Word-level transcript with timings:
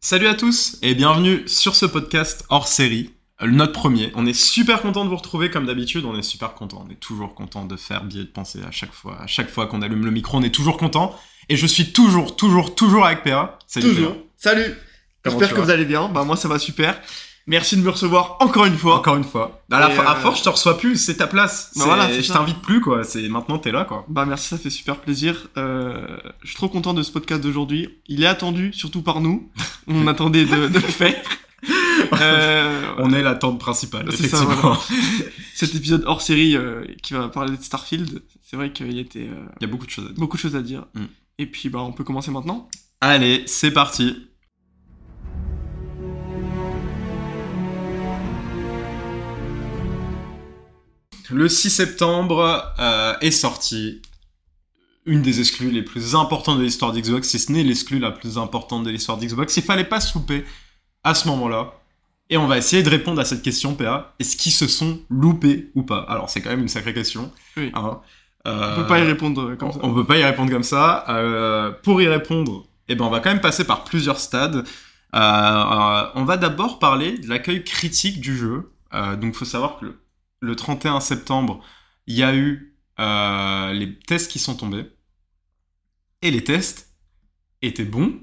Salut 0.00 0.28
à 0.28 0.34
tous 0.34 0.78
et 0.80 0.94
bienvenue 0.94 1.42
sur 1.48 1.74
ce 1.74 1.84
podcast 1.84 2.44
hors 2.50 2.68
série, 2.68 3.10
euh, 3.42 3.48
notre 3.48 3.72
premier. 3.72 4.12
On 4.14 4.26
est 4.26 4.32
super 4.32 4.80
content 4.80 5.04
de 5.04 5.10
vous 5.10 5.16
retrouver 5.16 5.50
comme 5.50 5.66
d'habitude, 5.66 6.04
on 6.04 6.16
est 6.16 6.22
super 6.22 6.54
content, 6.54 6.84
on 6.86 6.92
est 6.92 7.00
toujours 7.00 7.34
content 7.34 7.64
de 7.64 7.74
faire 7.74 8.04
billet 8.04 8.22
de 8.22 8.28
pensée 8.28 8.60
à 8.66 8.70
chaque 8.70 8.92
fois. 8.92 9.20
À 9.20 9.26
chaque 9.26 9.50
fois 9.50 9.66
qu'on 9.66 9.82
allume 9.82 10.04
le 10.04 10.12
micro, 10.12 10.38
on 10.38 10.42
est 10.42 10.54
toujours 10.54 10.76
content. 10.76 11.18
Et 11.48 11.56
je 11.56 11.66
suis 11.66 11.92
toujours, 11.92 12.36
toujours, 12.36 12.76
toujours 12.76 13.06
avec 13.06 13.24
PA. 13.24 13.58
Salut 13.66 13.88
toujours. 13.88 14.16
Salut 14.36 14.72
J'espère 15.24 15.52
que 15.52 15.60
vous 15.60 15.70
allez 15.70 15.84
bien, 15.84 16.08
bah 16.08 16.22
moi 16.22 16.36
ça 16.36 16.46
va 16.46 16.60
super. 16.60 17.00
Merci 17.48 17.78
de 17.78 17.82
me 17.82 17.88
recevoir 17.88 18.36
encore 18.40 18.66
une 18.66 18.76
fois. 18.76 18.98
Encore 18.98 19.16
une 19.16 19.24
fois. 19.24 19.62
À, 19.70 19.80
la 19.80 19.86
à 19.86 20.16
euh, 20.16 20.20
force, 20.20 20.40
je 20.40 20.44
te 20.44 20.50
reçois 20.50 20.76
plus, 20.76 20.96
c'est 20.96 21.16
ta 21.16 21.26
place. 21.26 21.72
Bah 21.76 21.84
voilà, 21.86 22.12
je 22.12 22.30
t'invite 22.30 22.60
plus, 22.60 22.82
quoi. 22.82 23.04
C'est 23.04 23.26
maintenant, 23.30 23.58
t'es 23.58 23.72
là, 23.72 23.84
quoi. 23.84 24.04
Bah 24.06 24.26
merci, 24.26 24.48
ça 24.48 24.58
fait 24.58 24.68
super 24.68 24.96
plaisir. 24.96 25.48
Euh, 25.56 26.18
je 26.42 26.48
suis 26.48 26.56
trop 26.56 26.68
content 26.68 26.92
de 26.92 27.02
ce 27.02 27.10
podcast 27.10 27.42
d'aujourd'hui. 27.42 27.88
Il 28.06 28.22
est 28.22 28.26
attendu, 28.26 28.74
surtout 28.74 29.00
par 29.00 29.22
nous. 29.22 29.50
On 29.88 30.06
attendait 30.08 30.44
de, 30.44 30.68
de 30.68 30.74
le 30.74 30.80
faire. 30.80 31.14
Euh, 32.20 32.94
on 32.98 33.12
est 33.12 33.22
l'attente 33.22 33.58
principale, 33.58 34.08
effectivement. 34.08 34.74
Ça, 34.74 34.94
Cet 35.54 35.74
épisode 35.74 36.04
hors 36.06 36.22
série 36.22 36.56
euh, 36.56 36.84
qui 37.02 37.12
va 37.12 37.28
parler 37.28 37.56
de 37.56 37.62
Starfield, 37.62 38.22
c'est 38.40 38.56
vrai 38.56 38.72
qu'il 38.72 38.92
y 38.92 39.00
était. 39.00 39.28
Il 39.60 39.62
y 39.62 39.64
a 39.64 39.66
beaucoup 39.66 39.84
de 39.84 39.90
choses 39.90 40.04
à 40.04 40.08
dire. 40.08 40.16
Beaucoup 40.16 40.36
de 40.36 40.40
choses 40.40 40.56
à 40.56 40.62
dire. 40.62 40.86
Mm. 40.94 41.04
Et 41.38 41.46
puis, 41.46 41.68
bah, 41.68 41.80
on 41.80 41.92
peut 41.92 42.04
commencer 42.04 42.30
maintenant. 42.30 42.68
Allez, 43.00 43.42
c'est 43.46 43.72
parti. 43.72 44.27
Le 51.30 51.48
6 51.48 51.70
septembre 51.70 52.74
euh, 52.78 53.14
est 53.20 53.30
sorti 53.30 54.00
une 55.04 55.22
des 55.22 55.40
exclus 55.40 55.70
les 55.70 55.82
plus 55.82 56.14
importantes 56.14 56.58
de 56.58 56.62
l'histoire 56.62 56.92
d'Xbox, 56.92 57.28
si 57.28 57.38
ce 57.38 57.50
n'est 57.50 57.64
l'exclus 57.64 57.98
la 57.98 58.10
plus 58.10 58.38
importante 58.38 58.84
de 58.84 58.90
l'histoire 58.90 59.18
d'Xbox. 59.18 59.56
Il 59.56 59.62
fallait 59.62 59.84
pas 59.84 60.00
se 60.00 60.16
louper 60.16 60.44
à 61.02 61.14
ce 61.14 61.28
moment-là. 61.28 61.72
Et 62.30 62.36
on 62.36 62.46
va 62.46 62.58
essayer 62.58 62.82
de 62.82 62.90
répondre 62.90 63.20
à 63.20 63.24
cette 63.24 63.42
question, 63.42 63.74
PA. 63.74 64.14
Est-ce 64.18 64.36
qu'ils 64.36 64.52
se 64.52 64.66
sont 64.66 65.00
loupés 65.08 65.70
ou 65.74 65.82
pas? 65.82 66.00
Alors, 66.08 66.28
c'est 66.28 66.42
quand 66.42 66.50
même 66.50 66.60
une 66.60 66.68
sacrée 66.68 66.92
question. 66.92 67.32
Oui. 67.56 67.72
Hein. 67.74 68.00
Euh, 68.46 68.72
on 68.72 68.82
peut 68.82 68.86
pas 68.86 68.98
y 68.98 69.02
répondre 69.02 69.54
comme 69.54 69.72
ça. 69.72 69.78
On 69.82 69.94
peut 69.94 70.04
pas 70.04 70.18
y 70.18 70.24
répondre 70.24 70.50
comme 70.50 70.62
ça. 70.62 71.04
Euh, 71.08 71.72
pour 71.82 72.02
y 72.02 72.08
répondre, 72.08 72.66
eh 72.88 72.94
ben, 72.94 73.06
on 73.06 73.10
va 73.10 73.20
quand 73.20 73.30
même 73.30 73.40
passer 73.40 73.64
par 73.64 73.84
plusieurs 73.84 74.20
stades. 74.20 74.64
Euh, 75.14 76.04
on 76.14 76.24
va 76.24 76.36
d'abord 76.36 76.78
parler 76.78 77.16
de 77.18 77.28
l'accueil 77.28 77.64
critique 77.64 78.20
du 78.20 78.36
jeu. 78.36 78.70
donc, 79.20 79.34
faut 79.34 79.46
savoir 79.46 79.78
que 79.78 79.86
le, 79.86 79.98
le 80.40 80.56
31 80.56 81.00
septembre, 81.00 81.64
il 82.06 82.16
y 82.16 82.22
a 82.22 82.34
eu 82.34 82.74
les 82.98 83.98
tests 84.06 84.30
qui 84.30 84.38
sont 84.38 84.54
tombés. 84.56 84.86
Et 86.22 86.30
les 86.30 86.42
tests 86.42 86.90
étaient 87.62 87.84
bons, 87.84 88.18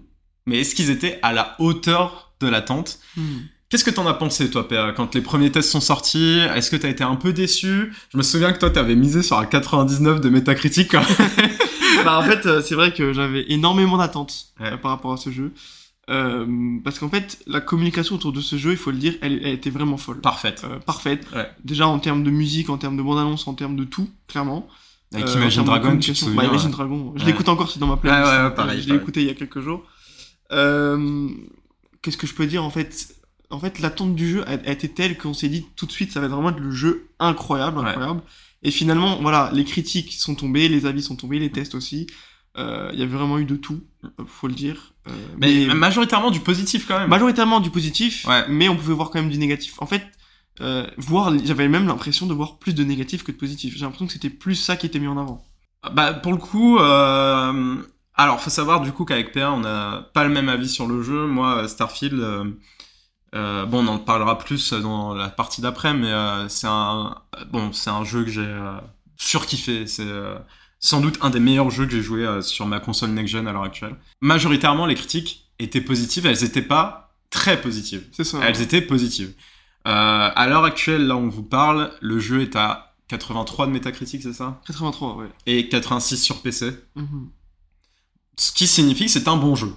mais 0.46 0.60
est-ce 0.60 0.76
qu'ils 0.76 0.90
étaient 0.90 1.20
à 1.22 1.34
la 1.34 1.56
hauteur 1.60 2.34
de 2.40 2.48
l'attente? 2.48 3.00
Hmm. 3.16 3.40
Qu'est-ce 3.70 3.84
que 3.84 3.92
t'en 3.92 4.06
as 4.06 4.14
pensé, 4.14 4.50
toi, 4.50 4.68
PA, 4.68 4.94
quand 4.96 5.16
les 5.16 5.22
premiers 5.22 5.52
tests 5.52 5.72
sont 5.72 5.82
sortis? 5.82 6.40
Est-ce 6.56 6.70
que 6.70 6.76
t'as 6.76 6.90
été 6.90 7.04
un 7.04 7.16
peu 7.16 7.34
déçu? 7.34 7.94
Je 8.12 8.18
me 8.18 8.22
souviens 8.22 8.54
que 8.54 8.60
toi, 8.60 8.70
t'avais 8.70 8.96
misé 8.96 9.24
sur 9.24 9.40
un 9.40 9.46
99 9.46 10.22
de 10.22 10.30
métacritique. 10.30 10.92
bah, 12.06 12.20
en 12.20 12.24
fait, 12.24 12.46
euh, 12.46 12.62
c'est 12.62 12.76
vrai 12.76 12.94
que 12.94 13.12
j'avais 13.12 13.46
énormément 13.52 13.98
d'attentes 13.98 14.54
euh, 14.62 14.78
par 14.78 14.92
rapport 14.92 15.14
à 15.14 15.18
ce 15.18 15.32
jeu. 15.32 15.52
Euh, 16.10 16.80
parce 16.84 17.00
qu'en 17.00 17.10
fait, 17.10 17.40
la 17.48 17.62
communication 17.62 18.16
autour 18.16 18.32
de 18.32 18.42
ce 18.42 18.58
jeu, 18.58 18.72
il 18.72 18.78
faut 18.78 18.92
le 18.92 18.98
dire, 18.98 19.16
elle, 19.22 19.42
elle 19.44 19.54
était 19.54 19.70
vraiment 19.70 19.98
folle. 19.98 20.22
Parfaite. 20.22 20.66
parfaite. 20.86 21.26
Déjà 21.64 21.88
en 21.88 22.00
termes 22.00 22.24
de 22.24 22.30
musique, 22.30 22.70
en 22.70 22.78
termes 22.78 22.98
de 22.98 23.02
bande-annonce, 23.02 23.48
en 23.48 23.54
termes 23.54 23.76
de 23.76 23.84
tout, 23.84 24.10
clairement. 24.28 24.68
Avec 25.14 25.30
Imagine 25.34 25.64
Dragon, 25.64 25.98
tu 25.98 26.12
te 26.12 26.18
souviens 26.18 26.36
bah, 26.36 26.46
Imagine 26.46 26.72
Dragon. 26.72 27.14
Je 27.16 27.26
l'écoute 27.26 27.50
encore, 27.50 27.72
c'est 27.72 27.80
dans 27.80 27.88
ma 27.88 27.98
playlist. 27.98 28.24
Ouais, 28.24 28.44
ouais, 28.44 28.52
pareil, 28.54 28.82
je 28.82 28.90
l'ai 28.90 28.96
écouté 28.96 29.22
il 29.22 29.28
y 29.28 29.32
a 29.32 29.34
quelques 29.34 29.62
jours. 29.62 29.84
Qu'est-ce 30.50 32.18
que 32.18 32.28
je 32.28 32.36
peux 32.36 32.46
dire 32.46 32.64
en 32.64 32.70
fait? 32.70 33.16
En 33.50 33.60
fait, 33.60 33.80
l'attente 33.80 34.16
du 34.16 34.30
jeu 34.30 34.44
a, 34.48 34.54
été 34.72 34.90
telle 34.90 35.18
qu'on 35.18 35.34
s'est 35.34 35.50
dit 35.50 35.66
tout 35.76 35.86
de 35.86 35.92
suite, 35.92 36.12
ça 36.12 36.20
va 36.20 36.26
être 36.26 36.34
vraiment 36.34 36.56
le 36.56 36.72
jeu 36.72 37.08
incroyable, 37.20 37.80
incroyable. 37.80 38.22
Et 38.64 38.72
finalement, 38.72 39.20
voilà, 39.22 39.50
les 39.54 39.64
critiques 39.64 40.14
sont 40.14 40.36
tombées, 40.36 40.68
les 40.68 40.86
avis 40.86 41.02
sont 41.02 41.16
tombés, 41.16 41.40
les 41.40 41.52
tests 41.52 41.76
aussi. 41.76 42.08
Euh, 42.58 42.90
il 42.94 43.00
y 43.00 43.04
avait 43.04 43.16
vraiment 43.16 43.38
eu 43.38 43.46
de 43.46 43.56
tout, 43.56 43.84
faut 44.28 44.48
le 44.48 44.54
dire. 44.54 44.94
Euh, 45.08 45.12
mais, 45.38 45.66
majoritairement 45.74 46.32
du 46.32 46.40
positif 46.40 46.88
quand 46.88 46.98
même. 46.98 47.10
Majoritairement 47.10 47.60
du 47.60 47.70
positif, 47.70 48.26
mais 48.48 48.70
on 48.70 48.78
pouvait 48.78 48.94
voir 48.94 49.10
quand 49.10 49.20
même 49.20 49.30
du 49.30 49.38
négatif. 49.38 49.82
En 49.82 49.86
fait, 49.86 50.04
euh, 50.62 50.88
voir, 50.98 51.34
j'avais 51.44 51.68
même 51.68 51.86
l'impression 51.86 52.28
de 52.28 52.34
voir 52.34 52.58
plus 52.58 52.74
de 52.74 52.84
négatif 52.84 53.24
que 53.24 53.32
de 53.34 53.38
positif. 53.38 53.74
J'ai 53.76 53.82
l'impression 53.82 54.08
que 54.08 54.14
c'était 54.14 54.30
plus 54.30 54.56
ça 54.56 54.78
qui 54.78 54.86
était 54.86 55.00
mis 55.00 55.08
en 55.08 55.18
avant. 55.18 55.44
Bah 55.94 56.14
pour 56.14 56.32
le 56.32 56.40
coup, 56.40 56.80
euh... 56.80 57.76
alors 58.16 58.40
faut 58.40 58.50
savoir 58.50 58.82
du 58.82 58.92
coup 58.92 59.06
qu'avec 59.06 59.34
PA 59.34 59.52
on 59.52 59.60
n'a 59.60 60.10
pas 60.14 60.24
le 60.24 60.32
même 60.32 60.50
avis 60.50 60.70
sur 60.70 60.88
le 60.88 61.04
jeu. 61.04 61.28
Moi, 61.28 61.68
Starfield 61.68 62.56
euh, 63.36 63.66
bon, 63.66 63.86
on 63.86 63.88
en 63.88 64.00
parlera 64.00 64.40
plus 64.40 64.72
dans 64.74 65.14
la 65.14 65.30
partie 65.30 65.62
d'après, 65.62 65.94
mais 65.94 66.12
c'est 66.48 66.68
un 66.68 67.18
bon, 67.52 67.74
c'est 67.74 67.90
un 67.90 68.06
jeu 68.06 68.24
que 68.24 68.32
j'ai 68.32 68.50
surkiffé. 69.18 69.86
C'est 69.86 70.08
sans 70.86 71.02
doute 71.02 71.18
un 71.22 71.32
des 71.32 71.40
meilleurs 71.40 71.72
jeux 71.72 71.86
que 71.86 71.92
j'ai 71.92 72.02
joué 72.02 72.42
sur 72.44 72.68
ma 72.68 72.80
console 72.80 73.10
next-gen 73.10 73.48
à 73.48 73.52
l'heure 73.54 73.64
actuelle. 73.64 73.96
Majoritairement, 74.22 74.86
les 74.86 74.94
critiques 74.94 75.50
étaient 75.58 75.82
positives. 75.82 76.26
Elles 76.28 76.44
n'étaient 76.44 76.62
pas 76.62 77.16
très 77.32 77.60
positives. 77.60 78.08
C'est 78.12 78.24
ça. 78.24 78.40
Elles 78.44 78.62
étaient 78.62 78.82
positives. 78.82 79.34
à 79.84 80.48
l'heure 80.48 80.64
actuelle, 80.64 81.08
là, 81.08 81.16
on 81.16 81.28
vous 81.28 81.44
parle, 81.44 81.92
le 82.02 82.20
jeu 82.20 82.42
est 82.42 82.56
à 82.56 82.96
83 83.08 83.68
de 83.68 83.72
métacritique, 83.72 84.22
c'est 84.22 84.34
ça? 84.34 84.62
83, 84.68 85.16
ouais. 85.18 85.28
Et 85.46 85.70
86 85.70 86.18
sur 86.18 86.42
PC. 86.42 86.72
Mhm. 86.96 87.30
Ce 88.38 88.52
qui 88.52 88.68
signifie 88.68 89.06
que 89.06 89.12
c'est 89.12 89.28
un 89.28 89.38
bon 89.38 89.56
jeu. 89.56 89.74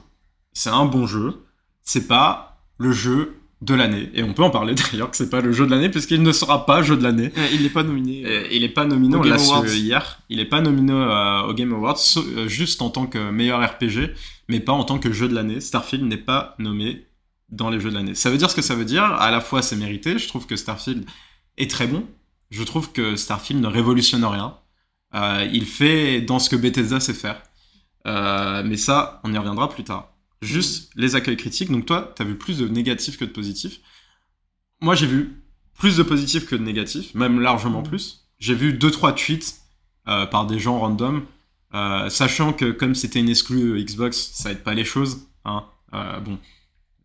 C'est 0.52 0.70
un 0.70 0.84
bon 0.84 1.06
jeu. 1.06 1.44
C'est 1.84 2.06
pas 2.06 2.60
le 2.76 2.92
jeu 2.92 3.37
de 3.60 3.74
l'année. 3.74 4.10
Et 4.14 4.22
on 4.22 4.34
peut 4.34 4.42
en 4.42 4.50
parler 4.50 4.74
d'ailleurs 4.74 5.10
que 5.10 5.16
c'est 5.16 5.30
pas 5.30 5.40
le 5.40 5.52
jeu 5.52 5.66
de 5.66 5.70
l'année 5.70 5.88
puisqu'il 5.88 6.22
ne 6.22 6.32
sera 6.32 6.66
pas 6.66 6.82
jeu 6.82 6.96
de 6.96 7.02
l'année. 7.02 7.32
il 7.52 7.62
n'est 7.62 7.68
pas 7.68 7.82
nominé. 7.82 8.24
il 8.52 8.62
n'est 8.62 8.68
pas 8.68 8.84
nominé, 8.84 9.16
on 9.16 9.22
l'a 9.22 9.38
su 9.38 9.52
hier. 9.76 10.20
Il 10.28 10.38
n'est 10.38 10.44
pas 10.44 10.60
nominé 10.60 10.92
euh, 10.92 11.42
au 11.42 11.54
Game 11.54 11.72
Awards 11.72 11.98
euh, 12.16 12.48
juste 12.48 12.82
en 12.82 12.90
tant 12.90 13.06
que 13.06 13.30
meilleur 13.30 13.60
RPG, 13.60 14.14
mais 14.48 14.60
pas 14.60 14.72
en 14.72 14.84
tant 14.84 14.98
que 14.98 15.12
jeu 15.12 15.28
de 15.28 15.34
l'année. 15.34 15.60
Starfield 15.60 16.04
n'est 16.04 16.16
pas 16.16 16.54
nommé 16.58 17.06
dans 17.50 17.70
les 17.70 17.80
jeux 17.80 17.90
de 17.90 17.94
l'année. 17.94 18.14
Ça 18.14 18.30
veut 18.30 18.38
dire 18.38 18.50
ce 18.50 18.56
que 18.56 18.62
ça 18.62 18.74
veut 18.74 18.84
dire. 18.84 19.04
À 19.04 19.30
la 19.30 19.40
fois, 19.40 19.62
c'est 19.62 19.76
mérité. 19.76 20.18
Je 20.18 20.28
trouve 20.28 20.46
que 20.46 20.56
Starfield 20.56 21.04
est 21.56 21.70
très 21.70 21.86
bon. 21.86 22.04
Je 22.50 22.62
trouve 22.62 22.92
que 22.92 23.16
Starfield 23.16 23.60
ne 23.60 23.66
révolutionne 23.66 24.24
rien. 24.24 24.56
Euh, 25.14 25.48
il 25.52 25.64
fait 25.64 26.20
dans 26.20 26.38
ce 26.38 26.48
que 26.48 26.56
Bethesda 26.56 27.00
sait 27.00 27.14
faire. 27.14 27.42
mais 28.04 28.76
ça, 28.76 29.20
on 29.24 29.32
y 29.32 29.38
reviendra 29.38 29.68
plus 29.68 29.84
tard 29.84 30.12
juste 30.42 30.90
les 30.96 31.14
accueils 31.16 31.36
critiques. 31.36 31.70
Donc 31.70 31.86
toi, 31.86 32.12
tu 32.16 32.22
as 32.22 32.24
vu 32.24 32.36
plus 32.36 32.58
de 32.58 32.68
négatifs 32.68 33.16
que 33.16 33.24
de 33.24 33.30
positifs. 33.30 33.80
Moi, 34.80 34.94
j'ai 34.94 35.06
vu 35.06 35.42
plus 35.78 35.96
de 35.96 36.02
positifs 36.02 36.46
que 36.46 36.56
de 36.56 36.62
négatifs, 36.62 37.14
même 37.14 37.40
largement 37.40 37.82
plus. 37.82 38.26
J'ai 38.38 38.54
vu 38.54 38.72
deux 38.72 38.90
trois 38.90 39.12
tweets 39.12 39.56
euh, 40.08 40.26
par 40.26 40.46
des 40.46 40.58
gens 40.58 40.78
random, 40.78 41.24
euh, 41.74 42.08
sachant 42.08 42.52
que 42.52 42.70
comme 42.70 42.94
c'était 42.94 43.20
une 43.20 43.28
exclue 43.28 43.82
Xbox, 43.82 44.30
ça 44.34 44.52
aide 44.52 44.62
pas 44.62 44.74
les 44.74 44.84
choses. 44.84 45.28
Hein. 45.44 45.64
Euh, 45.94 46.20
bon, 46.20 46.38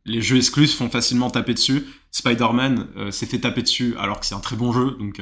les 0.05 0.21
jeux 0.21 0.38
exclus 0.38 0.67
font 0.67 0.89
facilement 0.89 1.29
taper 1.29 1.53
dessus. 1.53 1.85
Spider-Man 2.11 2.88
s'est 3.09 3.25
fait 3.25 3.39
taper 3.39 3.63
dessus 3.63 3.95
alors 3.97 4.19
que 4.19 4.27
c'est 4.27 4.35
un 4.35 4.39
très 4.39 4.55
bon 4.55 4.71
jeu, 4.71 4.95
donc 5.00 5.19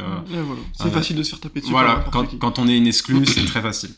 c'est 0.73 0.91
facile 0.91 1.15
de 1.15 1.23
se 1.23 1.29
faire 1.29 1.39
taper 1.39 1.61
dessus. 1.61 1.71
Voilà, 1.71 2.05
quand, 2.11 2.37
quand, 2.37 2.59
on 2.59 2.67
est 2.67 2.75
une 2.75 2.87
exclue, 2.87 3.25
c'est 3.25 3.45
très 3.45 3.61
facile. 3.61 3.91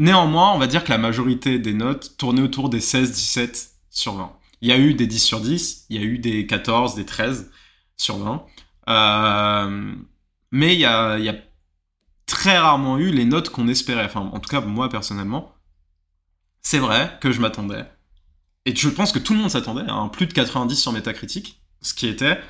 Néanmoins, 0.00 0.52
on 0.54 0.58
va 0.58 0.66
dire 0.66 0.82
que 0.82 0.88
la 0.88 0.96
majorité 0.96 1.58
des 1.58 1.74
notes 1.74 2.16
tournaient 2.16 2.40
autour 2.40 2.70
des 2.70 2.80
16, 2.80 3.12
17 3.12 3.72
sur 3.90 4.14
20. 4.14 4.32
Il 4.62 4.68
y 4.70 4.72
a 4.72 4.78
eu 4.78 4.94
des 4.94 5.06
10 5.06 5.22
sur 5.22 5.42
10, 5.42 5.84
il 5.90 6.00
y 6.00 6.02
a 6.02 6.02
eu 6.02 6.18
des 6.18 6.46
14, 6.46 6.94
des 6.94 7.04
13 7.04 7.50
sur 7.98 8.16
20. 8.16 8.46
Euh, 8.88 9.94
mais 10.52 10.74
il 10.74 10.80
y, 10.80 10.86
a, 10.86 11.34
très 12.24 12.56
rarement 12.56 12.96
eu 12.96 13.10
les 13.10 13.26
notes 13.26 13.50
qu'on 13.50 13.68
espérait. 13.68 14.06
Enfin, 14.06 14.30
en 14.32 14.40
tout 14.40 14.48
cas, 14.48 14.62
moi 14.62 14.88
personnellement, 14.88 15.54
c'est 16.62 16.78
vrai 16.78 17.18
que 17.20 17.30
je 17.30 17.42
m'attendais. 17.42 17.84
Et 18.64 18.74
je 18.74 18.88
pense 18.88 19.12
que 19.12 19.18
tout 19.18 19.34
le 19.34 19.40
monde 19.40 19.50
s'attendait 19.50 19.86
à 19.86 19.92
un 19.92 20.08
plus 20.08 20.26
de 20.26 20.32
90 20.32 20.76
sur 20.76 20.92
Metacritic, 20.92 21.60
ce 21.82 21.92
qui 21.92 22.06
était 22.06 22.40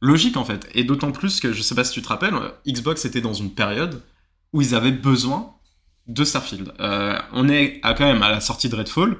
logique 0.00 0.38
en 0.38 0.46
fait. 0.46 0.70
Et 0.72 0.84
d'autant 0.84 1.12
plus 1.12 1.40
que, 1.40 1.52
je 1.52 1.60
sais 1.60 1.74
pas 1.74 1.84
si 1.84 1.92
tu 1.92 2.00
te 2.00 2.08
rappelles, 2.08 2.34
Xbox 2.66 3.04
était 3.04 3.20
dans 3.20 3.34
une 3.34 3.52
période 3.52 4.02
où 4.54 4.62
ils 4.62 4.74
avaient 4.74 4.90
besoin 4.90 5.53
de 6.06 6.24
Starfield. 6.24 6.72
Euh, 6.80 7.18
on 7.32 7.48
est 7.48 7.80
à, 7.82 7.94
quand 7.94 8.04
même 8.04 8.22
à 8.22 8.30
la 8.30 8.40
sortie 8.40 8.68
de 8.68 8.76
Redfall, 8.76 9.16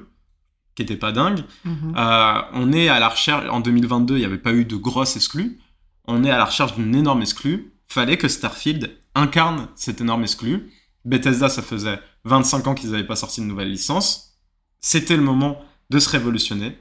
qui 0.75 0.83
était 0.83 0.97
pas 0.97 1.11
dingue. 1.11 1.43
Mhm. 1.63 1.95
Euh, 1.97 2.41
on 2.53 2.73
est 2.73 2.89
à 2.89 2.99
la 2.99 3.09
recherche, 3.09 3.47
en 3.49 3.59
2022, 3.59 4.15
il 4.15 4.19
n'y 4.19 4.25
avait 4.25 4.37
pas 4.37 4.53
eu 4.53 4.65
de 4.65 4.75
grosse 4.75 5.15
exclue. 5.15 5.59
On 6.05 6.23
est 6.23 6.29
à 6.29 6.37
la 6.37 6.45
recherche 6.45 6.75
d'une 6.75 6.95
énorme 6.95 7.21
exclue. 7.21 7.73
Fallait 7.87 8.17
que 8.17 8.27
Starfield 8.27 8.91
incarne 9.15 9.67
cette 9.75 10.01
énorme 10.01 10.23
exclue. 10.23 10.71
Bethesda, 11.05 11.49
ça 11.49 11.61
faisait 11.61 11.99
25 12.25 12.67
ans 12.67 12.75
qu'ils 12.75 12.91
n'avaient 12.91 13.07
pas 13.07 13.15
sorti 13.15 13.41
de 13.41 13.45
nouvelle 13.45 13.69
licence. 13.69 14.39
C'était 14.81 15.15
le 15.15 15.23
moment 15.23 15.61
de 15.89 15.99
se 15.99 16.09
révolutionner. 16.09 16.77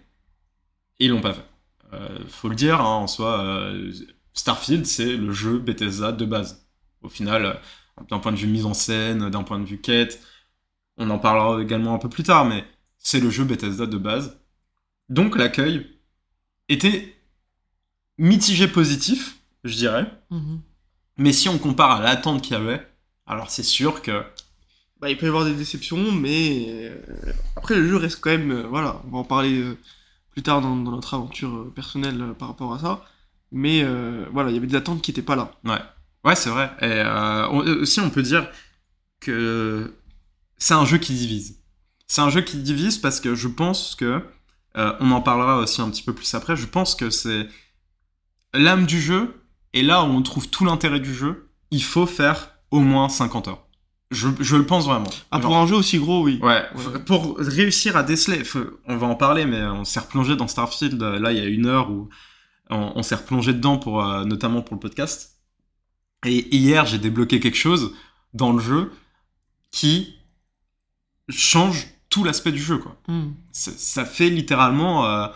Et 0.99 1.07
ils 1.07 1.11
l'ont 1.11 1.21
pas 1.21 1.35
fait. 1.35 1.47
Euh, 1.93 2.19
faut 2.29 2.49
le 2.49 2.55
dire, 2.55 2.81
hein, 2.81 2.97
en 2.97 3.07
soi, 3.07 3.73
Starfield, 4.33 4.87
c'est 4.87 5.17
le 5.17 5.33
jeu 5.33 5.59
Bethesda 5.59 6.13
de 6.13 6.25
base. 6.25 6.67
Au 7.03 7.09
final, 7.09 7.61
d'un 8.11 8.19
point 8.19 8.33
de 8.33 8.37
vue 8.39 8.47
mise 8.47 8.67
en 8.67 8.75
scène, 8.75 9.31
d'un 9.31 9.43
point 9.43 9.59
de 9.59 9.65
vue 9.65 9.81
quête. 9.81 10.21
On 10.99 11.11
en 11.11 11.19
parlera 11.19 11.63
également 11.63 11.95
un 11.95 11.99
peu 11.99 12.09
plus 12.09 12.25
tard, 12.25 12.45
mais 12.47 12.65
c'est 12.99 13.21
le 13.21 13.31
jeu 13.31 13.45
Bethesda 13.45 13.87
de 13.87 13.99
base. 13.99 14.39
Donc 15.11 15.37
l'accueil 15.39 15.87
était 16.69 17.15
mitigé 18.19 18.69
positif, 18.69 19.39
je 19.65 19.75
dirais. 19.77 20.11
Mhm. 20.31 20.61
Mais 21.19 21.33
si 21.33 21.49
on 21.49 21.59
compare 21.59 21.93
à 21.93 22.03
l'attente 22.03 22.43
qu'il 22.43 22.53
y 22.55 22.57
avait, 22.57 22.87
alors 23.27 23.51
c'est 23.51 23.63
sûr 23.63 24.03
que 24.03 24.25
Bah, 25.01 25.11
il 25.11 25.17
peut 25.19 25.27
y 25.27 25.29
avoir 25.29 25.45
des 25.45 25.55
déceptions, 25.55 26.13
mais 26.13 26.67
euh, 26.69 26.97
après 27.57 27.75
le 27.77 27.87
jeu 27.89 27.97
reste 27.97 28.21
quand 28.21 28.31
même. 28.31 28.51
euh, 28.53 28.67
voilà, 28.69 29.03
on 29.07 29.11
va 29.11 29.19
en 29.19 29.25
parler 29.25 29.61
euh, 29.61 29.79
plus 30.33 30.43
tard 30.43 30.61
dans, 30.61 30.77
dans 30.77 30.93
notre 30.93 31.15
aventure 31.15 31.73
personnelle 31.75 32.35
par 32.39 32.49
rapport 32.49 32.75
à 32.75 32.79
ça. 32.79 33.05
Mais 33.53 33.83
euh, 33.85 34.27
voilà, 34.33 34.51
il 34.51 34.55
y 34.55 34.59
avait 34.59 34.67
des 34.69 34.77
attentes 34.77 35.03
qui 35.03 35.11
n'étaient 35.13 35.23
pas 35.23 35.37
là. 35.37 35.53
Ouais, 35.65 35.81
ouais, 36.25 36.35
c'est 36.37 36.51
vrai. 36.51 36.71
Et 36.81 36.85
euh, 36.87 37.49
on- 37.51 37.65
euh, 37.67 37.83
aussi, 37.83 38.01
on 38.01 38.11
peut 38.11 38.23
dire 38.23 38.49
que 39.21 39.95
c'est 40.59 40.75
un 40.75 40.85
jeu 40.85 40.99
qui 40.99 41.15
divise. 41.15 41.61
C'est 42.07 42.21
un 42.21 42.31
jeu 42.31 42.43
qui 42.43 42.59
divise 42.59 42.99
parce 42.99 43.21
que 43.21 43.35
je 43.35 43.49
pense 43.49 43.95
que, 43.95 44.23
euh, 44.77 44.93
on 45.01 45.11
en 45.11 45.21
parlera 45.21 45.59
aussi 45.59 45.81
un 45.81 45.89
petit 45.91 46.03
peu 46.03 46.13
plus 46.15 46.33
après, 46.35 46.57
je 46.57 46.67
pense 46.67 46.95
que 46.95 47.11
c'est 47.11 47.49
l'âme 48.53 48.87
du 48.87 49.01
jeu, 49.01 49.35
et 49.73 49.83
là 49.83 50.03
où 50.03 50.07
on 50.07 50.23
trouve 50.23 50.49
tout 50.49 50.65
l'intérêt 50.65 51.01
du 51.01 51.15
jeu, 51.15 51.51
il 51.71 51.83
faut 51.83 52.07
faire 52.07 52.51
au 52.71 52.81
moins 52.81 53.09
50 53.09 53.49
heures. 53.49 53.67
Je, 54.11 54.29
je 54.39 54.57
le 54.57 54.67
pense 54.67 54.85
vraiment. 54.85 55.11
Ah, 55.31 55.39
Genre- 55.41 55.51
pour 55.51 55.57
un 55.57 55.67
jeu 55.67 55.75
aussi 55.75 55.99
gros, 55.99 56.23
oui. 56.23 56.39
Ouais, 56.43 56.63
pour 57.07 57.37
réussir 57.39 57.97
à 57.97 58.03
déceler, 58.05 58.43
on 58.87 58.97
va 58.97 59.07
en 59.09 59.17
parler, 59.17 59.45
mais 59.47 59.63
on 59.65 59.85
s'est 59.85 59.99
replongé 60.01 60.37
dans 60.37 60.47
Starfield, 60.47 61.01
là, 61.03 61.33
il 61.33 61.39
y 61.39 61.41
a 61.41 61.47
une 61.47 61.67
heure 61.67 61.91
où 61.91 62.09
on, 62.71 62.93
on 62.95 63.03
s'est 63.03 63.17
replongé 63.17 63.53
dedans, 63.55 63.79
pour, 63.79 64.05
euh, 64.05 64.25
notamment 64.25 64.63
pour 64.63 64.75
le 64.75 64.81
podcast. 64.81 65.34
Et 66.25 66.57
hier, 66.57 66.87
j'ai 66.87 66.99
débloqué 66.99 67.41
quelque 67.41 67.57
chose 67.57 67.95
dans 68.33 68.53
le 68.53 68.61
jeu 68.61 68.93
qui 69.71 70.17
change 71.29 71.87
tout 72.11 72.25
l'aspect 72.25 72.53
du 72.53 72.63
jeu, 72.63 72.79
quoi. 72.79 72.97
Hmm. 73.09 73.33
Ça, 73.53 74.05
fait 74.05 74.31
littéralement 74.31 75.07
euh, 75.07 75.27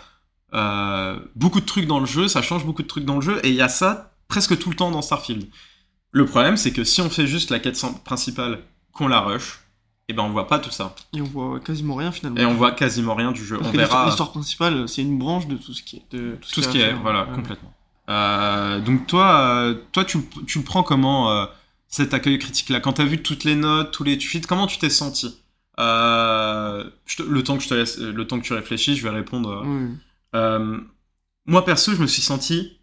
euh, 0.54 1.18
beaucoup 1.34 1.60
de 1.60 1.66
trucs 1.66 1.86
dans 1.86 2.00
le 2.00 2.06
jeu, 2.06 2.28
ça 2.28 2.42
change 2.42 2.64
beaucoup 2.64 2.82
de 2.82 2.88
trucs 2.88 3.04
dans 3.04 3.16
le 3.16 3.20
jeu, 3.22 3.40
et 3.44 3.48
il 3.48 3.54
y 3.54 3.62
a 3.62 3.68
ça 3.68 4.12
presque 4.28 4.58
tout 4.58 4.70
le 4.70 4.76
temps 4.76 4.90
dans 4.90 5.02
Starfield. 5.02 5.48
Le 6.10 6.24
problème, 6.24 6.56
c'est 6.56 6.72
que 6.72 6.84
si 6.84 7.00
on 7.00 7.10
fait 7.10 7.26
juste 7.26 7.50
la 7.50 7.58
quête 7.58 7.80
principale, 8.04 8.62
qu'on 8.92 9.08
la 9.08 9.20
rush, 9.20 9.60
et 10.08 10.14
ben 10.14 10.22
on 10.22 10.30
voit 10.30 10.46
pas 10.46 10.58
tout 10.58 10.70
ça. 10.70 10.94
Et 11.12 11.20
on 11.20 11.24
voit 11.24 11.60
quasiment 11.60 11.94
rien 11.94 12.10
finalement. 12.12 12.40
Et 12.40 12.46
on 12.46 12.54
voit 12.54 12.72
quasiment 12.72 13.14
rien 13.14 13.30
du 13.30 13.44
jeu. 13.44 13.58
Parce 13.58 13.68
on 13.68 13.72
l'histoire- 13.72 13.90
verra 13.90 14.06
L'histoire 14.06 14.30
principale, 14.30 14.88
c'est 14.88 15.02
une 15.02 15.18
branche 15.18 15.46
de 15.48 15.56
tout 15.56 15.74
ce 15.74 15.82
qui 15.82 15.96
est. 15.96 16.16
De 16.16 16.38
tout, 16.40 16.50
tout 16.50 16.62
ce 16.62 16.68
qui 16.68 16.80
est, 16.80 16.94
voilà, 16.94 17.26
Ouais. 17.26 17.34
complètement. 17.34 17.74
Euh, 18.08 18.80
donc 18.80 19.06
toi, 19.06 19.40
euh, 19.40 19.74
toi 19.92 20.04
tu, 20.04 20.18
tu 20.46 20.58
le 20.58 20.64
prends 20.64 20.82
comment 20.82 21.30
euh, 21.30 21.46
cet 21.88 22.14
accueil 22.14 22.38
critique 22.38 22.70
là 22.70 22.80
Quand 22.80 22.94
t'as 22.94 23.04
vu 23.04 23.22
toutes 23.22 23.44
les 23.44 23.54
notes, 23.54 23.90
tous 23.92 24.04
les 24.04 24.16
tweets, 24.18 24.46
comment 24.46 24.66
tu 24.66 24.78
t'es 24.78 24.90
senti? 24.90 25.40
Te- 25.76 27.22
le 27.22 27.42
temps 27.42 27.56
que 27.56 27.62
je 27.62 27.68
te 27.68 27.74
laisse, 27.74 27.98
le 27.98 28.26
temps 28.26 28.38
que 28.40 28.44
tu 28.44 28.52
réfléchis, 28.54 28.96
je 28.96 29.02
vais 29.02 29.10
répondre. 29.14 29.62
Oui. 29.64 29.96
Moi 31.46 31.64
perso, 31.64 31.94
je 31.94 32.00
me 32.02 32.06
suis 32.06 32.22
senti 32.22 32.78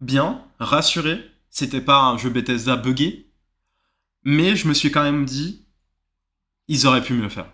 bien, 0.00 0.44
rassuré. 0.60 1.24
C'était 1.50 1.80
pas 1.80 2.02
un 2.02 2.18
jeu 2.18 2.30
Bethesda 2.30 2.76
buggé, 2.76 3.26
mais 4.22 4.54
je 4.54 4.68
me 4.68 4.74
suis 4.74 4.90
quand 4.92 5.02
même 5.02 5.24
dit, 5.24 5.64
ils 6.68 6.86
auraient 6.86 7.02
pu 7.02 7.14
mieux 7.14 7.28
faire. 7.28 7.50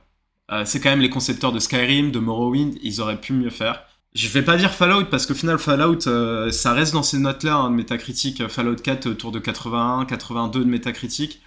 Euh, 0.51 0.65
c'est 0.67 0.81
quand 0.81 0.91
même 0.91 1.01
les 1.01 1.09
concepteurs 1.11 1.53
de 1.53 1.59
Skyrim, 1.59 2.11
de 2.11 2.19
Morrowind, 2.19 2.75
ils 2.83 3.01
auraient 3.01 3.21
pu 3.21 3.33
mieux 3.33 3.51
faire. 3.51 3.83
Je 4.15 4.29
vais 4.29 4.43
pas 4.43 4.57
dire 4.57 4.71
Fallout 4.73 5.07
parce 5.07 5.27
qu'au 5.27 5.35
final 5.35 5.59
Fallout, 5.59 6.07
euh, 6.07 6.51
ça 6.53 6.73
reste 6.73 6.93
dans 6.93 7.03
ces 7.03 7.19
notes-là 7.19 7.57
hein, 7.57 7.71
de 7.71 7.75
métacritique. 7.75 8.47
Fallout 8.49 8.77
4 8.77 9.07
autour 9.07 9.33
de 9.33 9.41
81, 9.41 10.05
82 10.05 10.61
de 10.61 10.65
métacritique. 10.71 11.41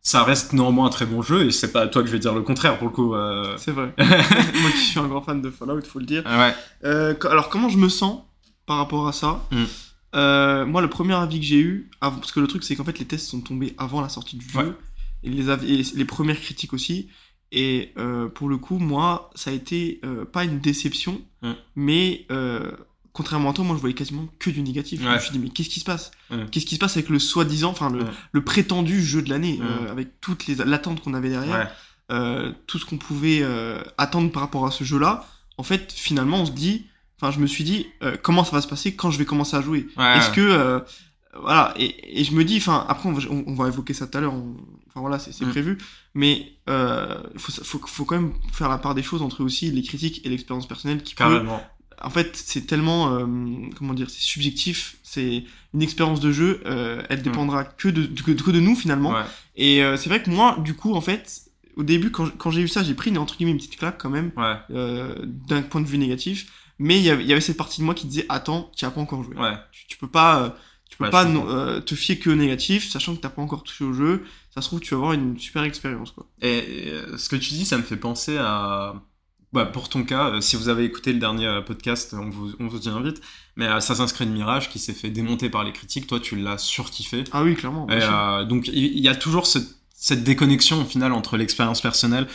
Ça 0.00 0.22
reste 0.22 0.52
néanmoins 0.54 0.86
un 0.86 0.90
très 0.90 1.06
bon 1.06 1.20
jeu 1.22 1.46
et 1.46 1.50
c'est 1.50 1.72
pas 1.72 1.82
à 1.82 1.86
toi 1.86 2.02
que 2.02 2.08
je 2.08 2.12
vais 2.12 2.18
dire 2.18 2.34
le 2.34 2.42
contraire 2.42 2.78
pour 2.78 2.88
le 2.88 2.94
coup. 2.94 3.14
euh. 3.14 3.54
C'est 3.58 3.72
vrai. 3.72 3.92
Moi 3.98 4.70
qui 4.72 4.78
suis 4.78 5.00
un 5.00 5.06
grand 5.08 5.20
fan 5.22 5.42
de 5.42 5.50
Fallout, 5.50 5.82
faut 5.82 5.98
le 5.98 6.06
dire. 6.06 6.22
ouais. 6.26 6.54
Euh, 6.84 7.14
alors 7.30 7.48
comment 7.50 7.68
je 7.68 7.76
me 7.78 7.88
sens 7.90 8.22
par 8.66 8.78
rapport 8.78 9.06
à 9.06 9.12
ça? 9.12 9.46
Mm. 9.50 9.64
Euh, 10.16 10.64
Moi 10.66 10.80
le 10.80 10.88
premier 10.88 11.14
avis 11.14 11.40
que 11.40 11.46
j'ai 11.46 11.60
eu, 11.60 11.90
avant- 12.00 12.16
parce 12.18 12.32
que 12.32 12.40
le 12.40 12.46
truc 12.46 12.64
c'est 12.64 12.74
qu'en 12.76 12.84
fait 12.84 12.98
les 12.98 13.04
tests 13.06 13.28
sont 13.28 13.40
tombés 13.40 13.74
avant 13.78 14.00
la 14.00 14.08
sortie 14.08 14.36
du 14.36 14.48
jeu, 14.48 14.58
Ouais. 14.60 14.72
et, 15.24 15.30
les 15.30 15.48
avis, 15.50 15.72
et 15.74 15.76
les, 15.78 15.84
les 15.94 16.04
premières 16.04 16.40
critiques 16.40 16.72
aussi, 16.72 17.08
et 17.54 17.92
euh, 17.98 18.28
pour 18.28 18.48
le 18.48 18.58
coup 18.58 18.78
moi 18.78 19.30
ça 19.34 19.50
a 19.50 19.52
été 19.54 20.00
euh, 20.04 20.24
pas 20.24 20.44
une 20.44 20.58
déception, 20.58 21.20
mais 21.76 22.26
euh, 22.30 22.72
contrairement 23.12 23.50
à 23.50 23.52
toi 23.54 23.64
moi 23.64 23.76
je 23.76 23.80
voyais 23.80 23.94
quasiment 23.94 24.28
que 24.38 24.50
du 24.50 24.60
négatif. 24.60 25.00
Je 25.02 25.08
me 25.08 25.18
suis 25.18 25.30
dit 25.32 25.38
mais 25.38 25.48
qu'est-ce 25.48 25.70
qui 25.70 25.80
se 25.80 25.84
passe? 25.84 26.10
Qu'est-ce 26.50 26.66
qui 26.66 26.74
se 26.74 26.80
passe 26.80 26.96
avec 26.96 27.08
le 27.08 27.18
soi-disant, 27.18 27.70
enfin 27.70 27.90
le, 27.90 28.04
le 28.32 28.44
prétendu 28.44 29.02
jeu 29.02 29.22
de 29.22 29.30
l'année, 29.30 29.60
avec 29.88 30.20
toutes 30.20 30.46
les 30.46 30.56
l'attente 30.56 31.00
qu'on 31.00 31.14
avait 31.14 31.30
derrière 31.30 31.70
Ouais. 32.10 32.52
tout 32.66 32.78
ce 32.78 32.84
qu'on 32.84 32.98
pouvait 32.98 33.42
attendre 33.96 34.30
par 34.32 34.42
rapport 34.42 34.66
à 34.66 34.70
ce 34.70 34.84
jeu-là, 34.84 35.26
en 35.56 35.62
fait, 35.62 35.92
finalement, 35.92 36.40
on 36.42 36.46
se 36.46 36.50
dit, 36.50 36.86
enfin, 37.20 37.30
je 37.30 37.38
me 37.38 37.46
suis 37.46 37.64
dit, 37.64 37.86
comment 38.22 38.44
ça 38.44 38.50
va 38.52 38.60
se 38.60 38.68
passer? 38.68 38.94
Quand 38.96 39.10
je 39.12 39.18
vais 39.18 39.24
commencer 39.24 39.56
à 39.56 39.62
jouer? 39.62 39.86
Ouais. 39.96 40.18
Est-ce 40.18 40.30
que, 40.30 40.82
voilà, 41.40 41.74
et, 41.76 42.20
et 42.20 42.24
je 42.24 42.32
me 42.32 42.44
dis, 42.44 42.56
enfin, 42.58 42.84
après, 42.88 43.08
on 43.08 43.12
va, 43.12 43.22
on- 43.30 43.44
on 43.46 43.54
va 43.54 43.68
évoquer 43.68 43.94
ça 43.94 44.06
tout 44.06 44.16
à 44.18 44.20
l'heure, 44.20 44.34
enfin 44.34 45.00
voilà, 45.00 45.18
c'est 45.18 45.38
Mm. 45.44 45.50
prévu, 45.50 45.78
mais 46.14 46.52
euh, 46.68 47.16
faut, 47.36 47.52
faut, 47.64 47.80
faut 47.86 48.04
quand 48.04 48.16
même 48.20 48.32
faire 48.52 48.68
la 48.68 48.78
part 48.78 48.94
des 48.94 49.02
choses 49.02 49.22
entre 49.22 49.42
aussi 49.44 49.70
les 49.70 49.82
critiques 49.82 50.24
et 50.24 50.28
l'expérience 50.28 50.66
personnelle 50.68 51.02
qui 51.02 51.14
peut, 51.14 51.24
Carrément. 51.24 51.60
en 52.02 52.10
fait, 52.10 52.36
c'est 52.36 52.66
tellement, 52.66 53.14
euh, 53.14 53.26
comment 53.76 53.94
dire, 53.94 54.08
c'est 54.10 54.20
subjectif, 54.22 54.96
c'est 55.02 55.44
une 55.74 55.82
expérience 55.82 56.20
de 56.20 56.30
jeu, 56.32 56.60
euh, 56.66 57.02
elle 57.08 57.22
dépendra 57.22 57.64
que, 57.64 57.88
de, 57.88 58.06
que, 58.22 58.30
que 58.32 58.50
de 58.50 58.60
nous 58.60 58.76
finalement. 58.76 59.10
Mm. 59.10 59.14
Ouais. 59.14 59.22
Et 59.56 59.82
euh, 59.84 59.96
c'est 59.96 60.08
vrai 60.08 60.22
que 60.22 60.30
moi, 60.30 60.56
du 60.62 60.74
coup, 60.74 60.94
en 60.94 61.00
fait, 61.00 61.42
au 61.76 61.82
début, 61.82 62.10
quand, 62.12 62.28
quand 62.38 62.50
j'ai 62.52 62.60
eu 62.62 62.68
ça, 62.68 62.82
j'ai 62.84 62.94
pris 62.94 63.10
une, 63.10 63.18
entre 63.18 63.36
guillemets 63.36 63.50
une 63.52 63.56
petite 63.58 63.76
claque 63.78 63.98
quand 64.00 64.10
même, 64.10 64.30
Ouais. 64.36 64.54
euh, 64.70 65.14
d'un 65.24 65.62
point 65.62 65.80
de 65.80 65.86
vue 65.86 65.98
négatif. 65.98 66.46
Mais 66.80 66.98
il 66.98 67.04
y 67.04 67.10
avait- 67.10 67.22
il 67.22 67.28
y 67.28 67.32
avait 67.32 67.40
cette 67.40 67.56
partie 67.56 67.80
de 67.80 67.84
moi 67.84 67.94
qui 67.94 68.06
disait 68.08 68.26
Attends, 68.28 68.70
tu 68.76 68.84
n'as 68.84 68.90
pas 68.90 69.00
encore 69.00 69.22
joué. 69.22 69.36
Ouais. 69.36 69.54
Tu, 69.70 69.86
tu 69.86 69.96
peux 69.96 70.08
pas, 70.08 70.42
euh, 70.42 70.50
tu 70.90 70.96
peux 70.98 71.04
Ouais, 71.04 71.10
pas 71.10 71.24
non- 71.24 71.48
euh, 71.48 71.80
te 71.80 71.94
fier 71.94 72.18
que 72.18 72.30
au 72.30 72.34
négatif, 72.34 72.90
sachant 72.90 73.14
que 73.16 73.20
t'as 73.20 73.28
pas 73.30 73.42
encore 73.42 73.62
touché 73.64 73.84
au 73.84 73.92
jeu. 73.92 74.24
Ça 74.54 74.60
se 74.62 74.68
trouve, 74.68 74.80
tu 74.80 74.90
vas 74.94 74.98
avoir 74.98 75.12
une 75.12 75.36
super 75.38 75.64
expérience. 75.64 76.12
Quoi. 76.12 76.26
Et 76.40 76.62
euh, 76.88 77.16
ce 77.16 77.28
que 77.28 77.36
tu 77.36 77.50
dis, 77.54 77.64
ça 77.64 77.76
me 77.76 77.82
fait 77.82 77.96
penser 77.96 78.36
à. 78.38 78.94
Bah, 79.52 79.66
pour 79.66 79.88
ton 79.88 80.02
cas, 80.02 80.30
euh, 80.30 80.40
si 80.40 80.56
vous 80.56 80.68
avez 80.68 80.84
écouté 80.84 81.12
le 81.12 81.20
dernier 81.20 81.60
podcast, 81.64 82.12
on 82.18 82.28
vous, 82.28 82.52
on 82.58 82.66
vous 82.66 82.86
y 82.86 82.88
invite. 82.88 83.20
Mais 83.56 83.66
Assassin's 83.66 84.12
Creed 84.12 84.28
Mirage 84.30 84.68
qui 84.68 84.78
s'est 84.80 84.92
fait 84.92 85.10
démonter 85.10 85.48
par 85.48 85.62
les 85.64 85.72
critiques, 85.72 86.06
toi 86.08 86.18
tu 86.20 86.34
l'as 86.36 86.58
surkiffé. 86.58 87.22
Ah 87.32 87.42
oui, 87.44 87.54
clairement. 87.54 87.88
Et, 87.88 88.00
euh, 88.02 88.44
donc 88.44 88.66
il 88.68 88.98
y, 88.98 89.08
a 89.08 89.14
toujours 89.14 89.46
ce- 89.46 89.60
cette 89.94 90.24
déconnexion 90.24 90.82
au 90.82 90.84
final 90.84 91.12
entre 91.12 91.36
l'expérience 91.36 91.80
personnelle. 91.80 92.26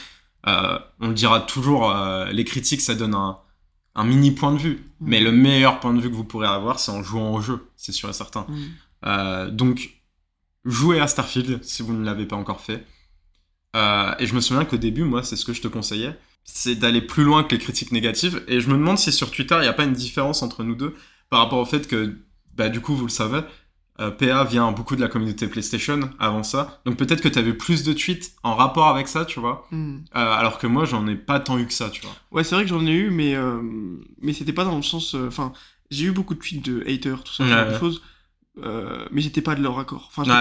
Euh, 0.48 0.80
on 1.02 1.10
le 1.10 1.13
dira 1.13 1.42
toujours, 1.42 1.94
les 2.31 2.45
critiques 2.45 2.80
ça 2.80 2.95
donne 2.95 3.13
un, 3.13 3.38
un 3.96 4.04
mini 4.04 4.31
point 4.31 4.54
de 4.54 4.58
vue. 4.58 4.80
Mm. 5.00 5.10
Mais 5.10 5.19
le 5.19 5.31
meilleur 5.31 5.80
point 5.80 5.94
de 5.94 6.00
vue 6.00 6.10
que 6.10 6.16
vous 6.16 6.24
pourrez 6.24 6.48
avoir, 6.48 6.80
c'est 6.80 6.92
en 6.92 7.04
jouant 7.04 7.34
au 7.34 7.42
jeu, 7.42 7.69
c'est 7.76 7.92
sûr 7.92 8.10
et 8.10 8.14
certain. 8.14 8.46
Mm. 8.48 8.56
Euh, 9.06 9.52
donc, 9.52 10.02
jouez 10.66 11.00
à 11.00 11.08
Starfield 11.08 11.64
si 11.64 11.81
vous 11.81 11.94
ne 11.94 12.04
l'avez 12.04 12.26
pas 12.26 12.36
encore 12.36 12.62
fait. 12.62 12.86
Euh, 13.76 14.14
et 14.19 14.26
je 14.26 14.34
me 14.34 14.42
souviens 14.42 14.66
qu'au 14.66 14.78
début, 14.78 15.04
moi, 15.04 15.24
c'est 15.24 15.36
ce 15.36 15.46
que 15.46 15.54
je 15.54 15.62
te 15.62 15.68
conseillais, 15.68 16.18
c'est 16.44 16.76
d'aller 16.76 17.02
plus 17.02 17.24
loin 17.24 17.44
que 17.44 17.54
les 17.54 17.62
critiques 17.62 17.92
négatives. 17.92 18.44
Et 18.48 18.62
je 18.62 18.69
me 18.69 18.74
demande 18.74 18.98
si 18.98 19.12
sur 19.12 19.31
Twitter, 19.31 19.56
il 19.56 19.62
n'y 19.62 19.68
a 19.68 19.74
pas 19.74 19.84
une 19.84 19.94
différence 19.94 20.42
entre 20.42 20.64
nous 20.64 20.76
deux 20.76 20.96
par 21.30 21.40
rapport 21.42 21.60
au 21.60 21.66
fait 21.66 21.88
que, 21.88 22.18
bah, 22.56 22.69
du 22.69 22.81
coup, 22.81 22.96
vous 22.96 23.06
le 23.06 23.12
savez, 23.12 23.42
euh, 24.00 24.12
PA 24.12 24.44
vient 24.46 24.72
beaucoup 24.72 24.96
de 24.96 25.02
la 25.02 25.08
communauté 25.10 25.48
PlayStation 25.48 26.00
avant 26.20 26.44
ça. 26.44 26.82
Donc 26.86 26.96
peut-être 26.98 27.22
que 27.22 27.28
tu 27.28 27.38
avais 27.38 27.54
plus 27.54 27.84
de 27.84 27.92
tweets 27.94 28.32
en 28.44 28.56
rapport 28.56 28.88
avec 28.88 29.08
ça, 29.08 29.26
tu 29.26 29.40
vois. 29.40 29.68
Mm. 29.72 29.96
Euh, 29.98 30.00
alors 30.14 30.58
que 30.58 30.68
moi, 30.68 30.86
j'en 30.86 31.06
ai 31.08 31.16
pas 31.16 31.40
tant 31.40 31.58
eu 31.58 31.66
que 31.66 31.74
ça, 31.74 31.90
tu 31.90 32.02
vois. 32.02 32.12
Ouais, 32.32 32.44
c'est 32.44 32.56
vrai 32.56 32.64
que 32.64 32.70
j'en 32.70 32.86
ai 32.86 32.92
eu, 32.92 33.10
mais, 33.10 33.36
euh, 33.36 33.62
mais 34.22 34.34
c'était 34.34 34.54
pas 34.54 34.64
dans 34.64 34.78
le 34.78 34.84
sens. 34.84 35.16
Enfin, 35.16 35.52
j'ai 35.92 36.06
eu 36.06 36.12
beaucoup 36.12 36.34
de 36.34 36.40
tweets 36.40 36.64
de 36.64 36.84
haters, 36.88 37.24
tout 37.24 37.34
ça, 37.34 37.44
Ouais, 37.44 37.74
de 37.74 37.78
choses, 37.78 38.02
mais 39.12 39.22
j'étais 39.22 39.42
pas 39.42 39.56
de 39.56 39.62
leur 39.62 39.78
accord. 39.80 40.06
Enfin, 40.12 40.24
j'étais 40.24 40.32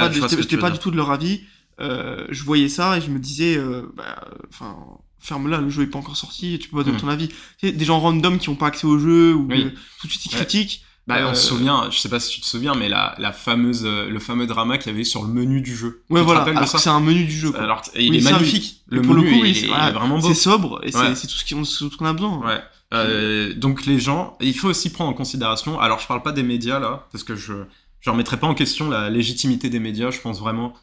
Ouais, 0.56 0.60
pas, 0.60 0.70
du 0.70 0.78
tout 0.78 0.90
de 0.90 0.96
leur 0.96 1.10
avis. 1.10 1.42
Je 1.78 2.44
voyais 2.44 2.68
ça 2.68 2.96
et 2.96 3.00
je 3.00 3.10
me 3.10 3.18
disais, 3.18 3.58
bah, 3.96 4.28
enfin, 4.48 4.76
ferme-la, 5.20 5.60
le 5.60 5.68
jeu 5.70 5.82
est 5.82 5.86
pas 5.88 5.98
encore 5.98 6.16
sorti, 6.16 6.58
tu 6.60 6.68
peux 6.68 6.76
pas 6.76 6.84
donner 6.84 6.96
Mm. 6.98 7.00
ton 7.00 7.08
avis. 7.08 7.28
Tu 7.28 7.34
sais, 7.60 7.72
des 7.72 7.84
gens 7.84 7.98
random 7.98 8.38
qui 8.38 8.48
ont 8.50 8.54
pas 8.54 8.68
accès 8.68 8.86
au 8.86 8.98
jeu 8.98 9.34
ou 9.34 9.46
Oui. 9.50 9.72
tout 10.00 10.06
de 10.06 10.12
suite 10.12 10.26
ils 10.26 10.30
critiquent. 10.30 10.84
Bah, 11.08 11.16
on 11.22 11.30
Euh, 11.30 11.34
se 11.34 11.48
souvient, 11.48 11.90
je 11.90 11.98
sais 11.98 12.08
pas 12.10 12.20
si 12.20 12.30
tu 12.34 12.40
te 12.42 12.46
souviens, 12.46 12.74
mais 12.74 12.88
la, 12.88 13.14
la 13.18 13.32
fameuse, 13.32 13.82
euh, 13.86 14.08
le 14.10 14.18
fameux 14.18 14.46
drama 14.46 14.76
qu'il 14.78 14.92
y 14.92 14.94
avait 14.94 15.04
sur 15.04 15.22
le 15.22 15.28
menu 15.32 15.62
du 15.62 15.74
jeu. 15.74 16.02
Ouais, 16.10 16.20
Tu 16.20 16.24
voilà. 16.26 16.42
Alors 16.42 16.68
c'est 16.68 16.90
un 16.90 17.00
menu 17.00 17.24
du 17.24 17.32
jeu. 17.32 17.50
quoi. 17.50 17.62
Alors, 17.62 17.82
et 17.94 18.04
il 18.04 18.10
Oui, 18.12 18.18
est 18.18 18.30
magnifique. 18.30 18.82
Le 18.88 19.00
pour 19.02 19.14
menu, 19.14 19.26
le 19.26 19.32
coup, 19.38 19.44
il, 19.44 19.50
est- 19.50 19.54
c'est- 19.54 19.60
il 19.62 19.68
voilà, 19.68 19.88
est 19.88 19.92
vraiment 19.92 20.18
beau. 20.18 20.28
C'est 20.28 20.34
sobre 20.34 20.80
et 20.84 20.92
c'est 20.92 20.98
Ouais. 20.98 21.14
c'est 21.14 21.26
tout 21.26 21.34
ce 21.34 21.44
qu'on 21.54 21.62
tout 21.62 21.90
ce 21.90 21.96
qu'on 21.96 22.04
a 22.06 22.12
besoin. 22.12 22.46
Ouais. 22.46 22.60
Euh, 22.94 23.54
donc 23.54 23.86
les 23.86 23.98
gens, 23.98 24.36
il 24.40 24.54
faut 24.54 24.68
aussi 24.68 24.90
prendre 24.90 25.10
en 25.10 25.14
considération. 25.14 25.80
Alors 25.80 25.98
je 25.98 26.06
parle 26.06 26.22
pas 26.22 26.32
des 26.32 26.42
médias 26.42 26.78
là, 26.78 27.06
parce 27.10 27.24
que 27.24 27.34
je 27.34 27.54
je 28.00 28.10
remettrai 28.10 28.36
pas 28.36 28.46
en 28.46 28.54
question 28.54 28.88
la 28.90 29.10
légitimité 29.10 29.70
des 29.70 29.80
médias. 29.80 30.10
Je 30.10 30.20
pense 30.20 30.38
vraiment 30.38 30.74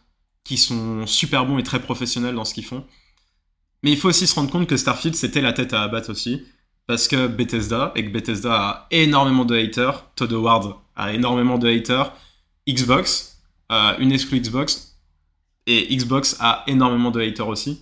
qu'ils 0.43 0.57
sont 0.59 1.05
super 1.07 1.45
bons 1.45 1.57
et 1.59 1.63
très 1.63 1.79
professionnels 1.81 2.35
dans 2.35 2.45
ce 2.45 2.53
qu'ils 2.53 2.65
font. 2.65 2.83
Mais 3.83 3.91
il 3.91 3.97
faut 3.97 4.09
aussi 4.09 4.25
se 4.27 4.33
rendre 4.35 4.49
compte 4.51 4.67
que 4.67 4.77
Starfield 4.77 5.15
c'était 5.15 5.41
la 5.41 5.53
tête 5.53 5.73
à 5.73 5.83
abattre 5.83 6.09
aussi, 6.11 6.41
parce 6.87 7.07
que 7.07 7.27
Bethesda 7.27 7.91
et 7.95 8.05
que 8.05 8.11
Bethesda 8.11 8.53
a 8.53 8.87
énormément 8.91 9.45
de 9.45 9.55
haters. 9.55 10.05
Todd 10.15 10.31
Howard 10.33 10.75
a 10.95 11.13
énormément 11.13 11.57
de 11.57 11.67
haters. 11.67 12.13
Xbox, 12.67 13.41
euh, 13.71 13.97
une 13.99 14.11
exclue 14.11 14.39
Xbox, 14.39 14.95
et 15.67 15.95
Xbox 15.95 16.37
a 16.39 16.63
énormément 16.67 17.11
de 17.11 17.21
haters 17.21 17.47
aussi. 17.47 17.81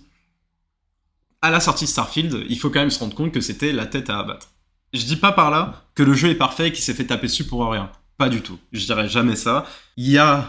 à 1.42 1.50
la 1.50 1.60
sortie 1.60 1.84
de 1.84 1.90
Starfield, 1.90 2.46
il 2.48 2.58
faut 2.58 2.70
quand 2.70 2.80
même 2.80 2.90
se 2.90 2.98
rendre 2.98 3.14
compte 3.14 3.30
que 3.30 3.42
c'était 3.42 3.70
la 3.70 3.84
tête 3.84 4.08
à 4.08 4.18
abattre. 4.18 4.48
Je 4.94 5.04
dis 5.04 5.16
pas 5.16 5.32
par 5.32 5.50
là 5.50 5.84
que 5.94 6.02
le 6.02 6.14
jeu 6.14 6.30
est 6.30 6.36
parfait 6.36 6.68
et 6.68 6.72
qu'il 6.72 6.82
s'est 6.82 6.94
fait 6.94 7.04
taper 7.04 7.26
dessus 7.26 7.44
pour 7.44 7.68
rien. 7.70 7.90
Pas 8.16 8.30
du 8.30 8.40
tout. 8.40 8.58
Je 8.72 8.86
dirais 8.86 9.08
jamais 9.08 9.36
ça. 9.36 9.66
Il 9.98 10.08
y 10.08 10.16
a 10.16 10.48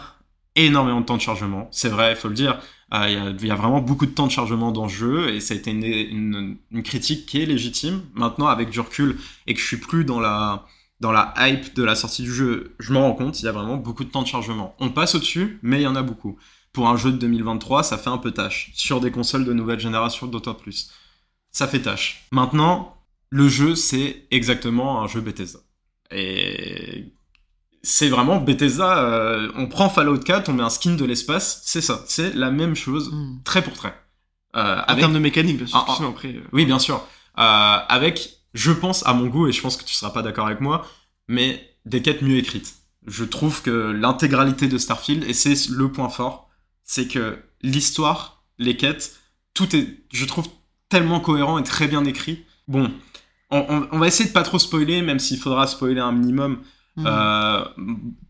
énormément 0.55 1.01
de 1.01 1.05
temps 1.05 1.17
de 1.17 1.21
chargement. 1.21 1.67
C'est 1.71 1.89
vrai, 1.89 2.12
il 2.12 2.15
faut 2.15 2.29
le 2.29 2.33
dire. 2.33 2.59
Euh, 2.94 3.34
il, 3.39 3.48
y 3.48 3.51
a, 3.51 3.56
vraiment 3.56 3.82
beaucoup 3.82 4.06
de 4.06 4.12
temps 4.12 4.27
de 4.27 4.32
chargement 4.32 4.72
dans 4.72 4.84
le 4.84 4.89
jeu 4.89 5.30
et 5.30 5.39
ça 5.39 5.56
a 5.56 5.58
été 5.58 5.72
une, 5.72 6.58
critique 6.84 7.25
qui 7.25 7.42
est 7.42 7.46
légitime. 7.46 8.04
Maintenant, 8.13 8.48
avec 8.48 8.70
du 8.70 8.80
recul 8.80 9.18
et 9.48 9.54
que 9.54 9.60
je 9.60 9.65
suis 9.65 9.77
plus 9.77 10.06
dans 10.06 10.20
la, 10.20 10.65
dans 11.00 11.12
la 11.12 11.34
hype 11.38 11.74
de 11.75 11.84
la 11.84 11.96
sortie 11.96 12.24
du 12.24 12.34
jeu, 12.34 12.75
je 12.80 12.94
me 12.94 13.00
rends 13.00 13.13
compte, 13.13 13.39
il 13.42 13.46
y 13.46 13.48
a 13.48 13.51
vraiment 13.51 13.77
beaucoup 13.77 14.04
de 14.04 14.10
temps 14.10 14.22
de 14.22 14.27
chargement. 14.27 14.75
On 14.80 14.89
passe 14.89 15.15
au-dessus, 15.15 15.60
mais 15.63 15.80
il 15.82 15.84
y 15.84 15.88
en 15.88 15.96
a 15.96 16.04
beaucoup. 16.04 16.38
Pour 16.74 16.88
un 16.88 16.98
jeu 16.98 17.12
de 17.12 17.18
2023, 17.18 17.84
ça 17.84 17.98
fait 17.98 18.10
un 18.10 18.18
peu 18.18 18.32
tâche. 18.32 18.72
Sur 18.75 19.00
des 19.00 19.12
consoles 19.12 19.46
de 19.46 19.54
nouvelle 19.54 19.80
génération, 19.80 20.27
d'autant 20.27 20.54
plus. 20.54 20.92
Ça 21.51 21.68
fait 21.68 21.82
tâche. 21.82 22.27
Maintenant, 22.32 22.98
le 23.30 23.48
jeu, 23.48 23.75
c'est 23.75 24.27
exactement 24.30 25.01
un 25.01 25.08
jeu 25.08 25.22
Bethesda. 25.22 25.60
Et 26.12 27.14
c'est 27.86 28.10
vraiment 28.10 28.38
Bethesda. 28.38 28.98
Euh, 28.98 29.51
on 29.56 29.68
prend 29.68 29.89
Fallout 29.89 30.18
4, 30.18 30.50
on 30.50 30.54
met 30.54 30.63
un 30.63 30.70
skin 30.70 30.96
de 30.96 31.06
l'espace, 31.06 31.62
c'est 31.65 31.82
ça. 31.82 32.04
C'est 32.08 32.34
la 32.34 32.51
même 32.51 32.75
chose, 32.75 33.12
mm. 33.12 33.44
trait 33.44 33.63
pour 33.63 33.74
trait. 33.74 33.96
Euh, 34.56 34.80
en 34.80 34.84
avec... 34.84 35.00
termes 35.01 35.13
de 35.13 35.20
mécanique, 35.20 35.58
bien 35.58 35.68
sûr. 35.68 35.77
Ah, 35.77 35.96
ah, 36.00 36.06
après, 36.10 36.30
euh... 36.30 36.42
Oui, 36.51 36.65
bien 36.65 36.80
sûr. 36.80 37.06
Avec, 37.36 38.39
je 38.54 38.72
pense, 38.72 39.06
à 39.06 39.13
mon 39.13 39.27
goût, 39.27 39.48
et 39.48 39.51
je 39.51 39.62
pense 39.62 39.77
que 39.77 39.84
tu 39.84 39.94
seras 39.94 40.12
pas 40.12 40.24
d'accord 40.24 40.48
avec 40.48 40.62
moi, 40.62 40.88
mais 41.27 41.77
des 41.86 42.01
quêtes 42.01 42.22
mieux 42.22 42.38
écrites. 42.38 42.75
Je 43.06 43.24
trouve 43.24 43.62
que 43.62 43.92
l'intégralité 43.92 44.68
de 44.68 44.77
Starfield, 44.77 45.24
et 45.24 45.34
c'est 45.34 45.70
le 45.70 45.92
point 45.92 46.10
fort, 46.10 46.50
c'est 46.84 47.08
que 47.08 47.38
l'histoire, 47.62 48.44
les 48.58 48.77
quêtes, 48.77 49.20
tout 49.54 49.75
est, 49.75 49.88
je 50.12 50.25
trouve, 50.25 50.48
tellement 50.89 51.20
cohérent 51.20 51.60
et 51.60 51.63
très 51.63 51.88
bien 51.88 52.04
écrit. 52.06 52.46
Bon, 52.68 52.92
on, 53.51 53.65
on, 53.70 53.88
on 53.92 54.00
va 54.00 54.08
essayer 54.08 54.27
de 54.27 54.34
pas 54.34 54.44
trop 54.44 54.60
spoiler, 54.60 55.01
même 55.01 55.20
s'il 55.20 55.38
faudra 55.38 55.68
spoiler 55.68 56.01
un 56.01 56.12
minimum. 56.12 56.62
Mmh. 56.98 57.04
Euh, 57.08 57.66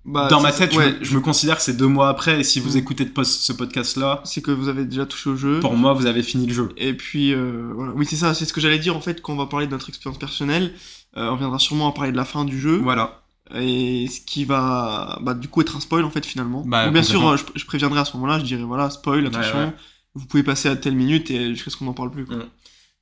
bah, 0.06 0.28
dans 0.28 0.42
ma 0.42 0.52
tête, 0.52 0.74
je, 0.74 0.80
me, 0.80 1.04
je, 1.04 1.16
me, 1.16 1.22
considère 1.22 1.58
que 1.58 1.62
c'est 1.62 1.78
deux 1.78 1.88
mois 1.88 2.10
après, 2.10 2.40
et 2.40 2.44
si 2.44 2.60
vous 2.60 2.74
mmh. 2.74 2.78
écoutez 2.78 3.08
ce 3.24 3.54
podcast-là, 3.54 4.22
c'est 4.26 4.42
que 4.42 4.50
vous 4.50 4.70
avez 4.70 4.86
déjà 4.86 5.06
touché 5.06 5.30
au 5.30 5.36
jeu. 5.36 5.60
Pour 5.60 5.76
moi, 5.76 5.94
vous 5.94 6.08
avez 6.08 6.24
fini 6.24 6.48
le 6.48 6.54
jeu. 6.54 6.70
Et 6.78 6.96
puis, 6.96 7.32
euh, 7.32 7.72
voilà. 7.76 7.94
Oui, 7.94 8.08
c'est 8.08 8.16
ça, 8.16 8.34
c'est 8.34 8.46
ce 8.46 8.54
que 8.54 8.62
j'allais 8.62 8.80
dire 8.80 8.98
en 8.98 9.02
fait 9.02 9.22
quand 9.22 9.34
on 9.34 9.38
va 9.38 9.46
parler 9.46 9.68
de 9.68 9.72
notre 9.72 9.90
expérience 9.90 10.18
personnelle. 10.18 10.74
Euh, 11.16 11.30
on 11.30 11.36
viendra 11.36 11.60
sûrement 11.60 11.90
à 11.90 11.94
parler 11.94 12.12
de 12.12 12.18
la 12.18 12.26
fin 12.26 12.44
du 12.44 12.60
jeu. 12.60 12.78
Voilà. 12.78 13.22
Et 13.54 14.08
ce 14.08 14.20
qui 14.22 14.46
va, 14.46 15.20
bah, 15.22 15.36
du 15.36 15.48
coup, 15.48 15.62
être 15.62 15.78
un 15.78 15.80
spoil 15.80 16.04
en 16.04 16.10
fait 16.10 16.26
finalement. 16.26 16.64
Bah, 16.66 16.90
bien 16.90 17.04
sûr, 17.04 17.38
je, 17.38 17.44
je, 17.54 17.66
préviendrai 17.66 18.00
à 18.00 18.06
ce 18.06 18.18
moment-là, 18.18 18.40
je 18.40 18.46
dirais 18.46 18.64
voilà, 18.64 18.90
spoil, 18.90 19.28
attention, 19.28 19.58
ouais, 19.60 19.66
ouais. 19.66 19.74
vous 20.16 20.26
pouvez 20.26 20.42
passer 20.42 20.70
à 20.70 20.76
telle 20.76 20.96
minute 20.96 21.30
et 21.30 21.50
jusqu'à 21.50 21.70
ce 21.70 21.78
qu'on 21.78 21.86
n'en 21.86 21.94
parle 21.94 22.10
plus. 22.10 22.26
Quoi. 22.26 22.38
Mmh. 22.38 22.46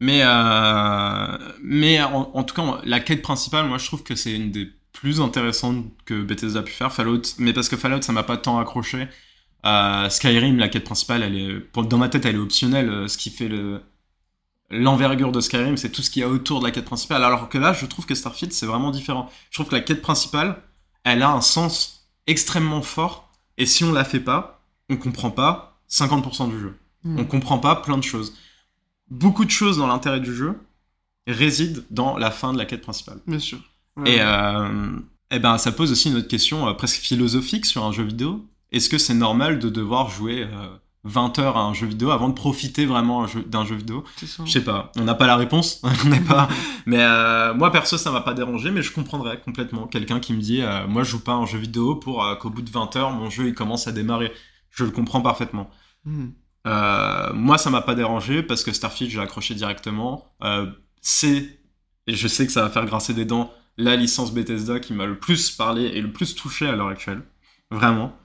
Mais, 0.01 0.23
mais 1.63 2.03
en, 2.03 2.31
en, 2.33 2.43
tout 2.43 2.53
cas, 2.53 2.81
la 2.83 2.99
quête 2.99 3.21
principale, 3.21 3.67
moi, 3.67 3.77
je 3.77 3.85
trouve 3.85 4.03
que 4.03 4.15
c'est 4.15 4.33
une 4.33 4.51
des 4.51 4.67
plus 4.93 5.19
intéressante 5.19 5.85
que 6.05 6.21
Bethesda 6.21 6.59
a 6.59 6.63
pu 6.63 6.71
faire. 6.71 6.93
Fallout, 6.93 7.21
mais 7.39 7.51
parce 7.51 7.67
que 7.67 7.75
Fallout, 7.75 8.01
ça 8.01 8.13
m'a 8.13 8.23
pas 8.23 8.37
tant 8.37 8.59
accroché. 8.59 9.07
Euh, 9.65 10.09
Skyrim, 10.09 10.57
la 10.57 10.69
quête 10.69 10.83
principale, 10.83 11.23
elle 11.23 11.35
est, 11.35 11.83
dans 11.83 11.97
ma 11.97 12.09
tête, 12.09 12.25
elle 12.25 12.35
est 12.35 12.39
optionnelle. 12.39 12.89
Euh, 12.89 13.07
ce 13.07 13.17
qui 13.17 13.29
fait 13.29 13.47
le, 13.47 13.81
l'envergure 14.69 15.31
de 15.31 15.39
Skyrim, 15.39 15.77
c'est 15.77 15.89
tout 15.89 16.01
ce 16.01 16.09
qu'il 16.09 16.21
y 16.21 16.23
a 16.23 16.29
autour 16.29 16.59
de 16.59 16.65
la 16.65 16.71
quête 16.71 16.85
principale. 16.85 17.23
Alors 17.23 17.49
que 17.49 17.57
là, 17.57 17.73
je 17.73 17.85
trouve 17.85 18.05
que 18.05 18.15
Starfield, 18.15 18.53
c'est 18.53 18.65
vraiment 18.65 18.91
différent. 18.91 19.29
Je 19.49 19.57
trouve 19.57 19.67
que 19.67 19.75
la 19.75 19.81
quête 19.81 20.01
principale, 20.01 20.61
elle 21.03 21.21
a 21.21 21.31
un 21.31 21.41
sens 21.41 22.07
extrêmement 22.27 22.81
fort. 22.81 23.31
Et 23.57 23.65
si 23.65 23.83
on 23.83 23.91
la 23.91 24.03
fait 24.03 24.19
pas, 24.19 24.61
on 24.89 24.97
comprend 24.97 25.31
pas 25.31 25.79
50% 25.89 26.49
du 26.49 26.59
jeu. 26.59 26.77
Mmh. 27.03 27.19
On 27.19 27.25
comprend 27.25 27.59
pas 27.59 27.75
plein 27.75 27.97
de 27.97 28.03
choses. 28.03 28.35
Beaucoup 29.09 29.45
de 29.45 29.51
choses 29.51 29.77
dans 29.77 29.87
l'intérêt 29.87 30.19
du 30.19 30.33
jeu 30.33 30.57
résident 31.27 31.83
dans 31.89 32.17
la 32.17 32.31
fin 32.31 32.53
de 32.53 32.57
la 32.57 32.65
quête 32.65 32.81
principale. 32.81 33.19
Bien 33.27 33.39
sûr. 33.39 33.59
Et, 34.05 34.17
euh, 34.19 34.99
et 35.31 35.39
ben, 35.39 35.57
ça 35.57 35.71
pose 35.71 35.91
aussi 35.91 36.09
une 36.09 36.17
autre 36.17 36.27
question 36.27 36.67
euh, 36.67 36.73
presque 36.73 36.99
philosophique 36.99 37.65
sur 37.65 37.83
un 37.83 37.91
jeu 37.91 38.03
vidéo. 38.03 38.45
Est-ce 38.73 38.89
que 38.89 38.97
c'est 38.97 39.13
normal 39.13 39.59
de 39.59 39.69
devoir 39.69 40.09
jouer 40.09 40.47
euh, 40.51 40.67
20 41.03 41.37
heures 41.37 41.57
à 41.57 41.61
un 41.61 41.75
jeu 41.75 41.85
vidéo 41.85 42.09
avant 42.09 42.27
de 42.27 42.33
profiter 42.33 42.87
vraiment 42.87 43.27
d'un 43.45 43.65
jeu 43.65 43.75
vidéo? 43.75 44.03
Je 44.19 44.51
sais 44.51 44.63
pas. 44.63 44.91
On 44.97 45.03
n'a 45.03 45.13
pas 45.13 45.27
la 45.27 45.35
réponse. 45.35 45.79
on 46.05 46.09
n'est 46.09 46.19
pas. 46.19 46.49
mais 46.87 47.01
euh, 47.01 47.53
moi 47.53 47.71
perso, 47.71 47.99
ça 47.99 48.11
m'a 48.11 48.21
pas 48.21 48.33
dérangé, 48.33 48.71
mais 48.71 48.81
je 48.81 48.91
comprendrais 48.91 49.39
complètement 49.39 49.85
quelqu'un 49.85 50.19
qui 50.19 50.33
me 50.33 50.41
dit, 50.41 50.63
euh, 50.63 50.87
moi 50.87 51.03
je 51.03 51.11
joue 51.11 51.23
pas 51.23 51.33
à 51.33 51.35
un 51.35 51.45
jeu 51.45 51.59
vidéo 51.59 51.95
pour 51.95 52.25
qu'au 52.39 52.49
bout 52.49 52.63
de 52.63 52.71
20 52.71 52.95
heures 52.95 53.11
mon 53.11 53.29
jeu 53.29 53.47
il 53.47 53.53
commence 53.53 53.87
à 53.87 53.91
démarrer. 53.91 54.33
Je 54.71 54.83
le 54.83 54.89
comprends 54.89 55.21
parfaitement. 55.21 55.69
Mm. 56.05 56.29
moi, 57.35 57.59
ça 57.59 57.69
m'a 57.69 57.81
pas 57.81 57.93
dérangé 57.93 58.41
parce 58.41 58.63
que 58.63 58.73
Starfield, 58.73 59.11
j'ai 59.11 59.19
accroché 59.19 59.53
directement. 59.53 60.33
c'est 61.01 61.59
et 62.07 62.15
je 62.15 62.27
sais 62.27 62.45
que 62.45 62.51
ça 62.51 62.63
va 62.63 62.69
faire 62.69 62.85
grincer 62.85 63.13
des 63.13 63.23
dents 63.23 63.53
la 63.77 63.95
licence 63.95 64.33
Bethesda 64.33 64.79
qui 64.79 64.93
m'a 64.93 65.05
le 65.05 65.17
plus 65.17 65.51
parlé 65.51 65.83
et 65.85 66.01
le 66.01 66.11
plus 66.11 66.35
touché 66.35 66.67
à 66.67 66.75
l'heure 66.75 66.89
actuelle. 66.89 67.23
Vraiment. 67.71 68.15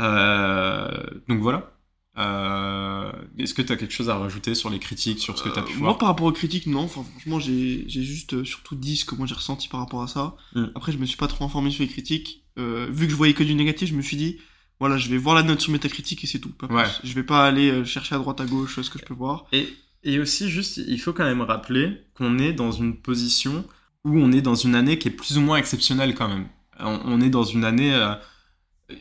Euh, 0.00 0.88
donc 1.28 1.40
voilà. 1.40 1.72
Euh, 2.18 3.12
Est-ce 3.38 3.52
que 3.52 3.60
tu 3.60 3.72
as 3.72 3.76
quelque 3.76 3.92
chose 3.92 4.08
à 4.08 4.16
rajouter 4.16 4.54
sur 4.54 4.70
les 4.70 4.78
critiques, 4.78 5.20
sur 5.20 5.36
ce 5.36 5.42
que 5.42 5.50
tu 5.50 5.58
as 5.58 5.62
pu 5.62 5.72
euh, 5.72 5.76
voir 5.76 5.90
Moi, 5.90 5.98
par 5.98 6.08
rapport 6.08 6.26
aux 6.26 6.32
critiques, 6.32 6.66
non. 6.66 6.84
Enfin, 6.84 7.04
franchement, 7.04 7.38
j'ai 7.38 7.84
juste 7.88 8.42
surtout 8.44 8.74
dit 8.74 8.96
ce 8.96 9.04
que 9.04 9.14
moi 9.14 9.26
j'ai 9.26 9.34
ressenti 9.34 9.68
par 9.68 9.80
rapport 9.80 10.02
à 10.02 10.08
ça. 10.08 10.36
Mm. 10.54 10.66
Après, 10.74 10.92
je 10.92 10.98
me 10.98 11.04
suis 11.04 11.18
pas 11.18 11.28
trop 11.28 11.44
informé 11.44 11.70
sur 11.70 11.82
les 11.82 11.88
critiques. 11.88 12.44
Vu 12.56 13.04
que 13.04 13.10
je 13.10 13.16
voyais 13.16 13.34
que 13.34 13.44
du 13.44 13.54
négatif, 13.54 13.90
je 13.90 13.94
me 13.94 14.00
suis 14.00 14.16
dit, 14.16 14.38
voilà, 14.80 14.96
je 14.96 15.10
vais 15.10 15.18
voir 15.18 15.34
la 15.34 15.42
note 15.42 15.60
sur 15.60 15.72
Metacritic 15.72 16.24
et 16.24 16.26
c'est 16.26 16.38
tout. 16.38 16.48
Pas 16.48 16.66
ouais. 16.68 16.86
Je 17.04 17.12
vais 17.12 17.22
pas 17.22 17.46
aller 17.46 17.84
chercher 17.84 18.14
à 18.14 18.18
droite 18.18 18.40
à 18.40 18.46
gauche 18.46 18.80
ce 18.80 18.88
que 18.88 18.98
je 18.98 19.04
peux 19.04 19.12
voir. 19.12 19.44
Et, 19.52 19.68
et 20.04 20.18
aussi, 20.18 20.48
juste, 20.48 20.78
il 20.78 20.98
faut 20.98 21.12
quand 21.12 21.24
même 21.24 21.42
rappeler 21.42 22.00
qu'on 22.14 22.38
est 22.38 22.54
dans 22.54 22.72
une 22.72 22.96
position 22.96 23.66
où 24.06 24.18
on 24.18 24.30
est 24.30 24.40
dans 24.40 24.54
une 24.54 24.76
année 24.76 24.98
qui 24.98 25.08
est 25.08 25.10
plus 25.10 25.36
ou 25.36 25.40
moins 25.40 25.58
exceptionnelle 25.58 26.14
quand 26.14 26.28
même. 26.28 26.46
On, 26.78 27.00
on 27.04 27.20
est 27.20 27.28
dans 27.28 27.42
une 27.44 27.64
année. 27.64 27.92
Euh, 27.92 28.14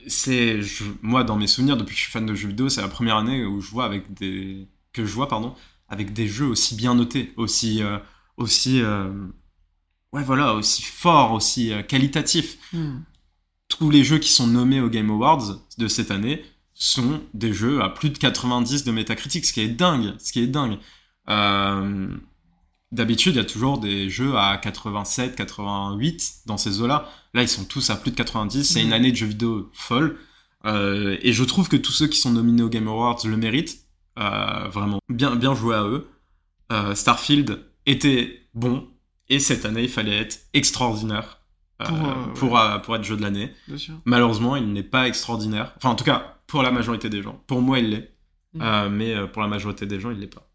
c'est 0.08 0.60
moi 1.04 1.24
dans 1.24 1.36
mes 1.36 1.46
souvenirs 1.46 1.78
depuis 1.78 1.94
que 1.94 1.98
je 2.00 2.04
suis 2.04 2.12
fan 2.12 2.26
de 2.26 2.34
jeux 2.34 2.48
vidéo, 2.48 2.70
c'est 2.70 2.82
la 2.82 2.88
première 2.88 3.18
année 3.18 3.46
où 3.46 3.62
je 3.62 3.70
vois 3.70 3.86
avec 3.86 4.12
des 4.16 4.68
que 4.94 5.06
je 5.06 5.14
vois 5.14 5.28
pardon 5.28 5.54
avec 5.88 6.12
des 6.12 6.28
jeux 6.28 6.48
aussi 6.48 6.76
bien 6.76 6.96
notés, 6.96 7.34
aussi 7.38 7.84
euh, 7.84 8.00
aussi 8.38 8.82
euh, 8.82 9.12
ouais 10.12 10.24
voilà 10.24 10.56
aussi 10.56 10.82
forts, 10.82 11.34
aussi 11.34 11.72
qualitatifs. 11.88 12.58
Mm. 12.74 12.98
Tous 13.68 13.92
les 13.92 14.04
jeux 14.04 14.18
qui 14.18 14.30
sont 14.30 14.48
nommés 14.48 14.82
aux 14.82 14.90
Game 14.90 15.12
Awards 15.12 15.60
de 15.78 15.88
cette 15.88 16.10
année 16.10 16.44
sont 16.74 17.22
des 17.36 17.54
jeux 17.54 17.82
à 17.84 17.90
plus 17.90 18.10
de 18.10 18.18
90 18.18 18.84
de 18.86 18.92
Metacritic, 18.92 19.46
ce 19.46 19.54
qui 19.54 19.62
est 19.62 19.68
dingue, 19.68 20.16
ce 20.20 20.32
qui 20.32 20.40
est 20.40 20.48
dingue. 20.48 20.80
Euh, 21.30 22.08
D'habitude, 22.92 23.34
il 23.34 23.38
y 23.38 23.42
a 23.42 23.46
toujours 23.46 23.80
des 23.80 24.10
jeux 24.10 24.38
à 24.38 24.58
87, 24.58 25.36
88 25.36 26.42
dans 26.46 26.58
ces 26.58 26.82
eaux-là. 26.82 27.10
Là, 27.34 27.42
ils 27.42 27.50
sont 27.50 27.66
tous 27.66 27.90
à 27.90 27.96
plus 27.96 28.12
de 28.12 28.16
90. 28.16 28.64
C'est 28.64 28.82
une 28.82 28.94
année 28.94 29.12
de 29.12 29.18
jeux 29.18 29.26
vidéo 29.26 29.70
folle. 29.74 30.18
Euh, 30.66 31.18
et 31.22 31.34
je 31.34 31.44
trouve 31.44 31.68
que 31.68 31.78
tous 31.78 31.92
ceux 31.92 32.08
qui 32.08 32.20
sont 32.20 32.32
nominés 32.32 32.64
aux 32.64 32.70
Game 32.70 32.88
Awards 32.88 33.20
le 33.26 33.38
méritent. 33.38 33.86
Euh, 34.18 34.70
vraiment, 34.70 35.00
bien, 35.10 35.36
bien 35.36 35.56
joué 35.56 35.76
à 35.76 35.84
eux. 35.84 36.08
Euh, 36.72 36.96
Starfield 36.96 37.66
était 37.86 38.48
bon. 38.54 38.88
Et 39.30 39.40
cette 39.40 39.66
année, 39.66 39.84
il 39.84 39.90
fallait 39.90 40.18
être 40.18 40.40
extraordinaire 40.54 41.40
pour, 41.84 41.98
pour, 42.36 42.52
ouais. 42.54 42.82
pour, 42.84 42.96
être 42.96 43.04
jeu 43.04 43.18
de 43.18 43.24
l'année. 43.24 43.52
Malheureusement, 44.06 44.56
il 44.56 44.72
n'est 44.72 44.84
pas 44.84 45.08
extraordinaire. 45.08 45.74
Enfin, 45.78 45.90
en 45.90 45.96
tout 45.96 46.06
cas, 46.06 46.38
pour 46.48 46.62
la 46.62 46.72
majorité 46.72 47.10
des 47.10 47.24
gens. 47.24 47.44
Pour 47.48 47.62
moi, 47.62 47.80
il 47.80 47.90
l'est. 47.90 48.12
Mmh. 48.54 48.88
mais 48.92 49.28
pour 49.28 49.42
la 49.42 49.50
majorité 49.50 49.86
des 49.86 50.00
gens, 50.00 50.12
il 50.12 50.20
l'est 50.20 50.34
pas. 50.34 50.48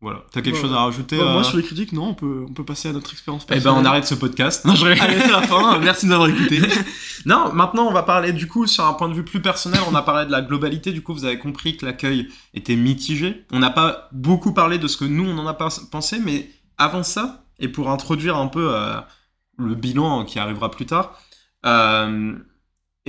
Voilà. 0.00 0.24
T'as 0.30 0.42
quelque 0.42 0.54
bah, 0.54 0.62
chose 0.62 0.72
à 0.72 0.78
rajouter 0.78 1.18
bah, 1.18 1.24
euh... 1.24 1.32
Moi, 1.32 1.44
sur 1.44 1.56
les 1.56 1.64
critiques, 1.64 1.92
non, 1.92 2.10
on 2.10 2.14
peut, 2.14 2.44
on 2.48 2.52
peut 2.52 2.64
passer 2.64 2.88
à 2.88 2.92
notre 2.92 3.12
expérience 3.12 3.44
personnelle. 3.44 3.74
Eh 3.76 3.82
ben, 3.82 3.82
on 3.82 3.84
arrête 3.84 4.06
ce 4.06 4.14
podcast. 4.14 4.64
Non, 4.64 4.76
je 4.76 4.86
Allez, 4.86 5.20
c'est 5.20 5.30
la 5.30 5.42
fin. 5.42 5.78
Merci 5.80 6.06
de 6.06 6.10
nous 6.10 6.14
avoir 6.14 6.28
écoutés. 6.28 6.60
non, 7.26 7.52
maintenant, 7.52 7.88
on 7.88 7.92
va 7.92 8.04
parler, 8.04 8.32
du 8.32 8.46
coup, 8.46 8.68
sur 8.68 8.84
un 8.84 8.92
point 8.92 9.08
de 9.08 9.14
vue 9.14 9.24
plus 9.24 9.42
personnel. 9.42 9.80
On 9.90 9.94
a 9.96 10.02
parlé 10.02 10.26
de 10.26 10.30
la 10.30 10.40
globalité. 10.40 10.92
Du 10.92 11.02
coup, 11.02 11.14
vous 11.14 11.24
avez 11.24 11.38
compris 11.38 11.76
que 11.76 11.84
l'accueil 11.84 12.28
était 12.54 12.76
mitigé. 12.76 13.44
On 13.50 13.58
n'a 13.58 13.70
pas 13.70 14.08
beaucoup 14.12 14.54
parlé 14.54 14.78
de 14.78 14.86
ce 14.86 14.96
que 14.96 15.04
nous, 15.04 15.28
on 15.28 15.36
en 15.36 15.48
a 15.48 15.54
pensé, 15.54 16.20
mais 16.24 16.48
avant 16.76 17.02
ça, 17.02 17.44
et 17.58 17.66
pour 17.66 17.90
introduire 17.90 18.36
un 18.36 18.46
peu 18.46 18.72
euh, 18.72 19.00
le 19.58 19.74
bilan 19.74 20.24
qui 20.24 20.38
arrivera 20.38 20.70
plus 20.70 20.86
tard, 20.86 21.18
euh, 21.66 22.34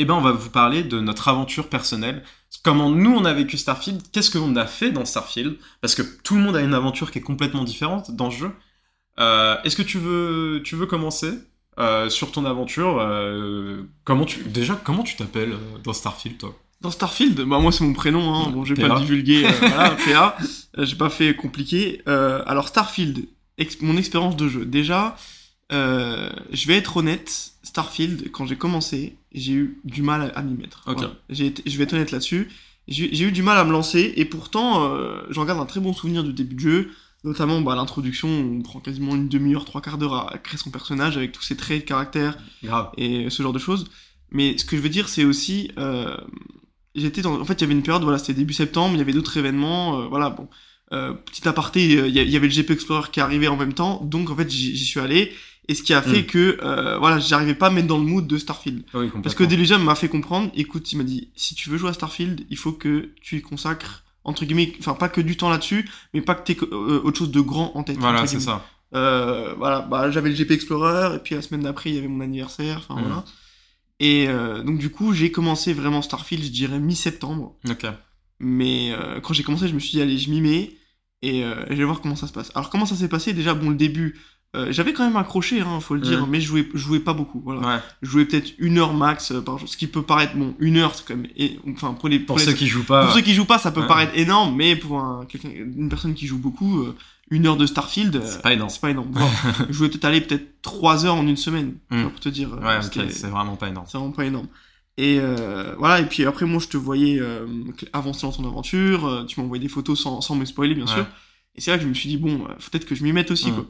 eh 0.01 0.05
ben, 0.05 0.13
on 0.13 0.21
va 0.21 0.31
vous 0.31 0.49
parler 0.49 0.83
de 0.83 0.99
notre 0.99 1.27
aventure 1.27 1.67
personnelle. 1.67 2.23
Comment 2.63 2.89
nous, 2.89 3.11
on 3.11 3.25
a 3.25 3.33
vécu 3.33 3.57
Starfield, 3.57 4.01
qu'est-ce 4.11 4.31
qu'on 4.31 4.55
a 4.55 4.65
fait 4.65 4.91
dans 4.91 5.05
Starfield, 5.05 5.57
parce 5.81 5.93
que 5.93 6.01
tout 6.23 6.35
le 6.35 6.41
monde 6.41 6.55
a 6.55 6.61
une 6.61 6.73
aventure 6.73 7.11
qui 7.11 7.19
est 7.19 7.21
complètement 7.21 7.63
différente 7.63 8.11
dans 8.11 8.31
ce 8.31 8.37
jeu. 8.37 8.51
Euh, 9.19 9.57
Est-ce 9.63 9.75
que 9.75 9.81
tu 9.81 9.97
veux, 9.97 10.61
tu 10.63 10.75
veux 10.75 10.85
commencer 10.85 11.33
euh, 11.79 12.09
sur 12.09 12.31
ton 12.31 12.45
aventure 12.45 12.97
euh, 12.99 13.83
comment 14.03 14.25
tu, 14.25 14.43
Déjà, 14.43 14.79
comment 14.81 15.03
tu 15.03 15.15
t'appelles 15.15 15.55
dans 15.83 15.93
Starfield, 15.93 16.37
toi? 16.37 16.55
Dans 16.81 16.91
Starfield, 16.91 17.41
bah 17.41 17.59
moi 17.59 17.73
c'est 17.73 17.83
mon 17.83 17.91
prénom, 17.91 18.33
hein. 18.33 18.51
bon 18.51 18.63
je 18.63 18.73
vais 18.73 18.87
pas 18.87 18.93
le 18.93 19.01
divulguer, 19.01 19.45
euh, 19.45 19.51
voilà, 19.59 19.97
PA, 20.05 20.37
j'ai 20.77 20.95
pas 20.95 21.09
fait 21.09 21.35
compliqué. 21.35 22.01
alors 22.05 22.69
Starfield, 22.69 23.25
ex 23.57 23.81
mon 23.81 23.97
expérience 23.97 24.37
de 24.37 24.47
jeu. 24.47 24.65
Déjà, 24.65 25.17
euh, 25.71 26.29
je 26.51 26.67
vais 26.67 26.77
être 26.77 26.97
honnête, 26.97 27.51
Starfield, 27.69 28.31
quand 28.31 28.45
j'ai 28.45 28.57
commencé, 28.57 29.15
j'ai 29.31 29.53
eu 29.53 29.79
du 29.83 30.01
mal 30.01 30.31
à, 30.35 30.41
m'y 30.41 30.55
mettre. 30.55 30.83
Okay. 30.87 31.01
Voilà. 31.01 31.13
je 31.29 31.77
vais 31.77 31.83
être 31.83 31.93
honnête 31.93 32.11
là-dessus. 32.11 32.49
J'ai 32.87 33.23
eu 33.23 33.31
du 33.31 33.43
mal 33.43 33.57
à 33.57 33.63
me 33.63 33.71
lancer, 33.71 34.13
et 34.15 34.25
pourtant, 34.25 34.83
euh, 34.83 35.21
j'en 35.29 35.45
garde 35.45 35.59
un 35.59 35.65
très 35.65 35.79
bon 35.79 35.93
souvenir 35.93 36.23
du 36.23 36.33
début 36.33 36.55
de 36.55 36.59
jeu. 36.59 36.91
Notamment, 37.23 37.61
bah, 37.61 37.75
l'introduction, 37.75 38.29
on 38.29 38.61
prend 38.61 38.79
quasiment 38.79 39.15
une 39.15 39.27
demi-heure, 39.27 39.65
trois 39.65 39.81
quarts 39.81 39.97
d'heure 39.97 40.15
à 40.33 40.37
créer 40.37 40.57
son 40.57 40.71
personnage 40.71 41.17
avec 41.17 41.31
tous 41.31 41.43
ses 41.43 41.55
traits 41.57 41.81
de 41.81 41.85
caractère 41.85 42.37
Grave. 42.63 42.91
et 42.97 43.29
ce 43.29 43.43
genre 43.43 43.53
de 43.53 43.59
choses. 43.59 43.85
Mais 44.31 44.57
ce 44.57 44.65
que 44.65 44.77
je 44.77 44.81
veux 44.81 44.89
dire, 44.89 45.09
c'est 45.09 45.25
aussi, 45.25 45.71
euh, 45.77 46.15
j'étais 46.95 47.25
en 47.25 47.43
fait, 47.45 47.55
il 47.55 47.61
y 47.61 47.63
avait 47.65 47.73
une 47.73 47.83
période, 47.83 48.03
voilà, 48.03 48.17
c'était 48.17 48.33
début 48.33 48.53
septembre, 48.53 48.95
il 48.95 48.99
y 48.99 49.01
avait 49.01 49.13
d'autres 49.13 49.37
événements, 49.37 50.01
euh, 50.01 50.07
voilà, 50.07 50.29
bon, 50.29 50.47
euh, 50.93 51.13
petit 51.13 51.47
aparté, 51.47 51.83
il 51.83 52.07
y, 52.07 52.31
y 52.31 52.35
avait 52.35 52.47
le 52.47 52.53
GP 52.53 52.71
Explorer 52.71 53.09
qui 53.11 53.19
arrivait 53.19 53.47
en 53.47 53.57
même 53.57 53.73
temps, 53.73 54.01
donc 54.03 54.29
en 54.29 54.35
fait, 54.35 54.49
j'y 54.49 54.77
suis 54.77 54.99
allé, 54.99 55.33
et 55.69 55.75
ce 55.75 55.83
qui 55.83 55.93
a 55.93 56.01
fait 56.01 56.23
Mm. 56.23 56.25
que, 56.25 56.57
euh, 56.63 56.97
voilà, 56.97 57.19
j'arrivais 57.19 57.53
pas 57.53 57.67
à 57.67 57.69
me 57.69 57.75
mettre 57.75 57.87
dans 57.87 57.99
le 57.99 58.03
mood 58.05 58.25
de 58.27 58.37
Starfield. 58.37 58.83
Oui. 58.95 59.09
Parce 59.23 59.35
que 59.35 59.43
Delusion 59.43 59.77
m'a 59.79 59.95
fait 59.95 60.09
comprendre, 60.09 60.49
écoute, 60.55 60.91
il 60.91 60.97
m'a 60.97 61.03
dit, 61.03 61.29
si 61.35 61.53
tu 61.55 61.69
veux 61.69 61.77
jouer 61.77 61.91
à 61.91 61.93
Starfield, 61.93 62.41
il 62.49 62.57
faut 62.57 62.71
que 62.73 63.11
tu 63.21 63.37
y 63.37 63.41
consacres, 63.41 64.03
entre 64.23 64.45
guillemets, 64.45 64.73
enfin, 64.79 64.95
pas 64.95 65.09
que 65.09 65.21
du 65.21 65.37
temps 65.37 65.49
là-dessus, 65.49 65.87
mais 66.13 66.21
pas 66.21 66.33
que 66.35 66.43
t'aies 66.45 66.57
euh, 66.71 66.99
autre 67.03 67.19
chose 67.19 67.31
de 67.31 67.39
grand 67.39 67.71
en 67.77 67.83
tête. 67.83 67.97
Voilà, 67.99 68.25
c'est 68.27 68.39
ça. 68.39 68.65
Euh, 68.95 69.53
voilà, 69.59 69.81
bah, 69.81 70.09
j'avais 70.09 70.29
le 70.29 70.35
GP 70.35 70.51
Explorer, 70.51 71.15
et 71.15 71.19
puis 71.19 71.35
la 71.35 71.43
semaine 71.43 71.61
d'après, 71.61 71.91
il 71.91 71.95
y 71.95 71.99
avait 71.99 72.07
mon 72.07 72.21
anniversaire, 72.21 72.77
enfin 72.79 72.95
Mhm. 72.99 73.07
voilà. 73.07 73.25
Et 73.99 74.27
euh, 74.27 74.63
donc, 74.63 74.79
du 74.79 74.89
coup, 74.89 75.13
j'ai 75.13 75.29
commencé 75.31 75.73
vraiment 75.73 76.01
Starfield, 76.01 76.43
je 76.43 76.49
dirais 76.49 76.79
mi-septembre. 76.79 77.55
Ok. 77.69 77.85
Mais 78.39 78.91
euh, 78.93 79.19
quand 79.19 79.33
j'ai 79.33 79.43
commencé, 79.43 79.67
je 79.67 79.73
me 79.75 79.79
suis 79.79 79.91
dit, 79.91 80.01
allez, 80.01 80.17
je 80.17 80.29
m'y 80.31 80.41
mets, 80.41 80.71
et 81.21 81.43
je 81.69 81.75
vais 81.75 81.83
voir 81.83 81.99
comment 82.01 82.15
ça 82.15 82.25
se 82.27 82.31
passe. 82.33 82.49
Alors, 82.55 82.69
comment 82.71 82.85
ça 82.87 82.95
s'est 82.95 83.09
passé? 83.09 83.33
Déjà, 83.33 83.53
bon, 83.53 83.69
le 83.69 83.75
début, 83.75 84.17
euh, 84.55 84.71
j'avais 84.71 84.93
quand 84.93 85.03
même 85.05 85.15
accroché, 85.17 85.61
hein, 85.61 85.79
faut 85.79 85.93
le 85.93 86.01
dire, 86.01 86.25
mais 86.27 86.41
je 86.41 86.47
jouais, 86.47 86.67
je 86.73 86.79
jouais 86.79 86.99
pas 86.99 87.13
beaucoup. 87.13 87.39
Voilà. 87.43 87.61
Ouais. 87.75 87.79
Je 88.01 88.09
jouais 88.09 88.25
peut-être 88.25 88.51
une 88.57 88.79
heure 88.79 88.93
max 88.93 89.31
euh, 89.31 89.41
par 89.41 89.57
jour, 89.59 89.69
ce 89.69 89.77
qui 89.77 89.85
peut 89.87 90.01
paraître, 90.01 90.35
bon, 90.35 90.55
une 90.59 90.77
heure, 90.77 90.95
c'est 90.95 91.05
quand 91.05 91.15
même. 91.15 91.27
et- 91.37 91.59
enfin, 91.71 91.93
pour 91.93 92.09
les, 92.09 92.19
Pour 92.19 92.39
ceux 92.39 92.53
qui 92.53 92.65
jouent 92.67 92.83
pas. 92.83 93.05
pour 93.05 93.13
ceux 93.13 93.21
qui 93.21 93.33
jouent 93.35 93.45
pas, 93.45 93.59
ça 93.59 93.71
peut 93.71 93.81
Ouais. 93.81 93.87
paraître 93.87 94.13
énorme, 94.17 94.55
mais 94.55 94.75
pour 94.75 94.99
un, 94.99 95.27
une 95.43 95.87
personne 95.89 96.15
qui 96.15 96.25
joue 96.25 96.39
beaucoup, 96.39 96.79
euh, 96.81 96.95
une 97.31 97.45
heure 97.45 97.57
de 97.57 97.67
Starfield, 97.67 98.15
euh, 98.15 98.21
C'est 98.25 98.41
pas 98.41 98.53
énorme. 98.53 98.69
c'est 98.71 98.81
pas 98.81 98.89
énorme. 98.89 99.09
Bon, 99.11 99.19
je 99.69 99.77
voulais 99.77 99.89
peut-être 99.89 100.05
aller 100.05 100.21
peut-être 100.21 100.61
trois 100.63 101.05
heures 101.05 101.15
en 101.15 101.27
une 101.27 101.37
semaine, 101.37 101.75
Mm. 101.91 102.03
pour 102.09 102.19
te 102.19 102.29
dire. 102.29 102.51
euh, 102.53 102.59
Ouais, 102.65 102.77
ok, 102.77 102.83
c'était- 102.91 103.09
c'est 103.11 103.27
vraiment 103.27 103.55
pas 103.55 103.67
énorme. 103.69 103.85
c'est 103.87 103.99
vraiment 103.99 104.13
pas 104.13 104.25
énorme. 104.25 104.47
Et 104.97 105.19
euh, 105.21 105.75
voilà, 105.77 105.99
et 106.01 106.05
puis 106.07 106.25
après, 106.25 106.45
moi, 106.47 106.59
je 106.59 106.67
te 106.69 106.75
voyais 106.75 107.19
euh, 107.21 107.45
avancer 107.93 108.23
dans 108.23 108.31
ton 108.33 108.45
aventure, 108.47 109.05
euh, 109.05 109.23
tu 109.25 109.39
m'envoyais 109.39 109.61
des 109.61 109.69
photos 109.69 110.01
sans, 110.01 110.21
sans 110.21 110.33
me 110.35 110.43
spoiler, 110.43 110.73
bien 110.73 110.85
Ouais. 110.87 110.91
sûr. 110.93 111.05
Et 111.55 111.61
c'est 111.61 111.69
là 111.71 111.77
que 111.77 111.83
je 111.83 111.87
me 111.87 111.93
suis 111.93 112.09
dit, 112.09 112.17
bon, 112.17 112.45
euh, 112.49 112.53
peut-être 112.71 112.85
que 112.85 112.95
je 112.95 113.03
m'y 113.03 113.13
mette 113.13 113.29
aussi, 113.31 113.51
Mm. 113.51 113.53
quoi. 113.55 113.65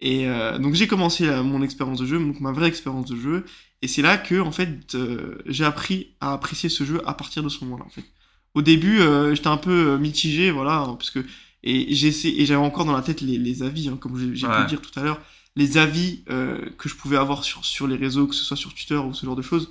Et 0.00 0.26
euh, 0.28 0.58
donc, 0.58 0.74
j'ai 0.74 0.86
commencé 0.86 1.26
euh, 1.26 1.42
mon 1.42 1.62
expérience 1.62 1.98
de 2.00 2.06
jeu, 2.06 2.18
donc 2.18 2.40
ma 2.40 2.52
vraie 2.52 2.68
expérience 2.68 3.06
de 3.10 3.16
jeu. 3.16 3.44
Et 3.82 3.88
c'est 3.88 4.02
là 4.02 4.18
que, 4.18 4.40
en 4.40 4.52
fait, 4.52 4.94
euh, 4.94 5.38
j'ai 5.46 5.64
appris 5.64 6.14
à 6.20 6.32
apprécier 6.34 6.68
ce 6.68 6.84
jeu 6.84 7.00
à 7.08 7.14
partir 7.14 7.42
de 7.42 7.48
ce 7.48 7.64
moment-là, 7.64 7.84
en 7.84 7.90
fait. 7.90 8.04
Au 8.54 8.62
début, 8.62 9.00
euh, 9.00 9.34
j'étais 9.34 9.48
un 9.48 9.56
peu 9.56 9.96
mitigé, 9.98 10.50
voilà, 10.50 10.78
hein, 10.80 10.94
parce 10.94 11.10
que. 11.10 11.24
Et 11.66 11.90
essayé- 11.92 12.42
et 12.42 12.46
j'avais 12.46 12.60
encore 12.60 12.84
dans 12.84 12.92
la 12.92 13.00
tête 13.02 13.22
les, 13.22 13.38
les 13.38 13.62
avis, 13.62 13.88
hein, 13.88 13.96
comme 13.98 14.18
j'ai 14.18 14.46
pu 14.46 14.52
le 14.62 14.66
dire 14.68 14.82
tout 14.82 15.00
à 15.00 15.02
l'heure, 15.02 15.20
les 15.56 15.78
avis 15.78 16.22
que 16.26 16.88
je 16.90 16.94
pouvais 16.94 17.16
avoir 17.16 17.42
sur, 17.42 17.64
sur 17.64 17.86
les 17.86 17.96
réseaux, 17.96 18.26
que 18.26 18.34
ce 18.34 18.44
soit 18.44 18.56
sur 18.56 18.74
Twitter 18.74 18.96
ou 18.96 19.14
ce 19.14 19.24
genre 19.24 19.34
de 19.36 19.40
choses. 19.40 19.70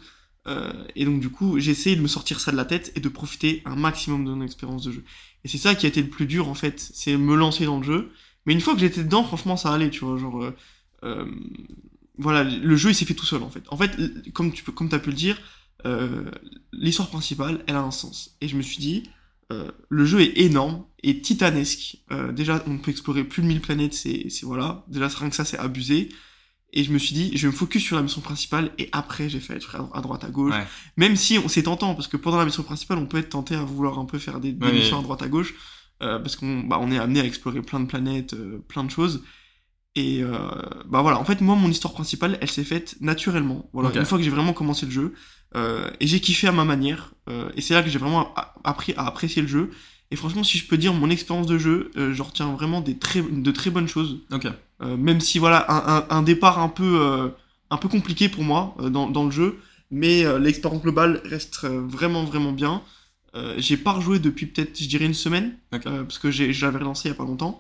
Et 0.96 1.06
donc 1.06 1.20
du 1.20 1.30
coup, 1.30 1.60
j'ai 1.60 1.70
essayé 1.70 1.96
de 1.96 2.02
me 2.02 2.08
sortir 2.08 2.40
ça 2.40 2.52
de 2.52 2.58
la 2.58 2.66
tête 2.66 2.92
et 2.96 3.00
de 3.00 3.10
profiter 3.10 3.62
un 3.66 3.76
maximum 3.76 4.26
de 4.26 4.32
mon 4.32 4.44
expérience 4.44 4.84
de 4.86 4.92
jeu. 4.92 5.04
Et 5.44 5.48
c'est 5.48 5.60
ça 5.60 5.76
qui 5.76 5.86
a 5.86 5.90
été 5.90 6.02
le 6.02 6.08
plus 6.10 6.26
dur 6.26 6.48
en 6.50 6.56
fait, 6.56 6.80
c'est 6.80 7.16
me 7.16 7.36
lancer 7.36 7.66
dans 7.66 7.78
le 7.78 7.84
jeu. 7.84 8.12
Mais 8.46 8.54
une 8.54 8.62
fois 8.62 8.74
que 8.74 8.80
j'étais 8.80 9.04
dedans, 9.04 9.24
franchement, 9.24 9.58
ça 9.58 9.74
allait, 9.74 9.90
tu 9.90 10.06
vois, 10.06 10.18
genre... 10.18 10.44
euh, 10.44 10.56
euh, 11.04 11.26
voilà, 12.18 12.44
le 12.44 12.76
jeu 12.76 12.92
il 12.92 12.96
s'est 12.96 13.06
fait 13.06 13.14
tout 13.14 13.26
seul 13.26 13.42
en 13.42 13.50
fait. 13.50 13.64
En 13.70 13.78
fait, 13.78 13.92
comme 14.34 14.52
tu 14.52 14.64
peux, 14.64 14.72
comme 14.72 14.90
as 14.92 15.00
pu 15.00 15.10
le 15.10 15.16
dire, 15.16 15.38
euh, 15.86 16.30
l'histoire 16.72 17.10
principale, 17.10 17.64
elle 17.68 17.76
a 17.76 17.82
un 17.82 17.92
sens. 17.92 18.36
Et 18.42 18.48
je 18.48 18.56
me 18.56 18.62
suis 18.62 18.78
dit, 18.78 19.10
euh, 19.52 19.72
le 19.90 20.06
jeu 20.06 20.22
est 20.22 20.40
énorme 20.40 20.86
et 21.02 21.22
titanesque. 21.22 21.98
Euh, 22.12 22.32
déjà, 22.32 22.64
on 22.68 22.78
peut 22.78 22.92
explorer 22.92 23.24
plus 23.24 23.42
de 23.42 23.48
1000 23.48 23.62
planètes, 23.62 23.94
c'est 23.94 24.30
voilà. 24.44 24.86
Déjà, 24.88 25.08
rien 25.08 25.30
que 25.30 25.36
ça, 25.36 25.46
c'est 25.46 25.58
abusé. 25.58 26.10
Et 26.76 26.84
je 26.84 26.92
me 26.92 26.98
suis 26.98 27.14
dit, 27.14 27.38
je 27.38 27.46
vais 27.46 27.54
me 27.54 27.58
focus 27.58 27.84
sur 27.84 27.96
la 27.96 28.02
mission 28.02 28.22
principale 28.22 28.72
et 28.80 28.90
après, 28.94 29.30
j'ai 29.30 29.40
fait 29.40 29.60
à 29.94 30.02
droite 30.02 30.24
à 30.24 30.30
gauche. 30.30 30.54
Ouais. 30.54 30.66
Même 30.98 31.16
si 31.16 31.38
on 31.38 31.48
c'est 31.48 31.64
tentant, 31.64 31.94
parce 31.94 32.08
que 32.08 32.18
pendant 32.18 32.38
la 32.38 32.46
mission 32.46 32.64
principale, 32.64 32.98
on 32.98 33.06
peut 33.06 33.18
être 33.18 33.30
tenté 33.30 33.54
à 33.54 33.64
vouloir 33.64 34.00
un 34.00 34.06
peu 34.06 34.18
faire 34.18 34.40
des, 34.40 34.54
missions 34.54 35.00
à 35.00 35.04
droite 35.04 35.22
à 35.22 35.28
gauche, 35.28 35.54
euh, 36.04 36.20
parce 36.20 36.36
qu'on 36.36 36.62
bah, 36.62 36.78
on 36.82 36.92
est 36.92 37.00
amené 37.00 37.22
à 37.22 37.26
explorer 37.26 37.62
plein 37.62 37.80
de 37.80 37.88
planètes, 37.88 38.34
euh, 38.34 38.60
plein 38.68 38.84
de 38.84 38.92
choses. 38.92 39.24
Et 39.96 40.24
euh, 40.24 40.38
bah 40.88 41.02
voilà, 41.04 41.20
en 41.20 41.26
fait, 41.26 41.42
moi, 41.42 41.56
mon 41.56 41.70
histoire 41.70 41.94
principale, 41.94 42.38
elle 42.42 42.50
s'est 42.50 42.64
faite 42.64 42.96
naturellement. 43.02 43.70
Voilà, 43.74 43.90
une 44.02 44.06
fois 44.06 44.18
que 44.18 44.24
j'ai 44.24 44.32
vraiment 44.32 44.54
commencé 44.54 44.86
le 44.88 44.92
jeu, 44.92 45.14
et 46.00 46.08
j'ai 46.08 46.20
kiffé 46.20 46.48
à 46.48 46.52
ma 46.52 46.66
manière. 46.66 47.14
et 47.56 47.62
c'est 47.62 47.76
là 47.76 47.84
que 47.84 47.90
j'ai 47.90 48.00
vraiment 48.00 48.34
appris 48.64 48.94
à 48.98 49.06
apprécier 49.08 49.42
le 49.44 49.48
jeu. 49.48 49.70
Et 50.12 50.16
franchement, 50.16 50.44
si 50.44 50.58
je 50.58 50.68
peux 50.68 50.78
dire 50.78 50.94
mon 50.94 51.10
expérience 51.12 51.46
de 51.48 51.58
jeu, 51.60 51.92
euh, 51.98 52.14
j'en 52.14 52.24
retiens 52.26 52.52
vraiment 52.54 52.82
des 52.82 52.98
très, 52.98 53.22
de 53.22 53.52
très 53.52 53.70
bonnes 53.70 53.88
choses. 53.88 54.22
Euh, 54.82 54.98
même 54.98 55.20
si 55.22 55.38
voilà 55.40 55.66
un, 55.72 55.98
un- 56.00 56.06
un 56.10 56.24
départ 56.24 56.58
un 56.60 56.70
peu 56.70 57.00
euh, 57.02 57.30
un 57.70 57.78
peu 57.78 57.88
compliqué 57.88 58.30
pour 58.30 58.44
moi 58.44 58.76
dans, 58.80 59.08
dans 59.10 59.26
le 59.26 59.32
jeu 59.32 59.60
mais 59.92 60.24
l'expérience 60.40 60.82
globale 60.82 61.22
reste 61.26 61.66
vraiment 61.66 62.24
vraiment 62.24 62.52
bien 62.52 62.82
Euh, 63.36 63.56
j'ai 63.58 63.78
pas 63.78 63.94
rejoué 63.94 64.20
depuis 64.20 64.46
peut-être 64.46 64.78
je 64.80 64.88
dirais 64.88 65.06
une 65.06 65.14
semaine 65.16 65.56
Ok. 65.74 65.88
euh, 65.88 66.04
parce 66.04 66.20
que 66.20 66.28
l'avais 66.62 66.78
relancé 66.78 67.08
il 67.08 67.12
y 67.12 67.16
a 67.16 67.18
pas 67.18 67.24
longtemps 67.26 67.60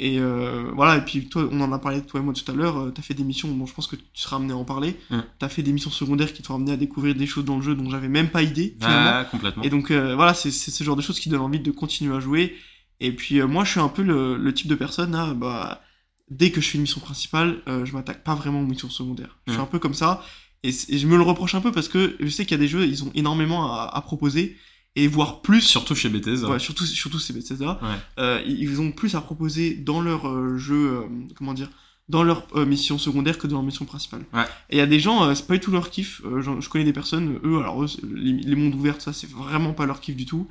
et 0.00 0.18
euh, 0.18 0.70
voilà 0.74 0.96
et 0.96 1.00
puis 1.04 1.28
toi 1.28 1.48
on 1.52 1.60
en 1.60 1.70
a 1.72 1.78
parlé 1.78 2.02
toi 2.02 2.18
et 2.20 2.22
moi 2.24 2.34
tout 2.34 2.50
à 2.50 2.54
l'heure 2.56 2.92
t'as 2.92 3.02
fait 3.02 3.14
des 3.14 3.22
missions 3.22 3.48
bon 3.52 3.66
je 3.66 3.72
pense 3.72 3.86
que 3.86 3.94
tu 3.96 4.02
seras 4.14 4.36
amené 4.36 4.52
à 4.52 4.56
en 4.56 4.64
parler 4.64 4.96
Mm. 5.10 5.20
t'as 5.38 5.48
fait 5.48 5.62
des 5.62 5.72
missions 5.72 5.90
secondaires 5.92 6.32
qui 6.32 6.42
t'ont 6.42 6.56
amené 6.56 6.72
à 6.72 6.76
découvrir 6.76 7.14
des 7.14 7.26
choses 7.26 7.44
dans 7.44 7.56
le 7.56 7.62
jeu 7.62 7.74
dont 7.76 7.88
j'avais 7.88 8.08
même 8.08 8.28
pas 8.30 8.42
idée 8.42 8.76
finalement 8.80 9.20
Ouais, 9.20 9.26
complètement. 9.30 9.62
et 9.62 9.70
donc 9.70 9.92
voilà, 9.92 10.34
c'est 10.34 10.50
c'est 10.50 10.72
ce 10.72 10.82
genre 10.82 10.96
de 10.96 11.02
choses 11.02 11.20
qui 11.20 11.28
donnent 11.28 11.40
envie 11.40 11.60
de 11.60 11.70
continuer 11.70 12.14
à 12.16 12.20
jouer. 12.20 12.56
Et 12.98 13.12
puis 13.12 13.40
moi, 13.42 13.62
je 13.64 13.70
suis 13.72 13.80
un 13.80 13.88
peu 13.88 14.02
le, 14.02 14.36
le 14.36 14.54
type 14.54 14.68
de 14.68 14.74
personne 14.74 15.14
à, 15.14 15.34
bah, 15.34 15.82
dès 16.30 16.50
que 16.50 16.60
je 16.62 16.68
fais 16.70 16.76
une 16.78 16.82
mission 16.82 17.00
principale, 17.00 17.60
je 17.66 17.92
m'attaque 17.92 18.24
pas 18.24 18.34
vraiment 18.34 18.60
aux 18.62 18.66
missions 18.66 18.88
secondaires. 18.90 19.36
Je 19.46 19.52
suis 19.52 19.60
un 19.60 19.66
peu 19.66 19.78
comme 19.78 19.94
ça. 19.94 20.22
Et, 20.62 20.72
je 20.72 21.06
me 21.06 21.16
le 21.16 21.22
reproche 21.22 21.54
un 21.54 21.60
peu 21.60 21.70
parce 21.72 21.88
que 21.88 22.16
je 22.18 22.28
sais 22.28 22.44
qu'il 22.46 22.56
y 22.56 22.60
a 22.60 22.64
des 22.64 22.68
jeux, 22.68 22.86
ils 22.86 23.04
ont 23.04 23.12
énormément 23.14 23.70
à, 23.72 23.82
à 23.94 24.00
proposer. 24.00 24.56
Et 24.96 25.06
voire 25.08 25.42
plus. 25.42 25.60
Surtout 25.60 25.94
chez 25.94 26.08
Bethesda. 26.08 26.48
Ouais, 26.48 26.58
surtout, 26.58 26.84
surtout 26.86 27.18
ces 27.18 27.32
Bethesda. 27.32 27.78
Ouais. 27.82 27.88
Euh, 28.18 28.42
ils 28.46 28.80
ont 28.80 28.90
plus 28.92 29.14
à 29.14 29.20
proposer 29.20 29.74
dans 29.74 30.00
leur 30.00 30.26
euh, 30.28 30.56
jeu, 30.56 30.74
euh, 30.88 31.02
comment 31.36 31.54
dire, 31.54 31.68
dans 32.08 32.22
leur 32.22 32.46
euh, 32.56 32.64
mission 32.64 32.98
secondaire 32.98 33.36
que 33.38 33.46
dans 33.46 33.56
leur 33.56 33.62
mission 33.64 33.84
principale. 33.84 34.24
Ouais. 34.32 34.44
Et 34.70 34.76
il 34.76 34.78
y 34.78 34.80
a 34.80 34.86
des 34.86 34.98
gens, 35.00 35.24
euh, 35.24 35.34
c'est 35.34 35.46
pas 35.46 35.54
du 35.54 35.60
tout 35.60 35.70
leur 35.70 35.90
kiff. 35.90 36.22
Euh, 36.24 36.40
j'en- 36.40 36.60
je 36.60 36.68
connais 36.68 36.84
des 36.84 36.92
personnes, 36.92 37.38
eux, 37.44 37.58
alors 37.58 37.82
eux, 37.84 37.88
les, 38.14 38.32
les 38.32 38.56
mondes 38.56 38.74
ouverts, 38.74 39.00
ça, 39.00 39.12
c'est 39.12 39.30
vraiment 39.30 39.72
pas 39.74 39.86
leur 39.86 40.00
kiff 40.00 40.16
du 40.16 40.24
tout. 40.26 40.48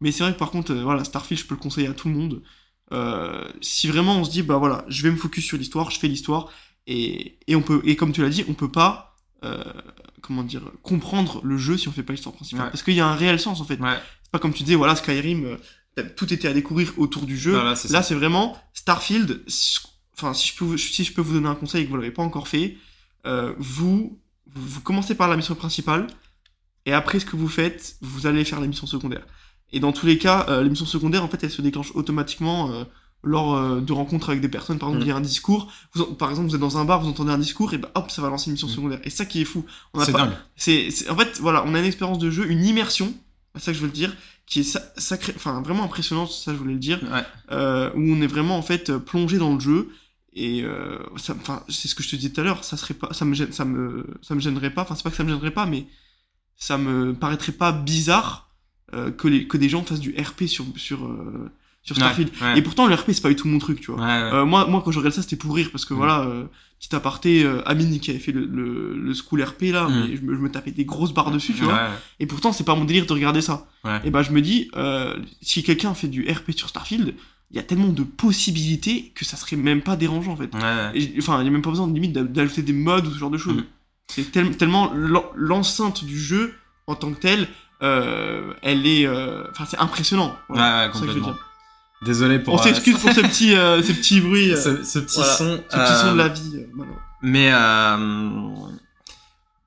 Mais 0.00 0.10
c'est 0.10 0.24
vrai 0.24 0.32
que 0.32 0.38
par 0.38 0.50
contre, 0.50 0.72
voilà, 0.74 1.04
Starfield, 1.04 1.40
je 1.42 1.46
peux 1.46 1.54
le 1.54 1.60
conseiller 1.60 1.86
à 1.88 1.92
tout 1.92 2.08
le 2.08 2.14
monde. 2.14 2.42
Euh, 2.92 3.44
si 3.60 3.88
vraiment 3.88 4.16
on 4.18 4.24
se 4.24 4.30
dit, 4.30 4.42
bah 4.42 4.56
voilà, 4.58 4.84
je 4.88 5.02
vais 5.02 5.10
me 5.10 5.16
focus 5.16 5.44
sur 5.44 5.56
l'histoire, 5.58 5.90
je 5.90 5.98
fais 5.98 6.08
l'histoire, 6.08 6.50
et, 6.86 7.38
et 7.46 7.56
on 7.56 7.62
peut, 7.62 7.80
et 7.84 7.94
comme 7.96 8.12
tu 8.12 8.20
l'as 8.22 8.28
dit, 8.28 8.44
on 8.48 8.54
peut 8.54 8.70
pas, 8.70 9.16
euh, 9.44 9.62
comment 10.22 10.42
dire, 10.42 10.62
comprendre 10.82 11.40
le 11.44 11.58
jeu 11.58 11.76
si 11.76 11.88
on 11.88 11.92
fait 11.92 12.02
pas 12.02 12.12
l'histoire 12.12 12.34
principale. 12.34 12.64
Ouais. 12.64 12.70
Parce 12.70 12.82
qu'il 12.82 12.94
y 12.94 13.00
a 13.00 13.06
un 13.06 13.14
réel 13.14 13.38
sens 13.38 13.60
en 13.60 13.64
fait. 13.64 13.78
Ouais. 13.80 13.98
C'est 14.22 14.30
pas 14.30 14.38
comme 14.38 14.54
tu 14.54 14.62
disais, 14.62 14.76
voilà, 14.76 14.96
Skyrim, 14.96 15.44
euh, 15.44 16.04
tout 16.16 16.32
était 16.32 16.48
à 16.48 16.54
découvrir 16.54 16.92
autour 16.96 17.26
du 17.26 17.36
jeu. 17.36 17.52
Voilà, 17.52 17.74
Là, 17.90 18.02
c'est 18.02 18.14
vraiment 18.14 18.56
Starfield. 18.72 19.44
Enfin, 20.14 20.32
si 20.32 20.48
je 20.48 20.56
peux, 20.56 20.64
vous- 20.64 20.78
si 20.78 21.04
je 21.04 21.12
peux 21.12 21.20
vous 21.20 21.34
donner 21.34 21.48
un 21.48 21.54
conseil 21.54 21.82
et 21.82 21.84
que 21.84 21.90
vous 21.90 21.96
l'avez 21.96 22.10
pas 22.10 22.22
encore 22.22 22.48
fait, 22.48 22.78
euh, 23.26 23.52
vous, 23.58 24.18
vous, 24.54 24.80
commencez 24.80 25.14
par 25.14 25.28
la 25.28 25.36
mission 25.36 25.54
principale 25.54 26.06
et 26.86 26.92
après 26.92 27.20
ce 27.20 27.26
que 27.26 27.36
vous 27.36 27.48
faites, 27.48 27.96
vous 28.00 28.26
allez 28.26 28.44
faire 28.44 28.60
les 28.60 28.68
missions 28.68 28.86
secondaires. 28.86 29.26
Et 29.72 29.80
dans 29.80 29.92
tous 29.92 30.06
les 30.06 30.18
cas, 30.18 30.46
euh, 30.48 30.62
les 30.62 30.70
missions 30.70 30.86
secondaires, 30.86 31.24
en 31.24 31.28
fait, 31.28 31.42
elles 31.44 31.50
se 31.50 31.62
déclenchent 31.62 31.94
automatiquement 31.94 32.72
euh, 32.72 32.84
lors 33.24 33.54
euh, 33.56 33.80
de 33.80 33.92
rencontres 33.92 34.30
avec 34.30 34.40
des 34.40 34.48
personnes. 34.48 34.78
Par 34.78 34.88
exemple, 34.88 35.04
Mm. 35.04 35.06
il 35.06 35.10
y 35.10 35.12
a 35.12 35.16
un 35.16 35.20
discours. 35.20 35.72
Vous 35.94 36.04
par 36.06 36.30
exemple, 36.30 36.48
vous 36.48 36.54
êtes 36.54 36.60
dans 36.60 36.78
un 36.78 36.84
bar, 36.84 37.00
vous 37.02 37.08
entendez 37.08 37.30
un 37.32 37.38
discours, 37.38 37.72
et 37.74 37.78
bah 37.78 37.90
hop, 37.94 38.10
ça 38.10 38.20
va 38.22 38.28
lancer 38.28 38.46
une 38.46 38.52
mission 38.52 38.66
Mm. 38.68 38.70
secondaire. 38.70 39.00
Et 39.04 39.10
ça 39.10 39.24
qui 39.26 39.40
est 39.40 39.44
fou. 39.44 39.64
On 39.94 40.00
a 40.00 40.04
C'est 40.04 40.12
pas- 40.12 40.26
dingue. 40.26 40.32
c'est, 40.56 40.88
en 41.08 41.16
fait, 41.16 41.38
voilà, 41.40 41.62
on 41.66 41.74
a 41.74 41.78
une 41.78 41.84
expérience 41.84 42.18
de 42.18 42.30
jeu, 42.30 42.50
une 42.50 42.64
immersion, 42.64 43.14
c'est 43.54 43.62
ça 43.62 43.72
que 43.72 43.76
je 43.76 43.82
veux 43.82 43.88
le 43.88 43.92
dire, 43.92 44.14
qui 44.46 44.60
est 44.60 44.64
sa- 44.64 44.82
sacré, 44.96 45.32
enfin 45.36 45.62
vraiment 45.62 45.84
impressionnante, 45.84 46.30
ça 46.32 46.52
je 46.52 46.58
voulais 46.58 46.72
le 46.74 46.78
dire, 46.80 47.00
Ouais. 47.12 47.22
euh, 47.52 47.90
où 47.94 48.00
on 48.00 48.20
est 48.20 48.26
vraiment 48.26 48.58
en 48.58 48.62
fait 48.62 48.96
plongé 48.98 49.38
dans 49.38 49.54
le 49.54 49.60
jeu. 49.60 49.88
Et 50.34 50.62
euh, 50.64 50.98
enfin, 51.14 51.62
c'est 51.68 51.88
ce 51.88 51.94
que 51.94 52.02
je 52.02 52.08
te 52.08 52.16
disais 52.16 52.30
tout 52.30 52.40
à 52.40 52.44
l'heure, 52.44 52.64
ça 52.64 52.76
serait 52.78 52.94
pas, 52.94 53.12
ça 53.12 53.24
me 53.26 53.34
gêne, 53.34 53.52
ça 53.52 53.64
me, 53.66 54.06
ça 54.22 54.34
me 54.34 54.40
gênerait 54.40 54.70
pas. 54.70 54.82
Enfin, 54.82 54.94
c'est 54.96 55.02
pas 55.04 55.10
que 55.10 55.16
ça 55.16 55.24
me 55.24 55.28
gênerait 55.28 55.50
pas, 55.52 55.66
mais 55.66 55.86
ça 56.56 56.76
me 56.78 57.12
paraîtrait 57.14 57.52
pas 57.52 57.70
bizarre 57.70 58.48
euh, 58.94 59.10
que 59.10 59.28
les, 59.28 59.46
que 59.46 59.56
des 59.58 59.68
gens 59.68 59.82
fassent 59.84 60.00
du 60.00 60.14
RP 60.18 60.46
sur 60.46 60.64
sur 60.76 61.04
sur 61.82 61.96
Starfield. 61.96 62.30
Ouais, 62.40 62.46
ouais. 62.52 62.58
Et 62.58 62.62
pourtant, 62.62 62.86
le 62.86 62.94
RP 62.94 63.10
c'est 63.12 63.22
pas 63.22 63.28
du 63.28 63.36
tout 63.36 63.48
mon 63.48 63.58
truc, 63.58 63.80
tu 63.80 63.90
vois. 63.90 64.00
Ouais. 64.00 64.06
Euh, 64.32 64.44
moi, 64.44 64.66
moi, 64.66 64.82
quand 64.84 64.90
je 64.92 64.98
regarde 64.98 65.14
ça, 65.14 65.22
c'était 65.22 65.36
pour 65.36 65.54
rire 65.54 65.68
parce 65.72 65.84
que 65.84 65.94
Mm. 65.94 65.96
voilà, 65.96 66.20
euh, 66.22 66.44
petit 66.80 66.94
aparté, 66.94 67.44
euh, 67.44 67.60
Amine 67.66 67.98
qui 68.00 68.10
avait 68.10 68.18
fait 68.20 68.32
le, 68.32 68.44
le, 68.44 68.96
le 68.96 69.14
school 69.14 69.42
RP 69.42 69.62
là, 69.72 69.88
Mm. 69.88 69.92
mais 70.08 70.16
je 70.16 70.22
me, 70.22 70.34
je 70.34 70.38
me 70.40 70.50
tapais 70.50 70.70
des 70.70 70.84
grosses 70.84 71.12
barres 71.12 71.30
dessus, 71.30 71.52
tu 71.54 71.64
vois. 71.64 71.88
Et 72.20 72.26
pourtant, 72.26 72.52
c'est 72.52 72.64
pas 72.64 72.74
mon 72.74 72.84
délire 72.84 73.06
de 73.06 73.12
regarder 73.12 73.40
ça. 73.42 73.66
Et 74.04 74.10
bah, 74.10 74.22
je 74.22 74.30
me 74.32 74.40
dis, 74.40 74.70
euh, 74.76 75.16
si 75.40 75.62
quelqu'un 75.62 75.94
fait 75.94 76.08
du 76.08 76.28
RP 76.30 76.52
sur 76.56 76.68
Starfield, 76.68 77.14
il 77.50 77.56
y 77.56 77.58
a 77.60 77.62
tellement 77.62 77.88
de 77.88 78.02
possibilités 78.02 79.12
que 79.14 79.24
ça 79.24 79.36
serait 79.36 79.56
même 79.56 79.82
pas 79.82 79.96
dérangeant 79.96 80.32
en 80.32 80.36
fait. 80.36 80.50
Enfin, 80.54 81.40
il 81.40 81.44
y 81.44 81.48
a 81.48 81.50
même 81.50 81.60
pas 81.62 81.70
besoin 81.70 81.86
limite 81.92 82.12
d'a- 82.12 82.22
d'ajouter 82.22 82.62
des 82.62 82.72
modes 82.72 83.06
ou 83.06 83.10
ce 83.10 83.18
genre 83.18 83.30
de 83.30 83.38
choses. 83.38 83.56
Mm. 83.58 83.64
C'est 84.08 84.30
tel- 84.32 84.56
tellement 84.56 84.92
l'en- 84.94 85.30
l'enceinte 85.34 86.04
du 86.04 86.18
jeu 86.18 86.54
en 86.86 86.94
tant 86.94 87.12
que 87.12 87.20
telle, 87.20 87.48
euh, 87.82 88.52
elle 88.62 88.86
est, 88.86 89.06
enfin, 89.50 89.64
c'est 89.68 89.78
impressionnant. 89.78 90.34
Voilà, 90.48 90.86
Ouais, 90.86 90.90
c'est 90.92 90.98
ça 91.00 91.06
que 91.06 91.10
je 91.12 91.16
veux 91.18 91.20
complètement. 91.20 91.32
dire. 91.32 91.48
Désolé 92.04 92.38
pour. 92.38 92.54
On 92.54 92.58
s'excuse 92.58 92.98
pour 92.98 93.12
ce 93.12 93.20
petit, 93.20 93.54
euh, 93.54 93.82
ce 93.82 93.92
petit 93.92 94.20
bruit. 94.20 94.50
ce, 94.56 94.82
ce, 94.82 94.98
petit 94.98 95.14
son. 95.14 95.62
Ce 95.68 95.76
petit 95.76 96.00
son 96.00 96.12
de 96.12 96.18
la 96.18 96.28
vie. 96.28 96.66
Mais 97.22 97.52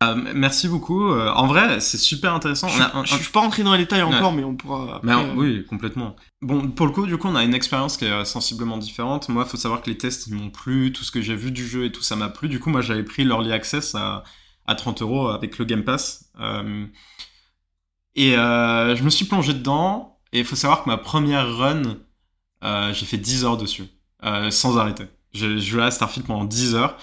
euh, 0.04 0.16
merci 0.34 0.68
beaucoup. 0.68 1.10
Euh, 1.10 1.32
en 1.32 1.48
vrai, 1.48 1.80
c'est 1.80 1.98
super 1.98 2.34
intéressant. 2.34 2.68
Je, 2.68 2.82
on 2.94 3.02
a, 3.02 3.06
je, 3.06 3.16
suis 3.16 3.32
pas 3.32 3.40
rentré 3.40 3.64
dans 3.64 3.72
les 3.72 3.80
détails 3.80 4.02
encore, 4.02 4.34
mais 4.34 4.44
on 4.44 4.56
pourra. 4.56 5.00
mais 5.04 5.14
euh, 5.14 5.34
oui, 5.36 5.66
complètement. 5.66 6.16
Bon, 6.42 6.70
pour 6.70 6.86
le 6.86 6.92
coup, 6.92 7.06
du 7.06 7.18
coup, 7.18 7.28
on 7.28 7.36
a 7.36 7.44
une 7.44 7.54
expérience 7.54 7.98
qui 7.98 8.06
est 8.06 8.26
sensiblement 8.26 8.78
différente. 8.78 9.30
Moi, 9.30 9.44
il 9.46 9.50
faut 9.50 9.58
savoir 9.58 9.82
que 9.82 9.90
les 9.90 9.98
tests, 9.98 10.28
ils 10.28 10.34
m'ont 10.36 10.50
plu. 10.50 10.92
Tout 10.92 11.04
ce 11.04 11.12
que 11.12 11.22
j'ai 11.22 11.36
vu 11.36 11.52
du 11.52 11.66
jeu 11.66 11.86
et 11.86 11.92
tout, 11.92 12.02
ça 12.02 12.16
m'a 12.16 12.30
plu. 12.30 12.50
Du 12.50 12.60
coup, 12.60 12.70
moi, 12.70 12.82
j'avais 12.82 13.04
pris 13.04 13.24
l'Early 13.24 13.52
Access 13.54 13.96
à, 13.96 14.24
à 14.68 14.76
30 14.76 15.02
euros 15.02 15.30
avec 15.30 15.58
le 15.58 15.66
Game 15.66 15.84
Pass. 15.84 16.32
et 18.16 18.34
je 18.34 19.04
me 19.04 19.10
suis 19.10 19.26
plongé 19.26 19.54
dedans. 19.54 20.12
Et 20.34 20.40
il 20.40 20.46
faut 20.46 20.58
savoir 20.58 20.84
que 20.84 20.90
ma 20.90 20.98
première 20.98 21.56
run, 21.56 21.84
j'ai 22.62 23.06
fait 23.06 23.18
10 23.18 23.46
heures 23.46 23.58
dessus, 23.58 23.86
sans 24.50 24.78
arrêter. 24.78 25.06
J'ai 25.34 25.60
joué 25.60 25.84
à 25.84 25.92
Starfield 25.92 26.26
pendant 26.26 26.46
10 26.46 26.76
heures. 26.76 26.98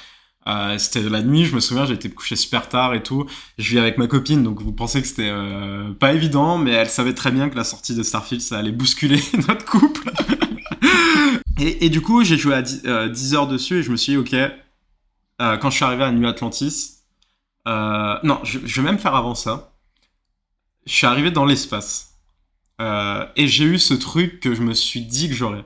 Euh, 0.49 0.77
c'était 0.79 1.03
la 1.03 1.23
nuit, 1.23 1.45
je 1.45 1.55
me 1.55 1.61
souviens, 1.61 1.87
été 1.87 2.11
couché 2.11 2.35
super 2.35 2.69
tard 2.69 2.95
et 2.95 3.03
tout. 3.03 3.27
Je 3.59 3.71
vis 3.71 3.79
avec 3.79 3.99
ma 3.99 4.07
copine, 4.09 4.43
donc 4.43 4.61
vous 4.61 4.73
pensez 4.73 5.01
que 5.01 5.07
c'était 5.07 5.31
euh, 5.31 5.93
pas 5.93 6.13
évident, 6.13 6.59
mais 6.59 6.73
elle 6.73 6.89
savait 6.89 7.15
très 7.15 7.31
bien 7.31 7.49
que 7.49 7.57
la 7.57 7.65
sortie 7.65 7.95
de 7.95 8.03
Starfield, 8.03 8.43
ça 8.43 8.59
allait 8.59 8.73
bousculer 8.73 9.23
notre 9.49 9.65
couple. 9.65 10.11
et, 11.61 11.89
du 11.91 12.01
coup, 12.01 12.25
j'ai 12.25 12.37
joué 12.37 12.55
à 12.55 12.63
10, 12.63 12.83
euh, 12.87 13.35
heures 13.35 13.47
dessus 13.47 13.79
et 13.79 13.83
je 13.83 13.91
me 13.93 13.97
suis 13.97 14.13
dit, 14.13 14.19
ok, 14.19 14.35
euh, 14.35 15.57
quand 15.59 15.71
je 15.71 15.77
suis 15.77 15.85
arrivé 15.85 16.03
à 16.03 16.11
New 16.11 16.27
Atlantis, 16.27 17.03
euh, 17.69 18.19
non, 18.25 18.41
je, 18.43 18.59
vais 18.59 18.83
même 18.83 18.99
faire 18.99 19.15
avant 19.15 19.37
ça. 19.37 19.73
Je 20.87 20.93
suis 20.93 21.07
arrivé 21.07 21.31
dans 21.31 21.45
l'espace. 21.45 22.12
Et 22.81 23.47
j'ai 23.47 23.65
eu 23.65 23.79
ce 23.79 23.95
truc 23.95 24.41
que 24.41 24.55
je 24.55 24.63
me 24.63 24.75
suis 24.75 25.03
dit 25.03 25.29
que 25.29 25.35
j'aurais. 25.35 25.65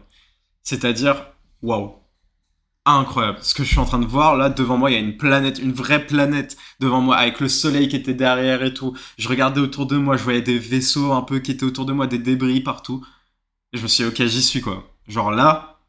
C'est-à-dire, 0.63 1.27
waouh 1.63 1.95
incroyable. 2.87 3.39
Ce 3.43 3.55
que 3.55 3.65
je 3.65 3.69
suis 3.69 3.79
en 3.79 3.85
train 3.85 3.99
de 3.99 4.07
voir, 4.07 4.37
là, 4.37 4.49
devant 4.49 4.79
moi, 4.79 4.91
il 4.91 4.95
y 4.95 4.97
a 4.97 5.01
une 5.01 5.17
planète, 5.17 5.59
une 5.59 5.73
vraie 5.73 6.07
planète 6.07 6.57
devant 6.81 7.01
moi, 7.01 7.17
avec 7.17 7.41
le 7.41 7.49
soleil 7.49 7.89
qui 7.89 7.97
était 7.97 8.15
derrière 8.15 8.63
et 8.63 8.73
tout. 8.73 8.97
Je 9.19 9.29
regardais 9.29 9.61
autour 9.61 9.87
de 9.87 9.97
moi, 9.97 10.17
je 10.17 10.23
voyais 10.23 10.43
des 10.43 10.59
vaisseaux 10.59 11.13
un 11.13 11.23
peu 11.23 11.41
qui 11.41 11.51
étaient 11.51 11.65
autour 11.65 11.85
de 11.85 11.93
moi, 11.93 12.07
des 12.07 12.19
débris 12.19 12.61
partout. 12.61 13.05
Et 13.73 13.79
je 13.79 13.83
me 13.83 13.89
suis 13.89 14.05
dit, 14.05 14.11
ok, 14.11 14.27
j'y 14.27 14.43
suis, 14.43 14.61
quoi. 14.61 14.85
Genre 15.09 15.31
là, 15.31 15.81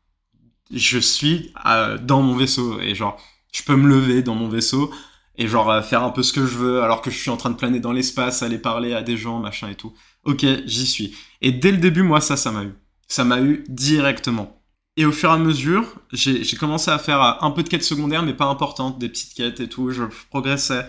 je 0.72 0.98
suis 0.98 1.54
euh, 1.66 1.98
dans 1.98 2.22
mon 2.22 2.36
vaisseau. 2.36 2.80
Et 2.82 2.96
genre, 2.96 3.22
je 3.54 3.64
peux 3.64 3.76
me 3.76 3.88
lever 3.88 4.24
dans 4.24 4.36
mon 4.36 4.50
vaisseau 4.50 4.92
et 5.38 5.48
genre 5.48 5.70
euh, 5.70 5.82
faire 5.82 6.04
un 6.04 6.10
peu 6.10 6.24
ce 6.24 6.34
que 6.34 6.46
je 6.46 6.58
veux 6.58 6.82
alors 6.82 7.02
que 7.02 7.12
je 7.12 7.18
suis 7.18 7.30
en 7.30 7.38
train 7.38 7.52
de 7.52 7.56
planer 7.56 7.80
dans 7.80 7.92
l'espace, 7.92 8.42
aller 8.42 8.58
parler 8.58 8.94
à 8.94 9.04
des 9.04 9.18
gens, 9.18 9.40
machin 9.40 9.70
et 9.70 9.76
tout. 9.76 9.94
Ok, 10.28 10.46
j'y 10.66 10.86
suis. 10.86 11.16
Et 11.42 11.54
dès 11.54 11.72
le 11.72 11.78
début, 11.78 12.04
moi, 12.04 12.20
ça, 12.20 12.36
ça 12.36 12.52
m'a 12.52 12.64
eu. 12.64 12.74
Ça 13.08 13.24
m'a 13.24 13.40
eu 13.42 13.64
directement. 13.70 14.62
Et 14.98 15.06
au 15.06 15.12
fur 15.14 15.30
et 15.30 15.34
à 15.34 15.38
mesure, 15.38 15.86
j'ai 16.12 16.58
commencé 16.58 16.92
à 16.92 17.00
faire 17.00 17.22
un 17.44 17.52
peu 17.52 17.64
de 17.64 17.70
quêtes 17.70 17.84
secondaires, 17.84 18.24
mais 18.24 18.34
pas 18.34 18.48
importantes, 18.48 19.00
des 19.00 19.08
petites 19.08 19.34
quêtes 19.36 19.62
et 19.62 19.70
tout. 19.70 19.92
Je 19.92 20.04
progressais 20.30 20.86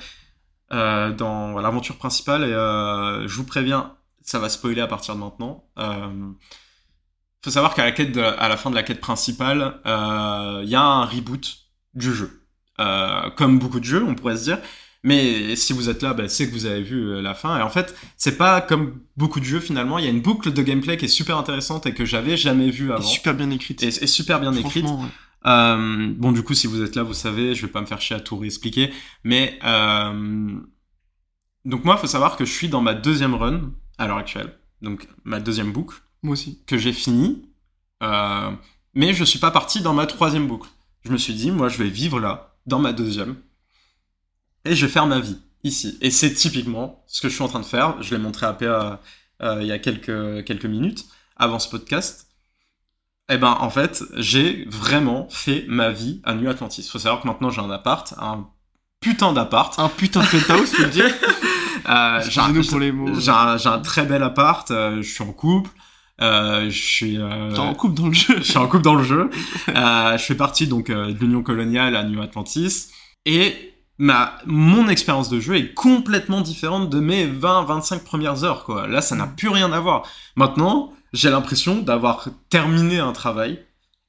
euh, 0.73 1.13
dans 1.13 1.59
l'aventure 1.61 1.97
principale 1.97 2.43
et 2.43 2.53
euh, 2.53 3.29
je 3.29 3.35
vous 3.37 3.45
préviens, 3.45 3.95
ça 4.23 4.41
va 4.41 4.49
spoiler 4.49 4.81
à 4.81 4.89
partir 4.89 5.15
de 5.15 5.21
maintenant. 5.21 5.65
Euh, 5.79 6.31
faut 7.45 7.51
savoir 7.51 7.75
qu'à 7.75 7.89
la 7.89 8.49
la 8.49 8.57
fin 8.57 8.71
de 8.71 8.75
la 8.75 8.83
quête 8.83 9.01
principale, 9.01 9.81
euh, 9.87 10.63
il 10.65 10.69
y 10.69 10.75
a 10.75 10.83
un 10.83 11.05
reboot 11.05 11.59
du 11.95 12.13
jeu. 12.13 12.43
Euh, 12.81 13.31
comme 13.31 13.59
beaucoup 13.59 13.79
de 13.79 13.85
jeux, 13.85 14.05
on 14.05 14.15
pourrait 14.15 14.37
se 14.37 14.45
dire. 14.45 14.59
Mais 15.05 15.55
si 15.55 15.73
vous 15.73 15.89
êtes 15.89 16.03
là, 16.03 16.13
bah, 16.13 16.29
c'est 16.29 16.49
que 16.49 16.53
vous 16.53 16.67
avez 16.67 16.83
vu 16.83 17.11
euh, 17.11 17.23
la 17.23 17.35
fin. 17.35 17.59
Et 17.59 17.63
en 17.63 17.71
fait, 17.71 17.95
c'est 18.17 18.37
pas 18.37 18.61
comme 18.61 19.01
beaucoup 19.17 19.39
de 19.39 19.45
jeux 19.45 19.61
finalement. 19.61 19.99
Il 19.99 20.05
y 20.05 20.09
a 20.09 20.11
une 20.11 20.21
boucle 20.21 20.53
de 20.53 20.63
gameplay 20.63 20.97
qui 20.97 21.05
est 21.05 21.09
super 21.09 21.39
intéressante 21.39 21.87
et 21.87 21.95
que 21.95 22.05
j'avais 22.05 22.37
jamais 22.37 22.71
vue 22.71 22.93
avant. 22.93 23.03
Et 23.03 23.07
super 23.07 23.35
bien 23.35 23.51
écrite. 23.51 23.83
Et, 23.83 24.07
super 24.07 24.41
bien 24.41 24.53
écrite. 24.55 24.87
Euh, 25.47 26.13
bon, 26.17 26.33
du 26.33 26.43
coup, 26.43 26.55
si 26.55 26.67
vous 26.67 26.83
êtes 26.83 26.97
là, 26.97 27.05
vous 27.05 27.15
savez, 27.15 27.55
je 27.55 27.65
vais 27.65 27.73
pas 27.73 27.81
me 27.81 27.87
faire 27.87 28.01
chier 28.01 28.17
à 28.17 28.21
tout 28.21 28.37
réexpliquer. 28.37 28.91
Mais 29.23 29.59
euh... 29.65 30.59
donc 31.65 31.85
moi, 31.85 31.97
faut 31.97 32.09
savoir 32.09 32.37
que 32.37 32.45
je 32.45 32.53
suis 32.53 32.69
dans 32.69 32.81
ma 32.81 32.95
deuxième 32.95 33.35
run 33.35 33.71
à 33.99 34.09
l'heure 34.09 34.19
actuelle. 34.19 34.59
Donc 34.83 35.07
ma 35.25 35.39
deuxième 35.39 35.73
boucle. 35.73 35.97
Moi 36.23 36.33
aussi. 36.33 36.61
Que 36.67 36.77
j'ai 36.77 36.93
fini. 36.93 37.47
Euh... 38.03 38.51
Mais 38.95 39.15
je 39.15 39.23
suis 39.23 39.39
pas 39.39 39.53
parti 39.53 39.81
dans 39.81 39.95
ma 39.95 40.07
troisième 40.07 40.49
boucle. 40.49 40.69
Je 41.05 41.13
me 41.13 41.19
suis 41.19 41.35
dit, 41.35 41.53
moi, 41.53 41.69
je 41.69 41.79
vais 41.79 41.89
vivre 41.89 42.19
là, 42.19 42.57
dans 42.67 42.81
ma 42.81 42.93
deuxième 42.93 43.37
et 44.69 44.77
je 44.77 44.87
vais 44.87 44.93
faire 44.93 45.07
ma 45.07 45.21
vie 45.21 45.39
ici. 45.65 45.99
Et 46.01 46.11
c'est 46.11 46.33
typiquement 46.33 47.05
ce 47.07 47.21
que 47.21 47.29
je 47.29 47.35
suis 47.35 47.43
en 47.43 47.49
train 47.49 47.61
de 47.61 47.65
faire. 47.65 48.01
Je 48.03 48.15
l'ai 48.15 48.21
montré 48.21 48.47
à 48.47 48.53
PA 48.53 49.01
euh, 49.43 49.59
il 49.61 49.67
y 49.67 49.73
a 49.73 49.79
quelques, 49.79 50.45
quelques 50.45 50.67
minutes 50.67 51.07
avant 51.37 51.59
ce 51.59 51.69
podcast. 51.69 52.27
Eh 53.31 53.37
ben, 53.37 53.57
en 53.61 53.71
fait, 53.71 54.03
j'ai 54.17 54.65
vraiment 54.69 55.29
fait 55.31 55.65
ma 55.69 55.91
vie 55.91 56.21
à 56.25 56.35
New 56.35 56.49
Atlantis. 56.49 56.89
Faut 56.91 56.99
savoir 56.99 57.23
que 57.23 57.29
maintenant 57.29 57.51
j'ai 57.51 57.61
un 57.61 57.71
appart, 57.71 58.15
un 58.19 58.49
putain 59.01 59.33
d'appart. 59.33 59.79
Un 59.79 59.89
putain 59.89 60.21
de 60.21 60.27
penthouse, 60.27 60.73
tu 60.73 60.83
veux 60.83 60.91
dire 60.91 61.13
euh, 61.89 62.23
J'ai 62.29 63.31
un, 63.31 63.57
un, 63.65 63.79
très 63.81 64.07
bel 64.07 64.23
appart, 64.23 64.71
euh, 64.71 65.03
je 65.03 65.13
suis 65.13 65.23
en 65.23 65.33
couple. 65.33 65.71
Euh, 66.21 66.69
je 66.69 66.83
suis 66.83 67.19
euh, 67.19 67.55
en 67.57 67.75
couple 67.75 67.95
dans 67.95 68.09
le 68.09 68.13
jeu. 68.13 68.37
je 68.39 68.43
suis 68.43 68.59
en 68.59 68.67
couple 68.67 68.83
dans 68.83 68.95
le 68.95 69.05
jeu. 69.05 69.31
euh, 69.69 70.19
je 70.19 70.25
fais 70.25 70.35
partie 70.35 70.67
donc 70.67 70.91
euh, 70.91 71.13
de 71.13 71.19
l'Union 71.19 71.43
coloniale 71.43 71.97
à 71.97 72.05
New 72.05 72.21
Atlantis 72.21 72.89
et 73.25 73.68
ma, 73.99 74.39
mon 74.47 74.89
expérience 74.89 75.29
de 75.29 75.41
jeu 75.41 75.57
est 75.57 75.75
complètement 75.75 76.41
différente 76.41 76.89
de 76.89 77.01
mes 77.01 77.27
20-25 77.27 78.01
premières 78.01 78.45
heures, 78.45 78.65
quoi. 78.65 78.87
Là, 78.87 79.01
ça 79.01 79.17
n'a 79.17 79.27
mm. 79.27 79.37
plus 79.37 79.49
rien 79.49 79.73
à 79.73 79.81
voir. 79.81 80.05
Maintenant, 80.37 80.93
j'ai 81.13 81.31
l'impression 81.31 81.81
d'avoir 81.81 82.29
terminé 82.49 82.99
un 82.99 83.13
travail 83.13 83.61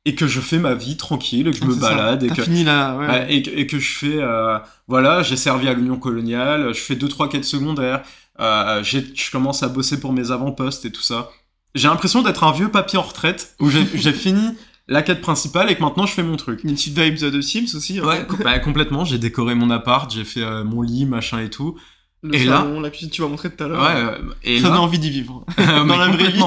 et 0.06 0.16
que 0.16 0.28
je 0.28 0.40
fais 0.40 0.60
ma 0.60 0.76
vie 0.76 0.98
tranquille, 0.98 1.52
que 1.52 1.58
je 1.58 1.66
me 1.66 1.76
balade 1.76 2.24
et 2.24 2.30
que, 2.30 2.44
fini 2.44 2.64
là, 2.64 2.98
ouais. 2.98 3.34
et, 3.34 3.42
que, 3.42 3.50
et, 3.50 3.68
que, 3.68 3.80
je 3.80 3.98
fais, 3.98 4.22
euh, 4.22 4.58
voilà, 4.88 5.24
j'ai 5.24 5.36
servi 5.36 5.68
à 5.68 5.74
l'Union 5.74 5.98
coloniale, 5.98 6.74
je 6.74 6.80
fais 6.80 6.96
deux 6.96 7.10
trois 7.10 7.30
quêtes 7.30 7.46
secondaires, 7.46 8.02
euh, 8.40 8.82
je 8.84 9.32
commence 9.32 9.62
à 9.62 9.68
bosser 9.68 10.00
pour 10.00 10.14
mes 10.14 10.32
avant-postes 10.32 10.86
et 10.86 10.92
tout 10.92 11.02
ça. 11.02 11.30
J'ai 11.76 11.88
l'impression 11.88 12.24
d'être 12.24 12.44
un 12.44 12.52
vieux 12.52 12.70
papier 12.70 12.98
en 12.98 13.04
retraite 13.04 13.56
où 13.60 13.70
j'ai 13.70 13.86
fini 14.14 14.58
la 14.90 15.04
quête 15.04 15.22
principale 15.22 15.72
et 15.72 15.76
que 15.76 15.82
maintenant 15.82 16.06
je 16.06 16.14
fais 16.14 16.24
mon 16.24 16.36
truc. 16.36 16.64
Une 16.64 16.74
petite 16.74 16.98
vibe 16.98 17.18
de 17.18 17.42
Sims 17.42 17.76
aussi. 17.76 18.00
Hein. 18.00 18.06
Ouais, 18.06 18.28
bah, 18.44 18.60
complètement. 18.60 19.06
J'ai 19.06 19.20
décoré 19.20 19.56
mon 19.56 19.70
appart, 19.70 20.12
j'ai 20.12 20.26
fait 20.26 20.42
euh, 20.42 20.64
mon 20.64 20.82
lit, 20.82 21.06
machin 21.06 21.40
et 21.40 21.50
tout. 21.50 21.78
Le 22.22 22.36
et 22.36 22.46
salon, 22.46 22.76
là, 22.76 22.82
la 22.82 22.90
cuisine, 22.90 23.10
tu 23.10 23.22
vas 23.22 23.30
montrer 23.30 23.50
tout 23.50 23.64
à 23.64 23.68
l'heure. 23.68 23.82
Ouais, 23.82 23.96
euh, 23.96 24.34
et 24.44 24.60
ça 24.60 24.70
donne 24.70 24.80
envie 24.80 25.00
d'y 25.00 25.10
vivre. 25.10 25.46
Dans 25.58 25.96
la 25.96 26.10
vraie 26.10 26.32
vie. 26.32 26.44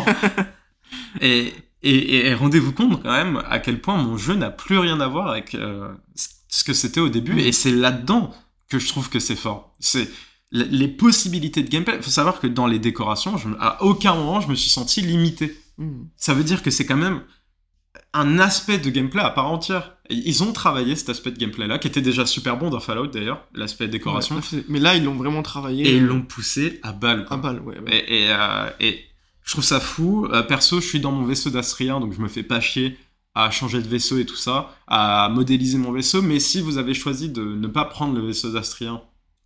et 1.21 1.53
et, 1.85 2.29
et 2.29 2.35
rendez-vous 2.35 2.73
compte 2.73 3.03
quand 3.03 3.11
même 3.11 3.43
à 3.49 3.59
quel 3.59 3.81
point 3.81 3.97
mon 3.97 4.17
jeu 4.17 4.35
n'a 4.35 4.51
plus 4.51 4.79
rien 4.79 5.01
à 5.01 5.09
voir 5.09 5.29
avec 5.29 5.55
euh, 5.55 5.93
ce 6.49 6.63
que 6.63 6.73
c'était 6.73 7.01
au 7.01 7.09
début. 7.09 7.41
Et 7.41 7.51
c'est 7.51 7.73
là-dedans 7.73 8.33
que 8.69 8.79
je 8.79 8.87
trouve 8.89 9.09
que 9.09 9.19
c'est 9.19 9.37
fort. 9.37 9.75
C'est 9.81 10.09
les 10.53 10.89
possibilités 10.89 11.63
de 11.63 11.69
gameplay. 11.69 11.97
Il 11.97 12.03
faut 12.03 12.11
savoir 12.11 12.39
que 12.39 12.47
dans 12.47 12.67
les 12.67 12.79
décorations, 12.79 13.37
je, 13.37 13.49
à 13.59 13.83
aucun 13.83 14.15
moment 14.15 14.41
je 14.41 14.49
me 14.49 14.55
suis 14.55 14.71
senti 14.71 15.01
limité. 15.01 15.57
Mm. 15.79 16.05
Ça 16.17 16.35
veut 16.35 16.45
dire 16.45 16.63
que 16.63 16.71
c'est 16.71 16.87
quand 16.87 16.97
même 16.97 17.23
un 18.15 18.39
aspect 18.39 18.79
de 18.79 18.91
gameplay 18.91 19.23
à 19.23 19.31
part 19.31 19.51
entière. 19.51 19.97
Ils 20.11 20.43
ont 20.43 20.53
travaillé 20.53 20.97
cet 20.97 21.09
aspect 21.09 21.31
de 21.31 21.39
gameplay 21.39 21.67
là, 21.67 21.79
qui 21.79 21.89
était 21.89 22.03
déjà 22.03 22.27
super 22.27 22.59
bon 22.59 22.69
dans 22.69 22.81
Fallout 22.81 23.07
d'ailleurs, 23.07 23.47
l'aspect 23.55 23.89
décoration. 23.89 24.41
mais 24.69 24.81
là, 24.81 24.95
ils 24.95 25.05
l'ont 25.05 25.15
vraiment 25.15 25.43
travaillé. 25.43 25.89
Et 25.89 25.97
ils 25.97 26.05
l'ont 26.05 26.23
poussé 26.23 26.79
à 26.83 26.93
balle. 26.93 27.27
À 27.31 27.37
balle, 27.37 27.61
ouais. 27.61 27.79
ouais. 27.79 28.05
Et, 28.07 28.25
et, 28.25 28.31
euh, 28.31 28.69
et, 28.81 29.05
je 29.45 29.53
trouve 29.53 29.65
ça 29.65 29.81
fou. 29.81 30.27
Euh, 30.27 30.43
perso, 30.43 30.81
je 30.81 30.87
suis 30.87 31.01
dans 31.01 31.13
mon 31.13 31.25
vaisseau 31.25 31.51
d'Astrien, 31.51 32.01
donc 32.01 32.13
je 32.13 32.21
me 32.21 32.29
fais 32.29 32.43
pas 32.43 32.61
chier 32.61 32.99
à 33.35 33.51
changer 33.51 33.81
de 33.81 33.89
vaisseau 33.89 34.19
et 34.19 34.27
tout 34.27 34.37
ça, 34.37 34.77
à 34.87 35.31
modéliser 35.31 35.79
mon 35.79 35.91
vaisseau. 35.91 36.21
Mais 36.21 36.39
si 36.39 36.61
vous 36.61 36.77
avez 36.77 36.93
choisi 36.93 37.31
de 37.31 37.43
ne 37.43 37.67
pas 37.67 37.87
prendre 37.87 38.15
le 38.15 38.27
vaisseau 38.27 38.53
d'Astrien 38.53 39.01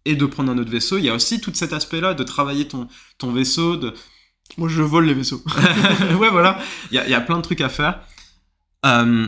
et 0.04 0.16
de 0.16 0.26
prendre 0.26 0.50
un 0.50 0.58
autre 0.58 0.70
vaisseau, 0.70 0.98
il 0.98 1.04
y 1.04 1.08
a 1.08 1.14
aussi 1.14 1.40
tout 1.40 1.52
cet 1.54 1.72
aspect-là 1.72 2.14
de 2.14 2.24
travailler 2.24 2.66
ton, 2.66 2.88
ton 3.18 3.32
vaisseau. 3.32 3.76
De... 3.76 3.94
Moi, 4.58 4.68
je 4.68 4.82
vole 4.82 5.06
les 5.06 5.14
vaisseaux. 5.14 5.42
ouais, 6.18 6.30
voilà. 6.30 6.58
Il 6.90 6.96
y 6.96 6.98
a, 6.98 7.08
y 7.08 7.14
a 7.14 7.20
plein 7.20 7.36
de 7.36 7.42
trucs 7.42 7.60
à 7.60 7.68
faire. 7.68 8.00
Euh, 8.86 9.26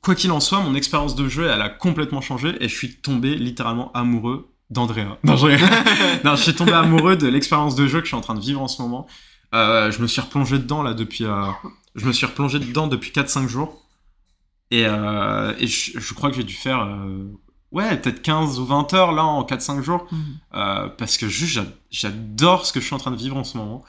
quoi 0.00 0.14
qu'il 0.14 0.32
en 0.32 0.40
soit, 0.40 0.60
mon 0.60 0.74
expérience 0.74 1.14
de 1.14 1.28
jeu, 1.28 1.48
elle 1.48 1.62
a 1.62 1.68
complètement 1.68 2.20
changé 2.20 2.56
et 2.60 2.68
je 2.68 2.74
suis 2.74 2.96
tombé 2.96 3.34
littéralement 3.36 3.92
amoureux 3.92 4.52
d'Andrea. 4.70 5.18
Non, 5.24 5.36
je... 5.36 6.42
suis 6.42 6.54
tombé 6.54 6.72
amoureux 6.72 7.16
de 7.16 7.28
l'expérience 7.28 7.74
de 7.74 7.86
jeu 7.86 8.00
que 8.00 8.04
je 8.04 8.08
suis 8.08 8.16
en 8.16 8.22
train 8.22 8.34
de 8.34 8.40
vivre 8.40 8.60
en 8.60 8.68
ce 8.68 8.82
moment. 8.82 9.06
Euh, 9.54 9.90
je 9.90 10.00
me 10.00 10.06
suis 10.06 10.20
replongé 10.20 10.58
dedans 10.58 10.82
là 10.82 10.94
depuis. 10.94 11.24
Euh... 11.24 11.44
Je 11.94 12.06
me 12.06 12.12
suis 12.12 12.24
replongé 12.24 12.58
dedans 12.58 12.86
depuis 12.86 13.10
4-5 13.10 13.48
jours. 13.48 13.86
Et, 14.70 14.86
euh, 14.86 15.52
et 15.58 15.66
je, 15.66 16.00
je, 16.00 16.14
crois 16.14 16.30
que 16.30 16.36
j'ai 16.36 16.44
dû 16.44 16.54
faire. 16.54 16.88
Ouais, 17.70 17.98
peut-être 17.98 18.22
15 18.22 18.58
ou 18.58 18.64
20 18.64 18.94
heures 18.94 19.12
là 19.12 19.24
en 19.24 19.42
4-5 19.42 19.82
jours. 19.82 20.06
Mmh. 20.10 20.88
parce 20.96 21.18
que 21.18 21.28
juste, 21.28 21.60
j'adore 21.90 22.64
ce 22.64 22.72
que 22.72 22.80
je 22.80 22.86
suis 22.86 22.94
en 22.94 22.98
train 22.98 23.10
de 23.10 23.16
vivre 23.16 23.36
en 23.36 23.44
ce 23.44 23.58
moment. 23.58 23.84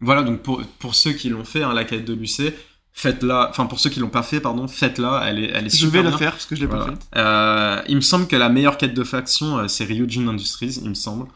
voilà, 0.00 0.22
donc 0.22 0.42
pour, 0.42 0.62
pour 0.78 0.94
ceux 0.94 1.12
qui 1.12 1.30
l'ont 1.30 1.44
fait, 1.44 1.62
hein, 1.62 1.72
la 1.72 1.84
quête 1.84 2.04
de 2.04 2.12
l'UC, 2.12 2.52
faites-la. 2.92 3.48
Enfin, 3.50 3.66
pour 3.66 3.80
ceux 3.80 3.90
qui 3.90 4.00
l'ont 4.00 4.08
pas 4.08 4.22
fait, 4.22 4.40
pardon, 4.40 4.68
faites-la. 4.68 5.22
Elle 5.26 5.38
est, 5.38 5.50
elle 5.54 5.66
est 5.66 5.70
je 5.70 5.76
super. 5.76 6.02
Vais 6.02 6.10
la 6.10 6.16
faire 6.16 6.32
parce 6.32 6.46
que 6.46 6.56
je 6.56 6.60
l'ai 6.60 6.68
pas 6.68 6.86
faite. 6.86 7.08
Euh, 7.16 7.80
il 7.88 7.96
me 7.96 8.00
semble 8.00 8.26
que 8.26 8.36
la 8.36 8.48
meilleure 8.48 8.78
quête 8.78 8.94
de 8.94 9.04
faction, 9.04 9.58
euh, 9.58 9.68
c'est 9.68 9.84
Ryujin 9.84 10.28
Industries, 10.28 10.80
il 10.82 10.88
me 10.88 10.94
semble. 10.94 11.26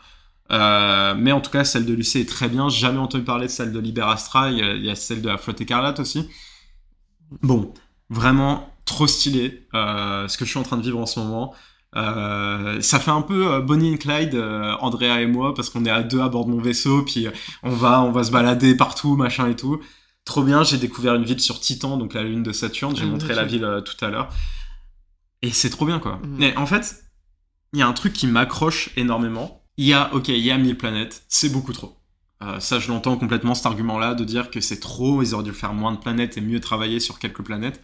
Euh, 0.52 1.14
mais 1.16 1.32
en 1.32 1.40
tout 1.40 1.50
cas, 1.50 1.64
celle 1.64 1.86
de 1.86 1.94
Lucé 1.94 2.20
est 2.20 2.28
très 2.28 2.48
bien. 2.48 2.68
Jamais 2.68 2.98
entendu 2.98 3.24
parler 3.24 3.46
de 3.46 3.50
celle 3.50 3.72
de 3.72 3.78
Liberastra. 3.78 4.50
Il 4.50 4.58
y 4.58 4.62
a, 4.62 4.74
il 4.74 4.84
y 4.84 4.90
a 4.90 4.94
celle 4.94 5.22
de 5.22 5.28
la 5.28 5.38
flotte 5.38 5.60
écarlate 5.60 6.00
aussi. 6.00 6.28
Bon, 7.42 7.72
vraiment 8.10 8.70
trop 8.84 9.06
stylé 9.06 9.66
euh, 9.74 10.28
ce 10.28 10.36
que 10.36 10.44
je 10.44 10.50
suis 10.50 10.58
en 10.58 10.62
train 10.62 10.76
de 10.76 10.82
vivre 10.82 10.98
en 10.98 11.06
ce 11.06 11.18
moment. 11.18 11.54
Euh, 11.96 12.80
ça 12.80 12.98
fait 12.98 13.10
un 13.10 13.22
peu 13.22 13.52
euh, 13.52 13.60
Bonnie 13.60 13.94
and 13.94 13.98
Clyde, 13.98 14.34
euh, 14.34 14.74
Andrea 14.80 15.20
et 15.20 15.26
moi, 15.26 15.54
parce 15.54 15.70
qu'on 15.70 15.84
est 15.84 15.90
à 15.90 16.02
deux 16.02 16.20
à 16.20 16.28
bord 16.28 16.44
de 16.44 16.50
mon 16.50 16.60
vaisseau, 16.60 17.02
puis 17.02 17.28
on 17.62 17.70
va, 17.70 18.02
on 18.02 18.10
va 18.10 18.24
se 18.24 18.32
balader 18.32 18.76
partout, 18.76 19.16
machin 19.16 19.48
et 19.48 19.56
tout. 19.56 19.80
Trop 20.24 20.42
bien, 20.42 20.62
j'ai 20.64 20.78
découvert 20.78 21.14
une 21.14 21.24
ville 21.24 21.40
sur 21.40 21.60
Titan, 21.60 21.96
donc 21.96 22.14
la 22.14 22.22
lune 22.22 22.42
de 22.42 22.52
Saturne. 22.52 22.96
J'ai 22.96 23.02
Ah, 23.04 23.06
montré 23.06 23.34
la 23.34 23.44
ville 23.44 23.64
euh, 23.64 23.80
tout 23.80 24.02
à 24.04 24.08
l'heure. 24.08 24.30
Et 25.42 25.50
c'est 25.50 25.70
trop 25.70 25.84
bien, 25.84 25.98
quoi. 25.98 26.16
Mhm. 26.22 26.36
Mais 26.38 26.56
en 26.56 26.66
fait, 26.66 27.04
il 27.72 27.78
y 27.78 27.82
a 27.82 27.86
un 27.86 27.92
truc 27.92 28.12
qui 28.12 28.26
m'accroche 28.26 28.90
énormément. 28.96 29.62
Il 29.76 29.84
y 29.86 29.92
a, 29.92 30.12
ok, 30.14 30.28
il 30.28 30.38
y 30.38 30.50
a 30.50 30.56
1000 30.56 30.78
planètes, 30.78 31.24
c'est 31.28 31.50
beaucoup 31.50 31.72
trop. 31.72 31.98
Euh, 32.42 32.60
ça, 32.60 32.78
je 32.78 32.88
l'entends 32.88 33.16
complètement, 33.16 33.54
cet 33.54 33.66
argument-là, 33.66 34.14
de 34.14 34.24
dire 34.24 34.50
que 34.50 34.60
c'est 34.60 34.80
trop, 34.80 35.22
ils 35.22 35.34
auraient 35.34 35.44
dû 35.44 35.52
faire 35.52 35.74
moins 35.74 35.92
de 35.92 35.98
planètes 35.98 36.36
et 36.36 36.40
mieux 36.40 36.60
travailler 36.60 37.00
sur 37.00 37.18
quelques 37.18 37.42
planètes. 37.42 37.82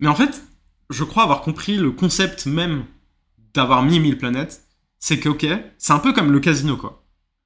Mais 0.00 0.08
en 0.08 0.14
fait, 0.14 0.42
je 0.90 1.04
crois 1.04 1.22
avoir 1.22 1.42
compris 1.42 1.76
le 1.76 1.90
concept 1.92 2.46
même 2.46 2.84
d'avoir 3.54 3.82
mis 3.82 4.00
1000 4.00 4.18
planètes. 4.18 4.62
C'est 4.98 5.18
que, 5.20 5.28
ok, 5.28 5.46
c'est 5.78 5.92
un 5.92 5.98
peu 5.98 6.12
comme 6.12 6.32
le 6.32 6.40
casino, 6.40 6.76
quoi. 6.76 7.04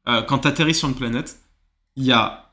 Euh, 0.09 0.23
quand 0.23 0.39
t'atterris 0.41 0.75
sur 0.75 0.89
une 0.89 0.95
planète, 0.95 1.39
il 1.97 2.05
y 2.05 2.13
a 2.13 2.44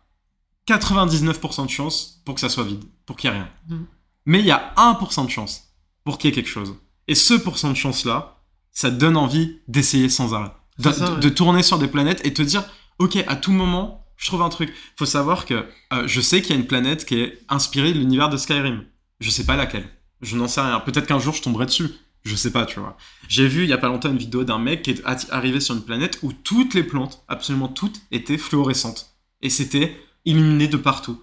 99% 0.68 1.66
de 1.66 1.70
chances 1.70 2.22
pour 2.26 2.36
que 2.36 2.42
ça 2.42 2.50
soit 2.50 2.64
vide, 2.64 2.84
pour 3.06 3.16
qu'il 3.18 3.30
y 3.30 3.34
ait 3.34 3.38
rien. 3.38 3.50
Mhm. 3.70 3.86
Mais 4.26 4.40
il 4.40 4.46
y 4.46 4.52
a 4.52 4.74
1% 4.78 5.26
de 5.26 5.30
chance 5.30 5.74
pour 6.04 6.18
qu'il 6.18 6.30
y 6.30 6.32
ait 6.32 6.36
quelque 6.36 6.50
chose. 6.50 6.76
Et 7.08 7.16
ce 7.16 7.34
pourcent 7.34 7.70
de 7.72 7.76
chance-là, 7.78 8.38
ça 8.72 8.90
te 8.92 8.96
donne 8.96 9.18
envie 9.18 9.60
d'essayer 9.68 10.10
sans 10.10 10.34
arrêt. 10.34 10.52
De, 10.78 10.92
C'est 10.92 11.00
ça, 11.00 11.08
de- 11.10 11.14
ouais. 11.16 11.20
de 11.20 11.30
tourner 11.30 11.64
sur 11.64 11.80
des 11.80 11.88
planètes 11.88 12.22
et 12.26 12.34
te 12.34 12.42
dire, 12.42 12.64
ok, 13.00 13.18
à 13.28 13.36
tout 13.36 13.52
moment, 13.52 14.06
je 14.18 14.28
trouve 14.28 14.44
un 14.44 14.50
truc. 14.50 14.74
Faut 14.98 15.06
savoir 15.06 15.46
que 15.46 15.66
euh, 15.94 16.08
je 16.08 16.22
sais 16.22 16.42
qu'il 16.42 16.52
y 16.52 16.54
a 16.58 16.62
une 16.62 16.68
planète 16.68 17.06
qui 17.06 17.16
est 17.20 17.40
inspirée 17.50 17.94
de 17.94 18.00
l'univers 18.00 18.30
de 18.30 18.38
Skyrim. 18.38 18.86
Je 19.20 19.30
sais 19.30 19.46
pas 19.46 19.56
laquelle. 19.56 19.90
Je 20.22 20.36
n'en 20.38 20.48
sais 20.48 20.62
rien. 20.62 20.80
Peut-être 20.80 21.08
qu'un 21.08 21.20
jour 21.20 21.34
je 21.34 21.42
tomberai 21.42 21.66
dessus. 21.66 21.90
Je 22.24 22.36
sais 22.36 22.52
pas, 22.52 22.68
tu 22.68 22.80
vois. 22.80 22.96
J'ai 23.28 23.48
vu 23.48 23.64
il 23.64 23.70
y 23.70 23.74
a 23.74 23.80
pas 23.80 23.88
longtemps 23.88 24.10
une 24.12 24.18
vidéo 24.18 24.44
d'un 24.44 24.60
mec 24.60 24.84
qui 24.84 24.92
est 24.92 25.02
arrivé 25.32 25.60
sur 25.60 25.74
une 25.74 25.82
planète 25.84 26.20
où 26.22 26.32
toutes 26.32 26.76
les 26.76 26.84
plantes, 26.84 27.24
absolument 27.28 27.68
toutes, 27.68 28.00
étaient 28.12 28.38
fluorescentes. 28.38 29.16
Et 29.42 29.50
c'était 29.50 30.00
illuminé 30.26 30.68
de 30.68 30.78
partout. 30.78 31.22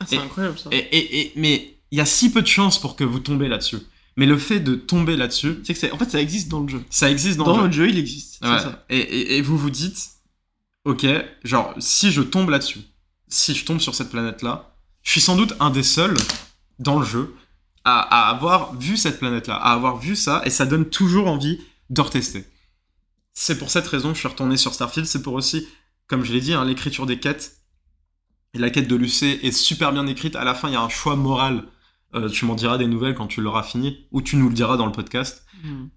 Ah, 0.00 0.04
c'est 0.08 0.18
incroyable 0.18 0.58
ça. 0.58 0.70
Et, 0.72 0.76
et, 0.78 1.20
et- 1.20 1.32
mais 1.36 1.76
il 1.90 1.98
y 1.98 2.00
a 2.00 2.06
si 2.06 2.30
peu 2.32 2.42
de 2.42 2.46
chances 2.46 2.80
pour 2.80 2.96
que 2.96 3.04
vous 3.04 3.20
tombez 3.20 3.48
là-dessus. 3.48 3.78
Mais 4.16 4.26
le 4.26 4.38
fait 4.38 4.60
de 4.60 4.74
tomber 4.74 5.16
là-dessus, 5.16 5.58
C'est 5.64 5.74
que 5.74 5.92
en 5.92 5.98
fait 5.98 6.10
ça 6.10 6.20
existe 6.20 6.48
dans 6.48 6.60
le 6.60 6.68
jeu. 6.68 6.82
ça 6.90 7.10
existe 7.10 7.38
dans, 7.38 7.44
Dans, 7.44 7.64
le 7.66 7.72
jeu. 7.72 7.88
il 7.88 7.98
existe. 7.98 8.42
Ouais. 8.42 8.58
Ça. 8.58 8.84
Et, 8.90 8.98
et- 8.98 9.36
et 9.36 9.42
vous 9.42 9.56
vous 9.56 9.70
dites, 9.70 10.10
ok, 10.84 11.06
genre, 11.44 11.74
si 11.78 12.10
je 12.10 12.22
tombe 12.22 12.50
là-dessus, 12.50 12.80
si 13.28 13.54
je 13.54 13.64
tombe 13.64 13.80
sur 13.80 13.94
cette 13.94 14.10
planète-là, 14.10 14.74
je 15.02 15.10
suis 15.12 15.20
sans 15.20 15.36
doute 15.36 15.54
un 15.60 15.70
des 15.70 15.82
seuls 15.82 16.16
dans 16.78 16.98
le 16.98 17.06
jeu 17.06 17.34
à, 17.84 18.00
à 18.00 18.30
avoir 18.30 18.74
vu 18.76 18.96
cette 18.96 19.18
planète-là, 19.18 19.54
à 19.54 19.72
avoir 19.72 19.96
vu 19.98 20.16
ça, 20.16 20.42
et 20.44 20.50
ça 20.50 20.66
donne 20.66 20.84
toujours 20.86 21.26
envie 21.28 21.58
de 21.88 22.00
retester. 22.00 22.44
C'est 23.32 23.58
pour 23.58 23.70
cette 23.70 23.86
raison 23.86 24.08
que 24.10 24.14
je 24.14 24.20
suis 24.20 24.28
retourné 24.28 24.56
sur 24.56 24.74
Starfield, 24.74 25.06
c'est 25.06 25.22
pour 25.22 25.34
aussi, 25.34 25.66
comme 26.08 26.24
je 26.24 26.32
l'ai 26.32 26.40
dit, 26.40 26.52
hein, 26.52 26.64
l'écriture 26.64 27.06
des 27.06 27.18
quêtes. 27.18 27.59
Et 28.54 28.58
la 28.58 28.70
quête 28.70 28.88
de 28.88 28.96
Lucé 28.96 29.46
est 29.46 29.52
super 29.52 29.92
bien 29.92 30.06
écrite. 30.06 30.36
À 30.36 30.44
la 30.44 30.54
fin, 30.54 30.68
il 30.68 30.72
y 30.72 30.76
a 30.76 30.82
un 30.82 30.88
choix 30.88 31.16
moral. 31.16 31.64
Euh, 32.14 32.28
tu 32.28 32.44
m'en 32.44 32.54
diras 32.56 32.78
des 32.78 32.86
nouvelles 32.86 33.14
quand 33.14 33.28
tu 33.28 33.40
l'auras 33.40 33.62
fini, 33.62 34.06
ou 34.10 34.20
tu 34.22 34.36
nous 34.36 34.48
le 34.48 34.54
diras 34.54 34.76
dans 34.76 34.86
le 34.86 34.92
podcast 34.92 35.46
Hmm. 35.62 35.88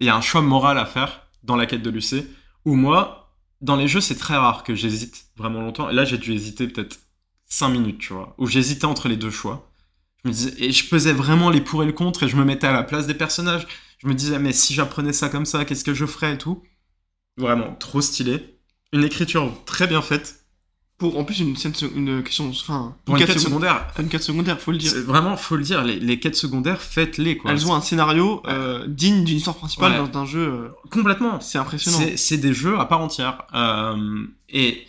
il 0.00 0.06
y 0.06 0.10
a 0.10 0.16
un 0.16 0.20
choix 0.20 0.42
moral 0.42 0.78
à 0.78 0.84
faire 0.84 1.28
dans 1.44 1.54
la 1.54 1.66
quête 1.66 1.82
de 1.82 1.90
Lucé, 1.90 2.26
où 2.64 2.74
moi, 2.74 3.36
dans 3.60 3.76
les 3.76 3.86
jeux, 3.86 4.00
c'est 4.00 4.16
très 4.16 4.36
rare 4.36 4.64
que 4.64 4.74
j'hésite 4.74 5.26
vraiment 5.36 5.60
longtemps. 5.60 5.88
Et 5.90 5.94
là, 5.94 6.04
j'ai 6.04 6.18
dû 6.18 6.32
hésiter 6.32 6.66
peut-être 6.66 6.98
5 7.46 7.68
minutes, 7.68 7.98
tu 8.00 8.12
vois, 8.12 8.34
où 8.38 8.46
j'hésitais 8.48 8.86
entre 8.86 9.08
les 9.08 9.16
deux 9.16 9.30
choix. 9.30 9.70
Je 10.24 10.28
me 10.28 10.34
disais, 10.34 10.54
et 10.58 10.72
je 10.72 10.88
pesais 10.88 11.12
vraiment 11.12 11.50
les 11.50 11.60
pour 11.60 11.82
et 11.84 11.86
le 11.86 11.92
contre, 11.92 12.24
et 12.24 12.28
je 12.28 12.36
me 12.36 12.44
mettais 12.44 12.66
à 12.66 12.72
la 12.72 12.82
place 12.82 13.06
des 13.06 13.14
personnages. 13.14 13.66
Je 13.98 14.08
me 14.08 14.14
disais, 14.14 14.38
mais 14.40 14.52
si 14.52 14.74
j'apprenais 14.74 15.12
ça 15.12 15.28
comme 15.28 15.46
ça, 15.46 15.64
qu'est-ce 15.64 15.84
que 15.84 15.94
je 15.94 16.06
ferais 16.06 16.34
et 16.34 16.38
tout. 16.38 16.62
Vraiment, 17.36 17.74
trop 17.76 18.00
stylé. 18.00 18.58
Une 18.92 19.04
écriture 19.04 19.52
très 19.64 19.86
bien 19.86 20.02
faite. 20.02 20.41
Pour 21.02 21.18
en 21.18 21.24
plus 21.24 21.40
une, 21.40 21.56
scène 21.56 21.72
une 21.96 22.22
question, 22.22 22.48
enfin 22.48 22.94
Pour 23.04 23.16
une 23.16 23.24
quête 23.24 23.40
secondaire, 23.40 23.88
Une 23.98 24.08
quête 24.08 24.22
secondaire, 24.22 24.60
faut 24.60 24.70
le 24.70 24.78
dire. 24.78 24.92
vraiment, 25.04 25.36
faut 25.36 25.56
le 25.56 25.64
dire, 25.64 25.82
les, 25.82 25.98
les 25.98 26.20
quêtes 26.20 26.36
secondaires, 26.36 26.80
faites-les, 26.80 27.36
quoi. 27.38 27.50
Elles 27.50 27.66
ont 27.66 27.74
un 27.74 27.80
scénario 27.80 28.40
euh, 28.46 28.86
digne 28.86 29.24
d'une 29.24 29.38
histoire 29.38 29.56
principale 29.56 30.00
Ouais. 30.00 30.08
dans 30.08 30.20
un 30.20 30.24
jeu. 30.26 30.40
euh, 30.46 30.68
Complètement. 30.92 31.40
c'est 31.40 31.58
impressionnant. 31.58 31.98
C'est 32.14 32.36
des 32.38 32.54
jeux 32.54 32.78
à 32.78 32.84
part 32.84 33.00
entière. 33.00 33.42
Euh, 33.52 34.24
et 34.48 34.86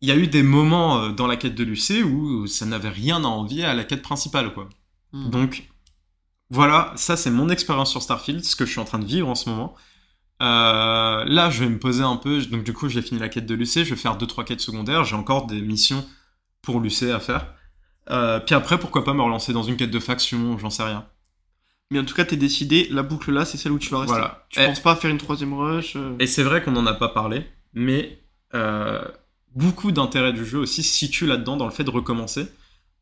il 0.00 0.08
y 0.08 0.12
a 0.12 0.16
eu 0.16 0.26
des 0.26 0.42
moments 0.42 1.10
dans 1.10 1.26
la 1.26 1.36
quête 1.36 1.54
de 1.54 1.64
Lucé 1.64 2.02
où 2.02 2.46
ça 2.46 2.64
n'avait 2.64 2.88
rien 2.88 3.22
à 3.22 3.28
envier 3.28 3.66
à 3.66 3.74
la 3.74 3.84
quête 3.84 4.00
principale, 4.00 4.54
quoi. 4.54 4.70
Hmm. 5.12 5.28
Donc, 5.28 5.68
voilà, 6.48 6.92
ça 6.96 7.18
c'est 7.18 7.30
mon 7.30 7.50
expérience 7.50 7.90
sur 7.90 8.00
Starfield, 8.00 8.42
ce 8.42 8.56
que 8.56 8.64
je 8.64 8.70
suis 8.70 8.80
en 8.80 8.84
train 8.86 8.98
de 8.98 9.04
vivre 9.04 9.28
en 9.28 9.34
ce 9.34 9.50
moment. 9.50 9.74
Euh, 10.40 11.24
là, 11.24 11.50
je 11.50 11.64
vais 11.64 11.70
me 11.70 11.78
poser 11.78 12.02
un 12.02 12.16
peu. 12.16 12.40
Donc, 12.46 12.64
du 12.64 12.72
coup, 12.72 12.88
j'ai 12.88 13.02
fini 13.02 13.20
la 13.20 13.28
quête 13.28 13.46
de 13.46 13.54
Lucé. 13.54 13.84
Je 13.84 13.90
vais 13.90 14.00
faire 14.00 14.16
2-3 14.16 14.44
quêtes 14.44 14.60
secondaires. 14.60 15.04
J'ai 15.04 15.16
encore 15.16 15.46
des 15.46 15.60
missions 15.60 16.06
pour 16.62 16.80
Lucé 16.80 17.12
à 17.12 17.20
faire. 17.20 17.54
Euh, 18.10 18.40
puis 18.40 18.54
après, 18.54 18.78
pourquoi 18.78 19.04
pas 19.04 19.12
me 19.14 19.22
relancer 19.22 19.52
dans 19.52 19.62
une 19.62 19.76
quête 19.76 19.90
de 19.90 20.00
faction, 20.00 20.58
j'en 20.58 20.70
sais 20.70 20.82
rien. 20.82 21.06
Mais 21.90 21.98
en 21.98 22.04
tout 22.04 22.14
cas, 22.14 22.24
t'es 22.24 22.36
décidé, 22.36 22.88
la 22.90 23.02
boucle 23.02 23.32
là, 23.32 23.44
c'est 23.44 23.58
celle 23.58 23.72
où 23.72 23.78
tu 23.78 23.90
vas 23.90 24.00
rester. 24.00 24.12
Voilà. 24.14 24.46
Tu 24.48 24.60
Et- 24.60 24.66
penses 24.66 24.80
pas 24.80 24.96
faire 24.96 25.10
une 25.10 25.18
troisième 25.18 25.54
rush 25.54 25.96
euh, 25.96 26.16
Et 26.18 26.26
c'est 26.26 26.42
vrai 26.42 26.62
qu'on 26.62 26.72
n'en 26.72 26.86
a 26.86 26.94
pas 26.94 27.08
parlé, 27.08 27.44
mais 27.74 28.18
beaucoup 29.54 29.92
d'intérêt 29.92 30.32
du 30.32 30.44
jeu 30.44 30.58
aussi 30.58 30.82
se 30.82 30.92
situe 30.92 31.26
là-dedans, 31.26 31.56
dans 31.56 31.64
le 31.66 31.70
fait 31.72 31.84
de 31.84 31.90
recommencer. 31.90 32.46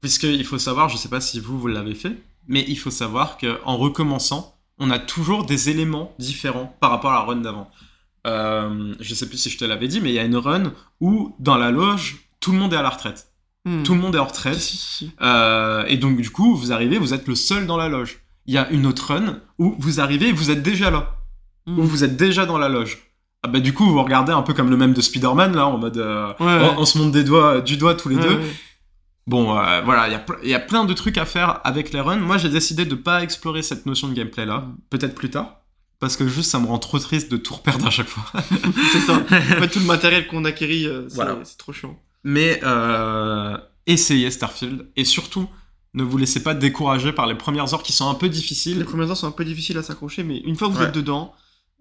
Puisqu'il 0.01 0.44
faut 0.44 0.59
savoir, 0.59 0.88
je 0.88 0.96
sais 0.96 1.09
pas 1.09 1.20
si 1.20 1.40
vous, 1.40 1.59
vous 1.59 1.66
l'avez 1.66 1.94
fait, 1.94 2.16
mais 2.46 2.64
il 2.68 2.79
faut 2.79 2.90
savoir 2.90 3.37
qu'en 3.38 3.77
recommençant, 3.77 4.58
on 4.78 4.90
a 4.90 4.98
toujours 4.98 5.44
des 5.44 5.70
éléments 5.70 6.14
différents 6.18 6.76
par 6.80 6.90
rapport 6.90 7.10
à 7.12 7.14
la 7.14 7.20
run 7.22 7.36
d'avant. 7.36 7.70
Euh, 8.26 8.94
je 9.00 9.14
sais 9.14 9.28
plus 9.28 9.38
si 9.38 9.50
je 9.50 9.58
te 9.58 9.64
l'avais 9.64 9.88
dit, 9.88 10.00
mais 10.00 10.10
il 10.10 10.14
y 10.14 10.18
a 10.18 10.24
une 10.24 10.36
run 10.36 10.72
où, 11.00 11.34
dans 11.38 11.56
la 11.56 11.70
loge, 11.70 12.16
tout 12.40 12.52
le 12.52 12.58
monde 12.58 12.72
est 12.72 12.76
à 12.76 12.82
la 12.82 12.90
retraite. 12.90 13.28
hmm. 13.64 13.82
Tout 13.84 13.94
le 13.94 14.00
monde 14.00 14.14
est 14.14 14.18
en 14.18 14.24
retraite. 14.26 14.54
Si, 14.58 14.76
si, 14.76 14.86
si. 14.96 15.12
Euh, 15.22 15.84
et 15.88 15.96
donc, 15.96 16.20
du 16.20 16.30
coup, 16.30 16.54
vous 16.56 16.72
arrivez, 16.72 16.98
vous 16.98 17.14
êtes 17.14 17.26
le 17.26 17.34
seul 17.34 17.66
dans 17.66 17.76
la 17.76 17.88
loge. 17.88 18.18
Il 18.46 18.54
y 18.54 18.58
a 18.58 18.68
une 18.70 18.86
autre 18.86 19.12
run 19.14 19.40
où 19.58 19.74
vous 19.78 20.00
arrivez 20.00 20.28
et 20.28 20.32
vous 20.32 20.50
êtes 20.50 20.62
déjà 20.62 20.90
là 20.90 21.14
Hmm. 21.66 21.80
où 21.80 21.82
vous 21.82 22.02
êtes 22.02 22.16
déjà 22.16 22.46
dans 22.46 22.56
la 22.56 22.70
loge. 22.70 22.96
Ah 23.42 23.48
bah 23.48 23.60
du 23.60 23.74
coup 23.74 23.84
vous 23.84 24.02
regardez 24.02 24.32
un 24.32 24.40
peu 24.40 24.54
comme 24.54 24.70
le 24.70 24.76
même 24.78 24.94
de 24.94 25.02
Spider-Man 25.02 25.54
là 25.54 25.66
en 25.66 25.76
mode 25.76 25.98
euh, 25.98 26.32
Ouais, 26.40 26.46
ouais. 26.46 26.70
on, 26.76 26.80
on 26.80 26.84
se 26.86 26.96
monte 26.96 27.12
des 27.12 27.24
doigts 27.24 27.60
du 27.60 27.76
doigt 27.76 27.94
tous 27.94 28.08
les 28.08 28.16
Ouais, 28.16 28.22
deux. 28.22 28.40
Bon 29.28 29.58
euh, 29.58 29.82
voilà, 29.82 30.08
il 30.42 30.48
y, 30.48 30.54
a 30.54 30.58
y 30.58 30.66
plein 30.66 30.84
de 30.86 30.94
trucs 30.94 31.18
à 31.18 31.26
faire 31.26 31.60
avec 31.64 31.92
les 31.92 32.00
runs. 32.00 32.16
Moi 32.16 32.38
j'ai 32.38 32.48
décidé 32.48 32.86
de 32.86 32.94
pas 32.94 33.22
explorer 33.22 33.62
cette 33.62 33.84
notion 33.84 34.08
de 34.08 34.14
gameplay 34.14 34.46
là, 34.46 34.66
peut-être 34.88 35.14
plus 35.14 35.28
tard 35.30 35.60
parce 36.00 36.16
que 36.16 36.26
juste 36.28 36.50
ça 36.50 36.58
me 36.60 36.66
rend 36.66 36.78
trop 36.78 36.98
triste 36.98 37.30
de 37.30 37.36
tout 37.36 37.52
reperdre 37.54 37.86
à 37.86 37.90
chaque 37.90 38.06
fois. 38.08 38.24
c'est 38.92 39.00
ça. 39.00 39.16
En 39.30 39.60
fait, 39.60 39.68
tout 39.68 39.80
le 39.80 39.84
matériel 39.84 40.26
qu'on 40.28 40.44
acquérit, 40.46 40.86
euh, 40.86 41.06
c'est 41.08 41.16
Voilà. 41.16 41.38
trop 41.58 41.72
chiant. 41.74 41.98
Mais 42.24 42.58
euh, 42.64 43.58
essayez 43.86 44.30
Starfield 44.30 44.86
et 44.96 45.04
surtout 45.04 45.46
ne 45.94 46.02
vous 46.04 46.16
laissez 46.16 46.42
pas 46.42 46.54
décourager 46.54 47.12
par 47.12 47.26
les 47.26 47.34
premières 47.34 47.74
heures 47.74 47.82
qui 47.82 47.92
sont 47.92 48.08
un 48.08 48.14
peu 48.14 48.26
Les 48.26 48.32
difficiles. 48.32 48.82
premières 48.84 49.10
heures 49.10 49.16
sont 49.16 49.26
un 49.26 49.32
peu 49.32 49.44
difficiles 49.44 49.76
à 49.76 49.82
s'accrocher, 49.82 50.22
mais 50.22 50.38
une 50.38 50.54
fois 50.56 50.68
que 50.68 50.72
vous 50.74 50.80
Ouais. 50.80 50.86
êtes 50.86 50.94
dedans, 50.94 51.34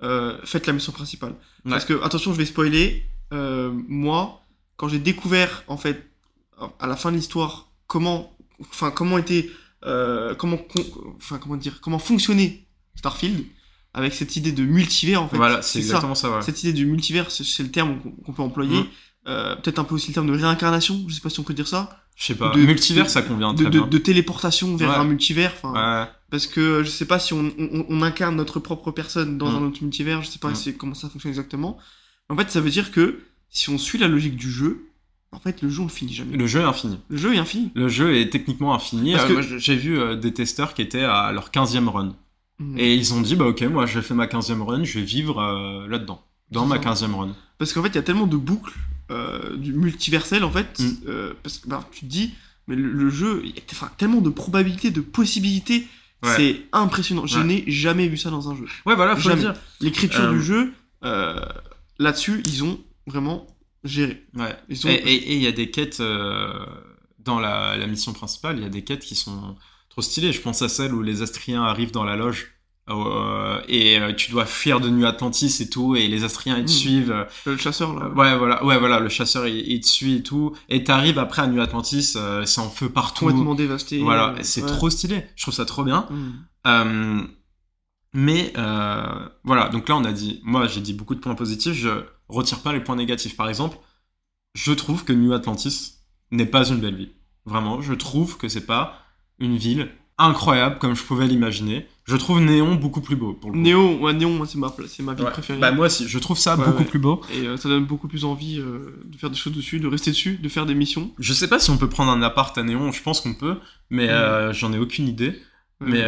euh, 0.03 0.37
faites 0.43 0.65
la 0.67 0.73
mission 0.73 0.91
principale. 0.91 1.31
Ouais. 1.65 1.71
Parce 1.71 1.85
que, 1.85 2.01
attention, 2.03 2.33
je 2.33 2.37
vais 2.37 2.45
spoiler, 2.45 3.05
moi, 3.87 4.41
quand 4.77 4.87
j'ai 4.87 4.99
découvert, 4.99 5.63
en 5.67 5.77
fait, 5.77 6.06
à 6.79 6.87
la 6.87 6.95
fin 6.95 7.11
de 7.11 7.17
l'histoire, 7.17 7.69
comment, 7.87 8.35
enfin, 8.61 8.91
comment 8.91 9.17
était, 9.17 9.49
euh, 9.85 10.33
comment, 10.35 10.57
enfin, 11.17 11.37
comment 11.37 11.55
dire, 11.57 11.79
comment 11.81 11.99
fonctionnait 11.99 12.65
Starfield, 12.95 13.45
avec 13.93 14.13
cette 14.13 14.35
idée 14.35 14.51
de 14.51 14.63
multivers, 14.63 15.21
en 15.21 15.27
fait. 15.27 15.37
voilà, 15.37 15.61
c'est 15.61 15.79
exactement 15.79 16.15
ça. 16.15 16.35
ouais. 16.35 16.41
Cette 16.41 16.63
idée 16.63 16.73
du 16.73 16.85
multivers, 16.85 17.29
c'est 17.31 17.63
le 17.63 17.71
terme 17.71 17.99
qu'on 18.25 18.33
peut 18.33 18.41
employer. 18.41 18.81
Mm. 18.81 18.87
Euh, 19.27 19.55
Peut-être 19.57 19.79
un 19.79 19.83
peu 19.83 19.95
aussi 19.95 20.07
le 20.09 20.13
terme 20.13 20.27
de 20.27 20.33
réincarnation, 20.41 21.03
je 21.07 21.13
sais 21.15 21.21
pas 21.21 21.29
si 21.29 21.39
on 21.39 21.43
peut 21.43 21.53
dire 21.53 21.67
ça. 21.67 22.03
Je 22.15 22.25
sais 22.25 22.35
pas. 22.35 22.49
de- 22.51 22.59
Multivers 22.59 23.05
de- 23.05 23.09
ça 23.09 23.21
convient 23.21 23.53
De, 23.53 23.61
très 23.63 23.69
bien. 23.69 23.85
de 23.85 23.97
téléportation 23.99 24.75
vers 24.75 24.89
Ouais. 24.89 24.95
un 24.95 25.03
multivers. 25.03 25.53
Enfin, 25.61 25.73
Ouais. 26.03 26.09
parce 26.31 26.47
que 26.47 26.81
je 26.83 26.89
sais 26.89 27.05
pas 27.05 27.19
si 27.19 27.33
on, 27.33 27.51
on, 27.59 27.85
on 27.89 28.01
incarne 28.01 28.35
notre 28.35 28.59
propre 28.59 28.89
personne 28.91 29.37
dans 29.37 29.51
Mm. 29.51 29.55
un 29.55 29.67
autre 29.67 29.83
multivers, 29.83 30.23
je 30.23 30.29
sais 30.29 30.39
pas 30.39 30.49
Mm. 30.51 30.55
c'est- 30.55 30.73
comment 30.73 30.93
ça 30.95 31.09
fonctionne 31.09 31.29
exactement. 31.31 31.77
En 32.29 32.35
fait, 32.37 32.49
ça 32.49 32.61
veut 32.61 32.69
dire 32.71 32.91
que 32.91 33.19
si 33.49 33.69
on 33.69 33.77
suit 33.77 33.97
la 33.99 34.07
logique 34.07 34.35
du 34.37 34.49
jeu, 34.49 34.86
en 35.31 35.39
fait, 35.39 35.61
le 35.61 35.69
jeu 35.69 35.81
on 35.81 35.85
le 35.85 35.89
finit 35.91 36.13
jamais. 36.13 36.35
Le 36.37 36.47
jeu 36.47 36.61
est 36.61 36.63
infini. 36.65 36.99
Le 37.09 37.17
jeu 37.17 37.33
est 37.35 37.37
infini. 37.37 37.71
Le 37.75 37.87
jeu 37.89 38.15
est 38.17 38.29
techniquement 38.29 38.73
infini. 38.73 39.13
Parce 39.13 39.29
Euh, 39.29 39.41
que- 39.41 39.57
j'ai 39.57 39.75
vu 39.75 39.99
euh, 39.99 40.15
des 40.15 40.33
testeurs 40.33 40.73
qui 40.73 40.81
étaient 40.81 41.03
à 41.03 41.31
leur 41.31 41.51
15e 41.51 41.89
run. 41.89 42.15
Mm. 42.59 42.77
Et 42.79 42.95
ils 42.95 43.13
ont 43.13 43.21
dit, 43.21 43.35
bah 43.35 43.45
ok, 43.45 43.61
moi 43.63 43.85
j'ai 43.85 44.01
fait 44.01 44.13
ma 44.13 44.25
15e 44.27 44.61
run, 44.63 44.83
je 44.83 44.99
vais 44.99 45.05
vivre 45.05 45.39
euh, 45.39 45.87
là-dedans, 45.87 46.23
dans 46.51 46.65
ma 46.65 46.75
ça. 46.81 46.81
15e 46.81 47.13
run. 47.13 47.35
Parce 47.59 47.73
qu'en 47.73 47.83
fait, 47.83 47.89
il 47.89 47.95
y 47.95 47.99
a 47.99 48.03
tellement 48.03 48.27
de 48.27 48.37
boucles 48.37 48.73
du 49.57 49.71
multiversel 49.73 50.43
en 50.43 50.51
fait, 50.51 50.79
Mm. 50.79 50.85
euh, 51.07 51.33
parce 51.43 51.59
que 51.59 51.69
bah, 51.69 51.87
tu 51.91 52.01
te 52.01 52.05
dis, 52.05 52.33
mais 52.67 52.75
le, 52.75 52.91
le 52.91 53.09
jeu, 53.09 53.41
il 53.45 53.51
y 53.51 53.59
a 53.59 53.61
enfin, 53.71 53.89
tellement 53.97 54.19
de 54.21 54.29
probabilités, 54.29 54.91
de 54.91 54.99
possibilités, 55.01 55.87
Ouais. 56.23 56.33
c'est 56.35 56.61
impressionnant. 56.73 57.25
Je 57.27 57.37
Ouais. 57.39 57.45
n'ai 57.45 57.63
jamais 57.67 58.07
vu 58.07 58.17
ça 58.17 58.29
dans 58.31 58.49
un 58.49 58.55
jeu. 58.55 58.65
Ouais, 58.85 58.95
voilà, 58.95 59.15
faut 59.15 59.29
Jamais. 59.29 59.43
le 59.43 59.51
dire. 59.51 59.61
L'écriture 59.81 60.29
du 60.33 60.41
jeu, 60.41 60.73
là-dessus, 61.99 62.41
ils 62.45 62.63
ont 62.63 62.79
vraiment 63.05 63.47
géré. 63.83 64.25
Ouais. 64.35 64.55
Et 64.69 65.35
il 65.35 65.41
y 65.41 65.47
a 65.47 65.51
des 65.51 65.69
quêtes 65.71 65.99
euh, 65.99 66.53
dans 67.19 67.39
la, 67.39 67.77
la, 67.77 67.87
mission 67.87 68.13
principale, 68.13 68.57
il 68.57 68.63
y 68.63 68.65
a 68.65 68.69
des 68.69 68.83
quêtes 68.83 69.03
qui 69.03 69.15
sont 69.15 69.55
trop 69.89 70.01
stylées. 70.01 70.31
Je 70.33 70.41
pense 70.41 70.61
à 70.61 70.69
celle 70.69 70.93
où 70.93 71.01
les 71.01 71.21
Astriens 71.21 71.63
arrivent 71.63 71.91
dans 71.91 72.03
la 72.05 72.15
loge. 72.15 72.53
Euh, 72.89 73.59
et 73.67 73.99
euh, 73.99 74.13
tu 74.13 74.31
dois 74.31 74.45
fuir 74.45 74.79
de 74.79 74.89
Nuit 74.89 75.05
Atlantis 75.05 75.57
et 75.59 75.69
tout 75.69 75.97
et 75.97 76.07
les 76.07 76.23
Astriens 76.23 76.57
ils 76.57 76.63
te 76.63 76.71
Hmm. 76.71 76.73
suivent 76.73 77.27
Le 77.45 77.57
chasseur, 77.57 77.93
là. 77.93 78.07
ouais 78.07 78.37
voilà 78.37 78.63
ouais 78.63 78.79
voilà 78.79 79.01
le 79.01 79.09
chasseur 79.09 79.45
il, 79.45 79.57
il 79.69 79.81
te 79.81 79.87
suit 79.87 80.15
et 80.15 80.23
tout 80.23 80.55
et 80.69 80.85
t'arrives 80.85 81.19
après 81.19 81.41
à 81.41 81.47
Nuit 81.47 81.59
Atlantis 81.59 82.13
euh, 82.15 82.45
c'est 82.45 82.61
en 82.61 82.69
feu 82.69 82.87
partout 82.87 83.25
Complètement 83.25 83.55
dévasté. 83.55 83.99
voilà 83.99 84.35
c'est 84.41 84.61
ouais. 84.63 84.67
trop 84.69 84.89
stylé 84.89 85.25
je 85.35 85.41
trouve 85.43 85.53
ça 85.53 85.65
trop 85.65 85.83
bien 85.83 86.07
Hmm. 86.65 87.25
mais 88.13 88.53
voilà, 89.43 89.67
donc 89.69 89.89
là 89.89 89.97
on 89.97 90.05
a 90.05 90.13
dit, 90.13 90.39
moi 90.45 90.67
j'ai 90.67 90.79
dit 90.81 90.93
beaucoup 90.93 91.15
de 91.15 91.19
points 91.19 91.35
positifs, 91.35 91.73
je 91.73 91.89
retire 92.29 92.59
pas 92.59 92.73
les 92.73 92.79
points 92.81 92.95
négatifs. 92.95 93.35
Par 93.37 93.49
exemple, 93.49 93.77
je 94.53 94.71
trouve 94.73 95.03
que 95.03 95.13
New 95.13 95.33
Atlantis 95.33 95.93
n'est 96.31 96.45
pas 96.45 96.67
une 96.69 96.77
belle 96.79 96.95
ville. 96.95 97.11
Vraiment, 97.45 97.81
je 97.81 97.93
trouve 97.93 98.37
que 98.37 98.47
c'est 98.49 98.65
pas 98.65 98.99
une 99.39 99.55
ville 99.57 99.89
incroyable 100.17 100.79
comme 100.79 100.95
je 100.95 101.03
pouvais 101.03 101.27
l'imaginer. 101.27 101.85
Je 102.05 102.15
trouve 102.15 102.39
Néon 102.41 102.73
beaucoup 102.75 103.01
plus 103.01 103.15
beau 103.15 103.33
pour 103.33 103.51
le 103.51 103.55
coup. 103.57 103.61
Néo, 103.61 103.97
ouais, 103.99 104.13
Néon, 104.13 104.31
moi, 104.31 104.47
c'est 104.47 104.57
ma, 104.57 104.73
c'est 104.87 105.03
ma 105.03 105.13
ville 105.13 105.25
Ouais. 105.25 105.31
préférée. 105.31 105.59
Bah 105.59 105.71
moi 105.71 105.85
aussi, 105.85 106.07
je 106.07 106.17
trouve 106.19 106.37
ça 106.39 106.55
Ouais, 106.57 106.65
beaucoup 106.65 106.79
ouais. 106.79 106.85
plus 106.85 106.99
beau. 106.99 107.21
Et 107.31 107.45
euh, 107.47 107.55
ça 107.57 107.69
donne 107.69 107.85
beaucoup 107.85 108.07
plus 108.07 108.25
envie 108.25 108.59
euh, 108.59 108.99
de 109.05 109.15
faire 109.17 109.29
des 109.29 109.35
choses 109.35 109.53
dessus, 109.53 109.79
de 109.79 109.87
rester 109.87 110.09
dessus, 110.11 110.37
de 110.37 110.49
faire 110.49 110.65
des 110.65 110.73
missions. 110.73 111.11
Je 111.19 111.33
sais 111.33 111.47
pas 111.47 111.59
si 111.59 111.69
on 111.69 111.77
peut 111.77 111.89
prendre 111.89 112.11
un 112.11 112.21
appart 112.23 112.57
à 112.57 112.63
Néon, 112.63 112.91
je 112.91 113.03
pense 113.03 113.21
qu'on 113.21 113.35
peut, 113.35 113.57
mais 113.91 114.09
euh, 114.09 114.51
j'en 114.53 114.73
ai 114.73 114.79
aucune 114.79 115.07
idée. 115.07 115.39
Mais, 115.79 116.01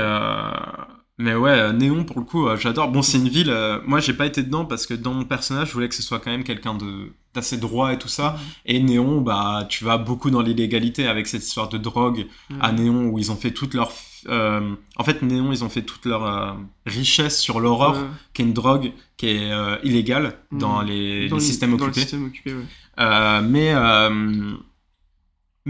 mais 1.19 1.35
ouais, 1.35 1.51
euh, 1.51 1.71
Néon, 1.73 2.03
pour 2.05 2.17
le 2.19 2.25
coup, 2.25 2.47
euh, 2.47 2.57
j'adore. 2.57 2.89
Bon, 2.89 3.01
c'est 3.03 3.17
une 3.19 3.29
ville, 3.29 3.49
euh, 3.51 3.79
moi 3.85 3.99
j'ai 3.99 4.13
pas 4.13 4.25
été 4.25 4.41
dedans 4.41 4.65
parce 4.65 4.87
que 4.87 4.93
dans 4.95 5.13
mon 5.13 5.25
personnage, 5.25 5.67
je 5.67 5.73
voulais 5.73 5.87
que 5.89 5.95
ce 5.95 6.01
soit 6.01 6.19
quand 6.19 6.31
même 6.31 6.43
quelqu'un 6.43 6.73
de 6.73 7.13
d'assez 7.35 7.57
droit 7.57 7.93
et 7.93 7.99
tout 7.99 8.07
ça. 8.07 8.37
Et 8.65 8.79
Néon, 8.81 9.21
bah, 9.21 9.67
tu 9.69 9.83
vas 9.85 9.97
beaucoup 9.99 10.31
dans 10.31 10.41
l'illégalité 10.41 11.05
avec 11.07 11.27
cette 11.27 11.43
histoire 11.43 11.69
de 11.69 11.77
drogue 11.77 12.25
à 12.59 12.71
Néon 12.71 13.05
où 13.09 13.19
ils 13.19 13.31
ont 13.31 13.35
fait 13.35 13.51
toute 13.51 13.75
leur. 13.75 13.91
euh, 14.29 14.73
en 14.97 15.03
fait, 15.03 15.21
Néon, 15.21 15.51
ils 15.51 15.63
ont 15.63 15.69
fait 15.69 15.83
toute 15.83 16.05
leur 16.05 16.25
euh, 16.25 16.51
richesse 16.87 17.39
sur 17.39 17.59
l'aurore, 17.59 17.93
Ouais. 17.97 18.07
qui 18.33 18.41
est 18.41 18.45
une 18.45 18.53
drogue 18.53 18.91
qui 19.17 19.27
est 19.27 19.51
illégale 19.83 20.37
dans 20.51 20.81
Mhm. 20.81 20.87
les, 20.87 21.29
Dans 21.29 21.35
les 21.35 21.41
systèmes 21.41 21.71
dans 21.77 21.77
le 21.85 21.91
occupés. 21.91 22.01
système 22.01 22.25
occupé, 22.25 22.53
ouais. 22.53 23.41
Mais 23.43 23.73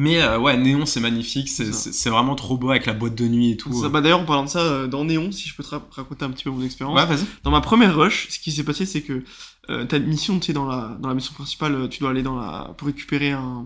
mais 0.02 0.22
euh, 0.22 0.40
ouais, 0.40 0.56
Néon, 0.58 0.86
c'est 0.86 1.00
magnifique, 1.00 1.50
c'est 1.50 2.10
vraiment 2.10 2.36
trop 2.36 2.58
beau 2.58 2.70
avec 2.72 2.86
la 2.86 2.94
boîte 2.94 3.16
de 3.16 3.28
nuit 3.28 3.52
et 3.52 3.58
tout. 3.58 3.74
Ça, 3.82 3.90
bah, 3.90 4.02
D'ailleurs, 4.02 4.22
en 4.22 4.26
parlant 4.26 4.46
de 4.46 4.50
ça, 4.50 4.60
euh, 4.60 4.88
dans 4.88 5.04
Néon, 5.06 5.32
si 5.32 5.50
je 5.50 5.56
peux 5.56 5.64
te 5.64 5.70
ra- 5.70 5.88
raconter 5.92 6.26
un 6.26 6.32
petit 6.32 6.44
peu 6.46 6.50
mon 6.52 6.64
expérience. 6.64 6.96
ouais, 6.98 7.06
vas-y. 7.06 7.26
Dans 7.44 7.52
ma 7.52 7.62
première 7.62 7.96
rush, 7.96 8.28
ce 8.30 8.40
qui 8.40 8.52
s'est 8.52 8.64
passé, 8.64 8.86
c'est 8.86 9.02
que 9.02 9.24
euh, 9.70 9.86
ta 9.86 10.00
mission, 10.00 10.40
tu 10.40 10.48
sais, 10.48 10.54
dans 10.54 10.66
la, 10.66 10.98
dans 11.00 11.10
la 11.10 11.16
mission 11.16 11.34
principale, 11.34 11.76
euh, 11.76 11.88
tu 11.88 12.00
dois 12.00 12.10
aller 12.12 12.24
dans 12.24 12.36
la, 12.40 12.74
pour 12.78 12.88
récupérer 12.88 13.32
un, 13.32 13.66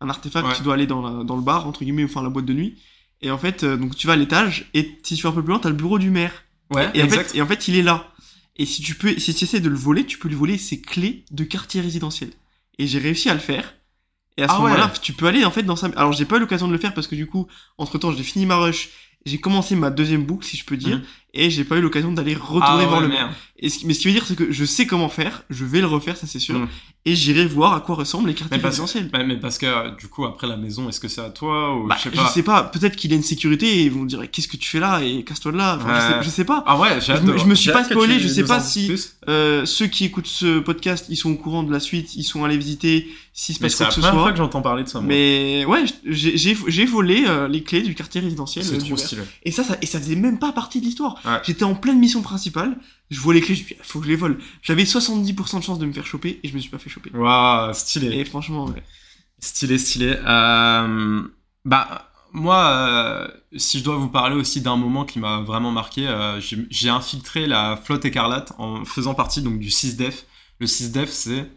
un 0.00 0.08
artefact, 0.08 0.46
Ouais. 0.48 0.54
tu 0.56 0.62
dois 0.62 0.74
aller 0.74 0.86
dans, 0.86 1.02
la, 1.02 1.24
dans 1.24 1.36
le 1.36 1.42
bar, 1.42 1.66
entre 1.66 1.80
guillemets, 1.84 2.04
enfin 2.04 2.22
la 2.22 2.30
boîte 2.30 2.46
de 2.46 2.54
nuit. 2.54 2.78
Et 3.22 3.30
en 3.30 3.38
fait, 3.38 3.62
euh, 3.64 3.76
donc 3.76 3.94
tu 3.96 4.06
vas 4.06 4.14
à 4.14 4.16
l'étage, 4.16 4.70
et 4.74 4.98
si 5.02 5.14
tu 5.14 5.22
vas 5.24 5.28
un 5.28 5.32
peu 5.32 5.42
plus 5.42 5.50
loin, 5.50 5.58
t'as 5.58 5.68
le 5.68 5.74
bureau 5.74 5.98
du 5.98 6.10
maire. 6.10 6.32
Ouais, 6.74 6.90
Et 6.94 7.02
en, 7.02 7.04
exact. 7.04 7.30
fait, 7.32 7.38
et 7.38 7.42
en 7.42 7.46
fait, 7.46 7.68
il 7.68 7.76
est 7.76 7.82
là. 7.82 8.08
Et 8.56 8.64
si 8.66 8.82
tu 8.82 8.94
peux, 8.94 9.18
si 9.18 9.34
tu 9.34 9.44
essaies 9.44 9.60
de 9.60 9.68
le 9.68 9.76
voler, 9.76 10.04
tu 10.06 10.18
peux 10.18 10.28
lui 10.28 10.36
voler 10.36 10.56
ses 10.58 10.80
clés 10.80 11.24
de 11.30 11.44
quartier 11.44 11.80
résidentiel. 11.80 12.30
Et 12.78 12.86
j'ai 12.86 12.98
réussi 12.98 13.28
à 13.28 13.34
le 13.34 13.40
faire. 13.40 13.74
Et 14.40 14.44
à 14.44 14.48
ce 14.48 14.52
Ah 14.54 14.56
ouais. 14.60 14.70
moment-là, 14.70 14.90
tu 15.02 15.12
peux 15.12 15.26
aller 15.26 15.44
en 15.44 15.50
fait 15.50 15.62
dans 15.62 15.76
sa. 15.76 15.88
Alors 15.96 16.12
j'ai 16.12 16.24
pas 16.24 16.36
eu 16.36 16.40
l'occasion 16.40 16.66
de 16.66 16.72
le 16.72 16.78
faire 16.78 16.94
parce 16.94 17.06
que 17.06 17.14
du 17.14 17.26
coup, 17.26 17.46
entre 17.78 17.98
temps, 17.98 18.10
j'ai 18.10 18.22
fini 18.22 18.46
ma 18.46 18.56
rush, 18.56 18.88
j'ai 19.26 19.38
commencé 19.38 19.76
ma 19.76 19.90
deuxième 19.90 20.24
boucle, 20.24 20.46
si 20.46 20.56
je 20.56 20.64
peux 20.64 20.78
dire, 20.78 20.96
Mhm. 20.96 21.02
Et 21.34 21.50
j'ai 21.50 21.64
pas 21.64 21.76
eu 21.76 21.80
l'occasion 21.80 22.12
d'aller 22.12 22.34
retourner 22.34 22.84
Ah 22.84 22.86
voir 22.86 23.00
ouais, 23.00 23.06
le 23.06 23.12
merde. 23.12 23.30
Et 23.62 23.68
ce 23.68 23.86
mais 23.86 23.92
ce 23.92 24.00
qui 24.00 24.06
veut 24.08 24.14
dire, 24.14 24.24
c'est 24.26 24.36
que 24.36 24.50
je 24.50 24.64
sais 24.64 24.86
comment 24.86 25.10
faire, 25.10 25.42
je 25.50 25.64
vais 25.66 25.80
le 25.80 25.86
refaire, 25.86 26.16
ça 26.16 26.26
c'est 26.26 26.38
sûr, 26.38 26.58
Mhm. 26.58 26.68
et 27.04 27.14
j'irai 27.14 27.44
voir 27.44 27.74
à 27.74 27.80
quoi 27.80 27.94
ressemblent 27.94 28.28
les 28.28 28.34
quartiers 28.34 28.56
Mais 28.56 28.62
parce- 28.62 28.78
résidentiels. 28.80 29.10
Ouais, 29.12 29.22
mais 29.26 29.36
parce 29.36 29.58
que 29.58 29.66
euh, 29.66 29.90
du 29.96 30.08
coup, 30.08 30.24
après 30.24 30.46
la 30.46 30.56
maison, 30.56 30.88
est-ce 30.88 30.98
que 30.98 31.08
c'est 31.08 31.20
à 31.20 31.28
toi 31.28 31.76
ou 31.76 31.86
Bah, 31.86 31.96
je 32.02 32.08
sais 32.32 32.42
pas. 32.42 32.62
peut-être 32.64 32.96
qu'il 32.96 33.12
a 33.12 33.16
une 33.16 33.22
sécurité 33.22 33.66
et 33.66 33.82
ils 33.84 33.90
vont 33.92 34.04
dire 34.06 34.30
qu'est-ce 34.30 34.48
que 34.48 34.56
tu 34.56 34.68
fais 34.68 34.80
là 34.80 35.02
et 35.02 35.22
casse-toi 35.24 35.52
de 35.52 35.58
là. 35.58 35.76
Enfin, 35.78 35.94
je, 35.94 36.00
sais, 36.14 36.24
je 36.24 36.30
sais 36.30 36.44
pas. 36.44 36.64
Ah 36.66 36.78
ouais, 36.78 37.00
Je 37.02 37.12
me- 37.22 37.36
je 37.36 37.44
me 37.44 37.54
suis 37.54 37.70
pas 37.70 37.84
spoilé, 37.84 38.18
je 38.18 38.28
sais 38.28 38.44
pas 38.44 38.60
si-. 38.60 38.90
Euh, 39.28 39.66
ceux 39.66 39.86
qui 39.88 40.06
écoutent 40.06 40.26
ce 40.26 40.58
podcast, 40.60 41.04
ils 41.10 41.16
sont 41.16 41.30
au 41.32 41.36
courant 41.36 41.62
de 41.62 41.70
la 41.70 41.80
suite, 41.80 42.14
ils 42.16 42.24
sont 42.24 42.44
allés 42.44 42.56
visiter, 42.56 43.08
s'il 43.34 43.54
se 43.54 43.60
Mais 43.60 43.66
passe 43.68 43.72
c'est 43.76 43.84
quoi 43.84 43.84
la 43.84 43.88
que 43.90 43.94
ce 43.94 44.00
première 44.00 44.14
fois 44.14 44.22
soit. 44.22 44.32
que 44.32 44.38
j'entends 44.38 44.62
parler 44.62 44.84
de 44.84 44.88
ça. 44.88 45.00
moi. 45.00 45.08
Mais 45.08 45.64
ouais, 45.66 45.84
j'ai 46.06 46.36
j'ai- 46.38 46.56
j'ai 46.66 46.86
volé 46.86 47.24
euh, 47.26 47.46
les 47.46 47.62
clés 47.62 47.82
du 47.82 47.94
quartier 47.94 48.22
résidentiel. 48.22 48.64
c'est 48.64 48.74
euh, 48.76 48.78
trop 48.78 48.96
stylé. 48.96 49.22
Et 49.44 49.50
ça, 49.52 49.64
ça, 49.64 49.76
et 49.82 49.86
ça 49.86 50.00
faisait 50.00 50.16
même 50.16 50.38
pas 50.38 50.52
partie 50.52 50.80
de 50.80 50.86
l'histoire. 50.86 51.19
Ouais. 51.24 51.38
J'étais 51.44 51.64
en 51.64 51.74
pleine 51.74 51.98
mission 51.98 52.22
principale, 52.22 52.76
je 53.10 53.20
vois 53.20 53.34
les 53.34 53.40
clés, 53.40 53.54
je 53.54 53.62
me 53.62 53.68
dis, 53.68 53.76
faut 53.82 53.98
que 54.00 54.06
je 54.06 54.10
les 54.10 54.16
vole. 54.16 54.38
J'avais 54.62 54.84
70% 54.84 55.58
de 55.58 55.64
chance 55.64 55.78
de 55.78 55.86
me 55.86 55.92
faire 55.92 56.06
choper 56.06 56.40
et 56.42 56.48
je 56.48 56.54
me 56.54 56.60
suis 56.60 56.70
pas 56.70 56.78
fait 56.78 56.90
choper. 56.90 57.10
Waouh, 57.14 57.72
stylé. 57.74 58.18
Et 58.18 58.24
franchement, 58.24 58.66
ouais. 58.66 58.82
Stylé, 59.38 59.78
stylé. 59.78 60.16
Euh, 60.26 61.22
bah, 61.64 62.10
moi, 62.32 62.56
euh, 62.66 63.28
si 63.56 63.78
je 63.78 63.84
dois 63.84 63.96
vous 63.96 64.08
parler 64.08 64.36
aussi 64.36 64.60
d'un 64.60 64.76
moment 64.76 65.04
qui 65.04 65.18
m'a 65.18 65.40
vraiment 65.40 65.70
marqué, 65.72 66.06
euh, 66.06 66.40
j'ai 66.40 66.88
infiltré 66.90 67.46
la 67.46 67.76
flotte 67.76 68.04
écarlate 68.04 68.52
en 68.58 68.84
faisant 68.84 69.14
partie 69.14 69.42
donc 69.42 69.58
du 69.58 69.68
6DEF. 69.68 70.24
Le 70.60 70.66
6DEF, 70.66 71.06
c'est 71.08 71.50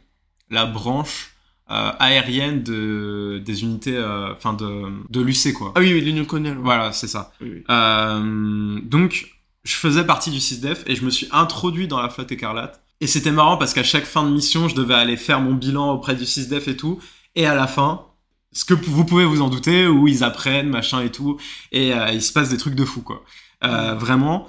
la 0.50 0.66
branche 0.66 1.32
euh, 1.70 1.92
aérienne 2.00 2.64
de, 2.64 3.42
des 3.46 3.64
unités, 3.64 3.96
euh, 3.96 4.34
enfin 4.34 4.54
de, 4.54 4.84
de 5.10 5.22
l'UC, 5.22 5.54
quoi. 5.54 5.72
Ah 5.76 5.80
oui, 5.80 5.94
oui, 5.94 6.02
l'Union 6.02 6.26
coloniale. 6.26 6.58
ouais. 6.58 6.64
Voilà, 6.64 6.92
c'est 6.92 7.08
ça. 7.08 7.32
Oui, 7.42 7.50
oui. 7.54 7.64
Euh, 7.70 8.80
donc, 8.84 9.28
je 9.64 9.76
faisais 9.76 10.06
partie 10.06 10.32
du 10.32 10.40
6DEF 10.40 10.80
et 10.88 10.96
je 10.96 11.06
me 11.06 11.10
suis 11.10 11.28
introduit 11.32 11.88
dans 11.88 12.02
la 12.02 12.10
flotte 12.10 12.32
écarlate. 12.32 12.84
Et 13.00 13.08
c'était 13.08 13.32
marrant 13.32 13.58
parce 13.58 13.74
qu'à 13.74 13.84
chaque 13.84 14.06
fin 14.06 14.24
de 14.24 14.30
mission, 14.30 14.68
je 14.68 14.76
devais 14.76 14.94
aller 14.94 15.18
faire 15.18 15.42
mon 15.42 15.54
bilan 15.54 15.92
auprès 15.92 16.16
du 16.16 16.24
6DEF 16.24 16.70
et 16.70 16.78
tout. 16.78 17.00
Et 17.36 17.46
à 17.46 17.56
la 17.56 17.68
fin, 17.68 18.06
ce 18.52 18.66
que 18.66 18.74
vous 18.74 19.06
pouvez 19.06 19.26
vous 19.26 19.42
en 19.42 19.50
douter, 19.50 19.88
où 19.88 20.08
ils 20.08 20.24
apprennent, 20.24 20.70
machin 20.70 21.02
et 21.02 21.12
tout, 21.12 21.40
et 21.72 21.94
euh, 21.94 22.12
il 22.12 22.22
se 22.22 22.32
passe 22.32 22.50
des 22.50 22.58
trucs 22.58 22.76
de 22.76 22.86
fou, 22.86 23.02
quoi. 23.02 23.24
Euh, 23.64 23.96
Vraiment, 23.96 24.48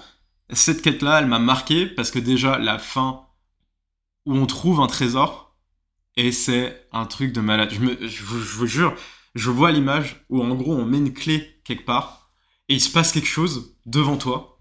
cette 0.50 0.82
quête-là, 0.82 1.20
elle 1.20 1.26
m'a 1.26 1.38
marqué 1.38 1.86
parce 1.86 2.10
que 2.10 2.18
déjà, 2.18 2.58
la 2.58 2.78
fin 2.78 3.22
où 4.26 4.34
on 4.36 4.46
trouve 4.46 4.80
un 4.80 4.86
trésor, 4.86 5.56
et 6.16 6.32
c'est 6.32 6.86
un 6.92 7.06
truc 7.06 7.32
de 7.32 7.40
malade. 7.40 7.70
Je 7.72 8.22
vous 8.22 8.66
jure, 8.66 8.94
je 9.34 9.50
vois 9.50 9.72
l'image 9.72 10.24
où 10.28 10.42
en 10.42 10.54
gros, 10.54 10.74
on 10.74 10.84
met 10.84 10.98
une 10.98 11.12
clé 11.12 11.60
quelque 11.64 11.84
part, 11.84 12.30
et 12.68 12.74
il 12.74 12.80
se 12.80 12.90
passe 12.90 13.12
quelque 13.12 13.28
chose 13.28 13.76
devant 13.86 14.16
toi. 14.16 14.53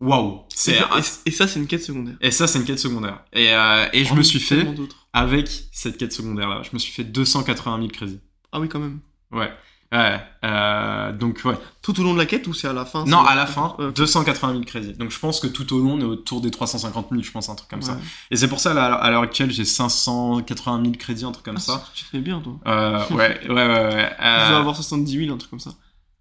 Waouh! 0.00 0.36
Et, 0.38 0.40
C'est 0.54 0.78
ça- 0.78 0.88
un- 0.92 0.98
et- 1.00 1.02
et 1.26 1.30
ça, 1.30 1.46
c'est 1.46 1.58
une 1.60 1.66
quête 1.66 1.82
secondaire. 1.84 2.14
et 2.20 2.30
ça, 2.30 2.46
c'est 2.46 2.58
une 2.58 2.64
quête 2.64 2.78
secondaire. 2.78 3.22
Et, 3.32 3.52
euh, 3.54 3.86
et 3.92 3.98
je 4.04 4.10
me 4.10 4.16
Parmi 4.16 4.24
suis 4.24 4.40
fait, 4.40 4.66
avec 5.12 5.50
cette 5.72 5.98
quête 5.98 6.12
secondaire-là, 6.12 6.62
je 6.62 6.70
me 6.72 6.78
suis 6.78 6.92
fait 6.92 7.04
280 7.04 7.76
000 7.78 7.88
crédits. 7.88 8.20
Ah 8.52 8.60
oui, 8.60 8.68
quand 8.68 8.78
même. 8.80 9.00
Ouais. 9.30 9.50
Ouais. 9.92 10.20
Euh, 10.44 11.12
donc, 11.12 11.40
ouais. 11.44 11.56
Tout 11.82 11.98
au 12.00 12.04
long 12.04 12.12
de 12.14 12.18
la 12.18 12.24
quête 12.26 12.46
ou 12.46 12.54
c'est 12.54 12.68
à 12.68 12.72
la 12.72 12.84
fin 12.84 13.04
Non, 13.06 13.22
à 13.24 13.34
la 13.34 13.44
fin, 13.44 13.74
Euh, 13.80 13.90
280 13.90 14.52
000 14.52 14.64
crédits. 14.64 14.92
Donc, 14.94 15.10
je 15.10 15.18
pense 15.18 15.40
que 15.40 15.48
tout 15.48 15.74
au 15.74 15.80
long, 15.80 15.94
on 15.94 16.00
est 16.00 16.04
autour 16.04 16.40
des 16.40 16.50
350 16.52 17.08
000, 17.10 17.22
je 17.22 17.30
pense, 17.32 17.48
un 17.48 17.56
truc 17.56 17.68
comme 17.68 17.82
ça. 17.82 17.98
Et 18.30 18.36
c'est 18.36 18.48
pour 18.48 18.60
ça, 18.60 18.72
là, 18.72 18.94
à 18.94 19.10
l'heure 19.10 19.22
actuelle, 19.22 19.50
j'ai 19.50 19.64
580 19.64 20.80
000 20.82 20.94
crédits, 20.96 21.24
un 21.24 21.32
truc 21.32 21.44
comme 21.44 21.56
Ah, 21.56 21.60
ça. 21.60 21.84
Tu 21.92 22.04
te 22.04 22.08
fais 22.10 22.20
bien, 22.20 22.40
toi. 22.40 22.54
Euh, 22.68 23.04
ouais, 23.10 23.40
ouais, 23.48 23.52
ouais, 23.52 23.66
ouais. 23.66 24.10
Je 24.20 24.48
dois 24.50 24.58
avoir 24.58 24.76
70 24.76 25.24
000, 25.24 25.34
un 25.34 25.38
truc 25.38 25.50
comme 25.50 25.60
ça. 25.60 25.72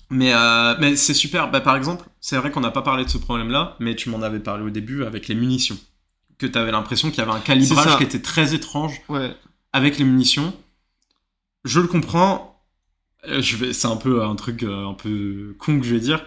Mais, 0.10 0.34
euh, 0.34 0.76
mais 0.80 0.96
c'est 0.96 1.14
super. 1.14 1.52
Bah, 1.52 1.62
par 1.62 1.76
exemple, 1.76 2.06
c'est 2.20 2.38
vrai 2.38 2.52
qu'on 2.52 2.62
n'a 2.62 2.72
pas 2.72 2.82
parlé 2.82 3.06
de 3.06 3.10
ce 3.10 3.18
problème-là, 3.18 3.76
mais 3.80 3.96
tu 3.96 4.10
m'en 4.10 4.22
avais 4.22 4.40
parlé 4.40 4.64
au 4.64 4.70
début 4.70 5.04
avec 5.04 5.28
les 5.28 5.36
munitions. 5.36 5.78
Que 6.38 6.48
tu 6.48 6.58
avais 6.58 6.72
l'impression 6.72 7.10
qu'il 7.10 7.20
y 7.20 7.22
avait 7.22 7.32
un 7.32 7.40
calibrage 7.40 7.98
qui 7.98 8.04
était 8.04 8.22
très 8.22 8.54
étrange 8.56 9.02
Ouais. 9.10 9.36
avec 9.74 9.98
les 9.98 10.06
munitions. 10.06 10.54
Je 11.66 11.80
le 11.80 11.88
comprends. 11.88 12.64
Euh, 13.28 13.42
Je 13.42 13.58
vais, 13.58 13.74
c'est 13.74 13.88
un 13.88 13.98
peu 13.98 14.24
un 14.24 14.36
truc 14.36 14.64
euh, 14.64 14.88
un 14.88 14.94
peu 14.94 15.56
con 15.60 15.80
que 15.80 15.86
je 15.86 15.94
vais 15.94 16.00
dire, 16.00 16.24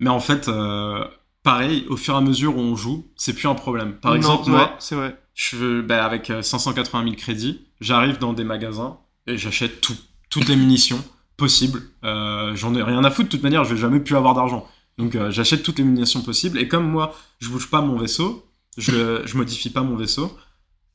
mais 0.00 0.10
en 0.10 0.20
fait, 0.20 0.48
euh, 0.48 1.02
pareil, 1.42 1.86
au 1.88 1.96
fur 1.96 2.14
et 2.14 2.18
à 2.18 2.20
mesure 2.20 2.56
où 2.56 2.60
on 2.60 2.76
joue, 2.76 3.08
c'est 3.16 3.32
plus 3.32 3.48
un 3.48 3.54
problème. 3.54 3.94
Par 3.94 4.12
Non, 4.12 4.16
exemple, 4.18 4.44
ouais, 4.50 4.56
moi, 4.56 4.76
c'est 4.78 4.94
vrai. 4.96 5.18
je 5.34 5.56
veux, 5.56 5.82
bah, 5.82 6.04
avec 6.04 6.28
euh, 6.30 6.42
580 6.42 7.04
000 7.04 7.16
crédits, 7.16 7.66
j'arrive 7.80 8.18
dans 8.18 8.34
des 8.34 8.44
magasins 8.44 8.98
et 9.26 9.38
j'achète 9.38 9.80
tout, 9.80 9.96
toutes 10.28 10.48
les 10.48 10.56
munitions 10.56 11.02
possibles. 11.40 11.82
Euh, 12.04 12.54
J'en 12.54 12.74
ai 12.76 12.82
rien 12.82 13.02
à 13.02 13.10
foutre, 13.10 13.28
de 13.28 13.32
toute 13.32 13.42
manière, 13.42 13.64
je 13.64 13.74
vais 13.74 13.80
jamais 13.80 13.98
plus 13.98 14.14
avoir 14.14 14.34
d'argent. 14.34 14.68
Donc 14.98 15.14
euh, 15.16 15.30
j'achète 15.30 15.62
toutes 15.62 15.78
les 15.78 15.84
munitions 15.84 16.20
possibles. 16.22 16.58
Et 16.58 16.68
comme 16.68 16.88
moi, 16.88 17.14
je 17.40 17.48
bouge 17.48 17.68
pas 17.68 17.80
mon 17.80 17.98
vaisseau, 17.98 18.46
je, 18.76 19.22
je 19.24 19.36
modifie 19.36 19.70
pas 19.70 19.82
mon 19.82 19.96
vaisseau, 19.96 20.36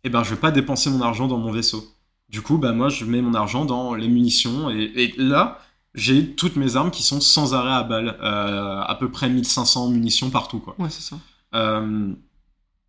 et 0.03 0.09
ben 0.09 0.23
je 0.23 0.29
vais 0.29 0.39
pas 0.39 0.51
dépenser 0.51 0.89
mon 0.91 1.01
argent 1.01 1.27
dans 1.27 1.39
mon 1.39 1.51
vaisseau. 1.51 1.83
Du 2.29 2.41
coup, 2.41 2.57
bah 2.57 2.71
moi, 2.71 2.89
je 2.89 3.03
mets 3.05 3.21
mon 3.21 3.33
argent 3.33 3.65
dans 3.65 3.95
les 3.95 4.07
munitions. 4.07 4.69
Et, 4.69 4.91
et 4.95 5.13
là, 5.17 5.59
j'ai 5.95 6.35
toutes 6.35 6.55
mes 6.55 6.75
armes 6.75 6.91
qui 6.91 7.03
sont 7.03 7.19
sans 7.21 7.53
arrêt 7.53 7.73
à 7.73 7.83
balles. 7.83 8.17
Euh, 8.21 8.81
à 8.81 8.95
peu 8.95 9.09
près 9.09 9.29
1500 9.29 9.89
munitions 9.89 10.29
partout, 10.29 10.59
quoi. 10.59 10.75
Ouais, 10.77 10.89
c'est 10.89 11.01
ça. 11.01 11.17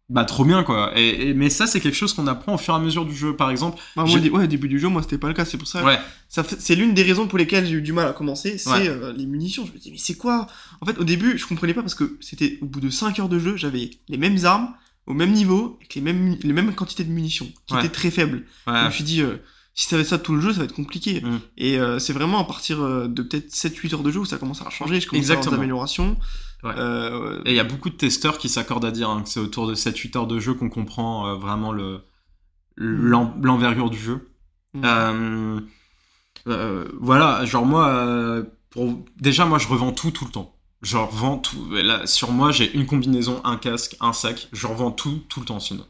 Bah 0.09 0.25
trop 0.25 0.45
bien 0.45 0.63
quoi. 0.63 0.93
Et, 0.97 1.31
et- 1.31 1.35
mais 1.35 1.51
ça 1.51 1.67
c'est 1.67 1.81
quelque 1.81 1.97
chose 1.97 2.13
qu'on 2.15 2.29
apprend 2.29 2.55
au 2.55 2.59
fur 2.59 2.75
et 2.75 2.77
à 2.77 2.81
mesure 2.81 3.05
du 3.05 3.15
jeu. 3.15 3.35
Par 3.35 3.51
exemple, 3.51 3.79
Bah, 3.97 4.05
moi, 4.05 4.19
ouais, 4.21 4.45
au 4.45 4.47
début 4.47 4.69
du 4.69 4.79
jeu, 4.79 4.89
moi, 4.89 5.03
c'était 5.03 5.19
pas 5.19 5.27
le 5.29 5.35
cas. 5.35 5.45
C'est 5.45 5.59
pour 5.59 5.67
ça. 5.67 5.85
ouais, 5.85 5.99
ça 6.29 6.45
c'est 6.45 6.77
l'une 6.77 6.95
des 6.95 7.03
raisons 7.03 7.27
pour 7.27 7.39
lesquelles 7.39 7.67
j'ai 7.67 7.75
eu 7.75 7.83
du 7.83 7.93
mal 7.93 8.07
à 8.07 8.13
commencer. 8.13 8.57
C'est 8.57 8.71
Ouais. 8.71 8.89
euh, 8.89 9.13
les 9.13 9.27
munitions. 9.27 9.67
Je 9.67 9.73
me 9.73 9.79
dis, 9.79 9.91
mais 9.91 9.99
c'est 9.99 10.15
quoi? 10.17 10.47
En 10.81 10.87
fait, 10.87 10.97
au 10.99 11.05
début, 11.05 11.37
je 11.39 11.47
comprenais 11.47 11.75
pas 11.75 11.83
parce 11.83 11.97
que 11.97 12.17
c'était 12.21 12.59
au 12.63 12.67
bout 12.67 12.81
de 12.81 12.89
5 12.91 13.19
heures 13.19 13.29
de 13.29 13.39
jeu, 13.41 13.57
j'avais 13.57 13.91
les 14.09 14.17
mêmes 14.17 14.39
armes, 14.45 14.69
au 15.07 15.15
même 15.15 15.33
niveau, 15.33 15.77
avec 15.81 15.95
les 15.97 16.01
mêmes, 16.01 16.37
les 16.41 16.53
mêmes 16.53 16.73
quantités 16.75 17.03
de 17.05 17.11
munitions, 17.11 17.49
qui 17.67 17.77
étaient 17.77 17.89
très 17.89 18.11
faibles. 18.13 18.45
Je 18.69 18.73
me 18.87 18.91
suis 18.91 19.05
dit, 19.05 19.23
euh, 19.23 19.39
si 19.77 19.89
ça 19.89 19.97
va 19.97 20.03
être 20.03 20.09
ça 20.09 20.18
tout 20.18 20.35
le 20.35 20.41
jeu, 20.41 20.53
ça 20.53 20.61
va 20.61 20.64
être 20.64 20.74
compliqué. 20.74 21.20
Mm. 21.20 21.39
Et 21.59 21.79
euh, 21.79 21.99
c'est 21.99 22.14
vraiment 22.14 22.41
à 22.41 22.45
partir 22.45 22.83
euh, 22.83 23.09
de 23.09 23.22
peut-être 23.22 23.51
7-8 23.51 23.95
heures 23.95 24.03
de 24.03 24.11
jeu 24.11 24.20
où 24.20 24.24
ça 24.24 24.39
commence 24.39 24.62
à 24.62 24.70
changer, 24.70 25.01
je 25.01 25.07
commence 25.07 25.29
à 25.29 25.35
avoir 25.35 25.51
des 25.51 25.55
améliorations. 25.55 26.16
Ouais. 26.64 26.72
Et 27.45 27.51
il 27.51 27.55
y 27.55 27.61
a 27.61 27.64
beaucoup 27.64 27.91
de 27.91 27.95
testeurs 27.95 28.39
qui 28.39 28.49
s'accordent 28.49 28.87
à 28.87 28.91
dire 28.91 29.11
hein, 29.11 29.22
que 29.22 29.29
c'est 29.29 29.39
autour 29.39 29.68
de 29.68 29.74
7-8 29.74 30.16
heures 30.16 30.27
de 30.27 30.41
jeu 30.41 30.55
qu'on 30.55 30.70
comprend 30.70 31.37
vraiment 31.39 31.70
le 31.72 32.01
l'envergure 32.79 33.91
du 33.91 33.99
jeu. 33.99 34.31
Mm. 34.74 35.61
voilà, 36.99 37.45
genre 37.45 37.66
moi, 37.66 38.43
pour... 38.70 39.05
déjà 39.20 39.45
moi 39.45 39.59
je 39.59 39.68
revends 39.68 39.93
tout 39.93 40.11
tout 40.11 40.24
le 40.24 40.31
temps. 40.31 40.57
Je 40.83 40.97
revends 40.97 41.39
tout. 41.39 41.70
Là, 41.72 42.07
sur 42.07 42.31
moi, 42.31 42.53
j'ai 42.53 42.72
une 42.74 42.87
combinaison, 42.87 43.41
un 43.45 43.57
casque, 43.57 43.97
un 44.01 44.12
sac. 44.12 44.49
Je 44.53 44.66
revends 44.66 44.91
tout, 44.91 45.22
tout 45.29 45.41
le 45.41 45.47
temps 45.47 45.59
sinon. 45.59 45.87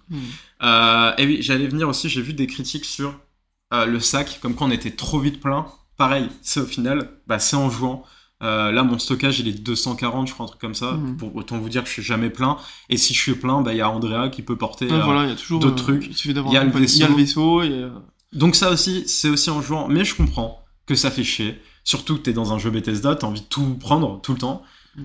Euh, 0.62 1.12
et 1.18 1.26
oui, 1.26 1.38
j'allais 1.40 1.66
venir 1.66 1.88
aussi, 1.88 2.08
j'ai 2.08 2.22
vu 2.22 2.32
des 2.32 2.46
critiques 2.46 2.84
sur 2.84 3.18
euh, 3.72 3.86
le 3.86 4.00
sac, 4.00 4.38
comme 4.40 4.54
quand 4.54 4.66
on 4.66 4.70
était 4.70 4.92
trop 4.92 5.18
vite 5.18 5.40
plein. 5.40 5.66
Pareil, 5.96 6.28
c'est 6.42 6.60
au 6.60 6.66
final, 6.66 7.10
bah, 7.26 7.38
c'est 7.38 7.56
en 7.56 7.70
jouant. 7.70 8.04
Euh, 8.42 8.70
là, 8.70 8.82
mon 8.82 8.98
stockage, 8.98 9.40
il 9.40 9.48
est 9.48 9.62
240, 9.62 10.28
je 10.28 10.34
crois, 10.34 10.44
un 10.44 10.48
truc 10.48 10.60
comme 10.60 10.74
ça. 10.74 10.92
Hmm. 10.92 11.16
Pour 11.16 11.34
autant 11.34 11.58
vous 11.58 11.68
dire 11.68 11.82
que 11.82 11.88
je 11.88 11.94
suis 11.94 12.02
jamais 12.02 12.30
plein. 12.30 12.58
Et 12.90 12.96
si 12.96 13.14
je 13.14 13.20
suis 13.20 13.34
plein, 13.34 13.62
bah, 13.62 13.72
il 13.72 13.78
y 13.78 13.80
a 13.80 13.90
Andrea 13.90 14.28
qui 14.28 14.42
peut 14.42 14.56
porter 14.56 14.86
voilà, 14.86 15.26
y 15.26 15.32
a 15.32 15.36
toujours 15.36 15.60
d'autres 15.60 15.82
trucs. 15.82 16.04
Il 16.24 16.32
y, 16.52 16.56
a 16.56 16.64
le 16.64 16.70
vaisseau. 17.16 17.62
Y 17.62 17.84
a. 17.84 17.90
Donc 18.32 18.54
ça 18.56 18.70
aussi, 18.70 19.04
c'est 19.08 19.30
aussi 19.30 19.48
en 19.50 19.62
jouant. 19.62 19.88
Mais 19.88 20.04
je 20.04 20.14
comprends 20.14 20.64
que 20.86 20.94
ça 20.94 21.10
fait 21.10 21.24
chier. 21.24 21.60
Surtout 21.82 22.16
que 22.16 22.22
t'es 22.22 22.32
dans 22.32 22.52
un 22.52 22.58
jeu 22.58 22.70
Bethesda, 22.70 23.14
t'as 23.14 23.26
envie 23.26 23.40
de 23.40 23.46
tout 23.46 23.74
prendre 23.74 24.20
tout 24.20 24.32
le 24.32 24.38
temps. 24.38 24.62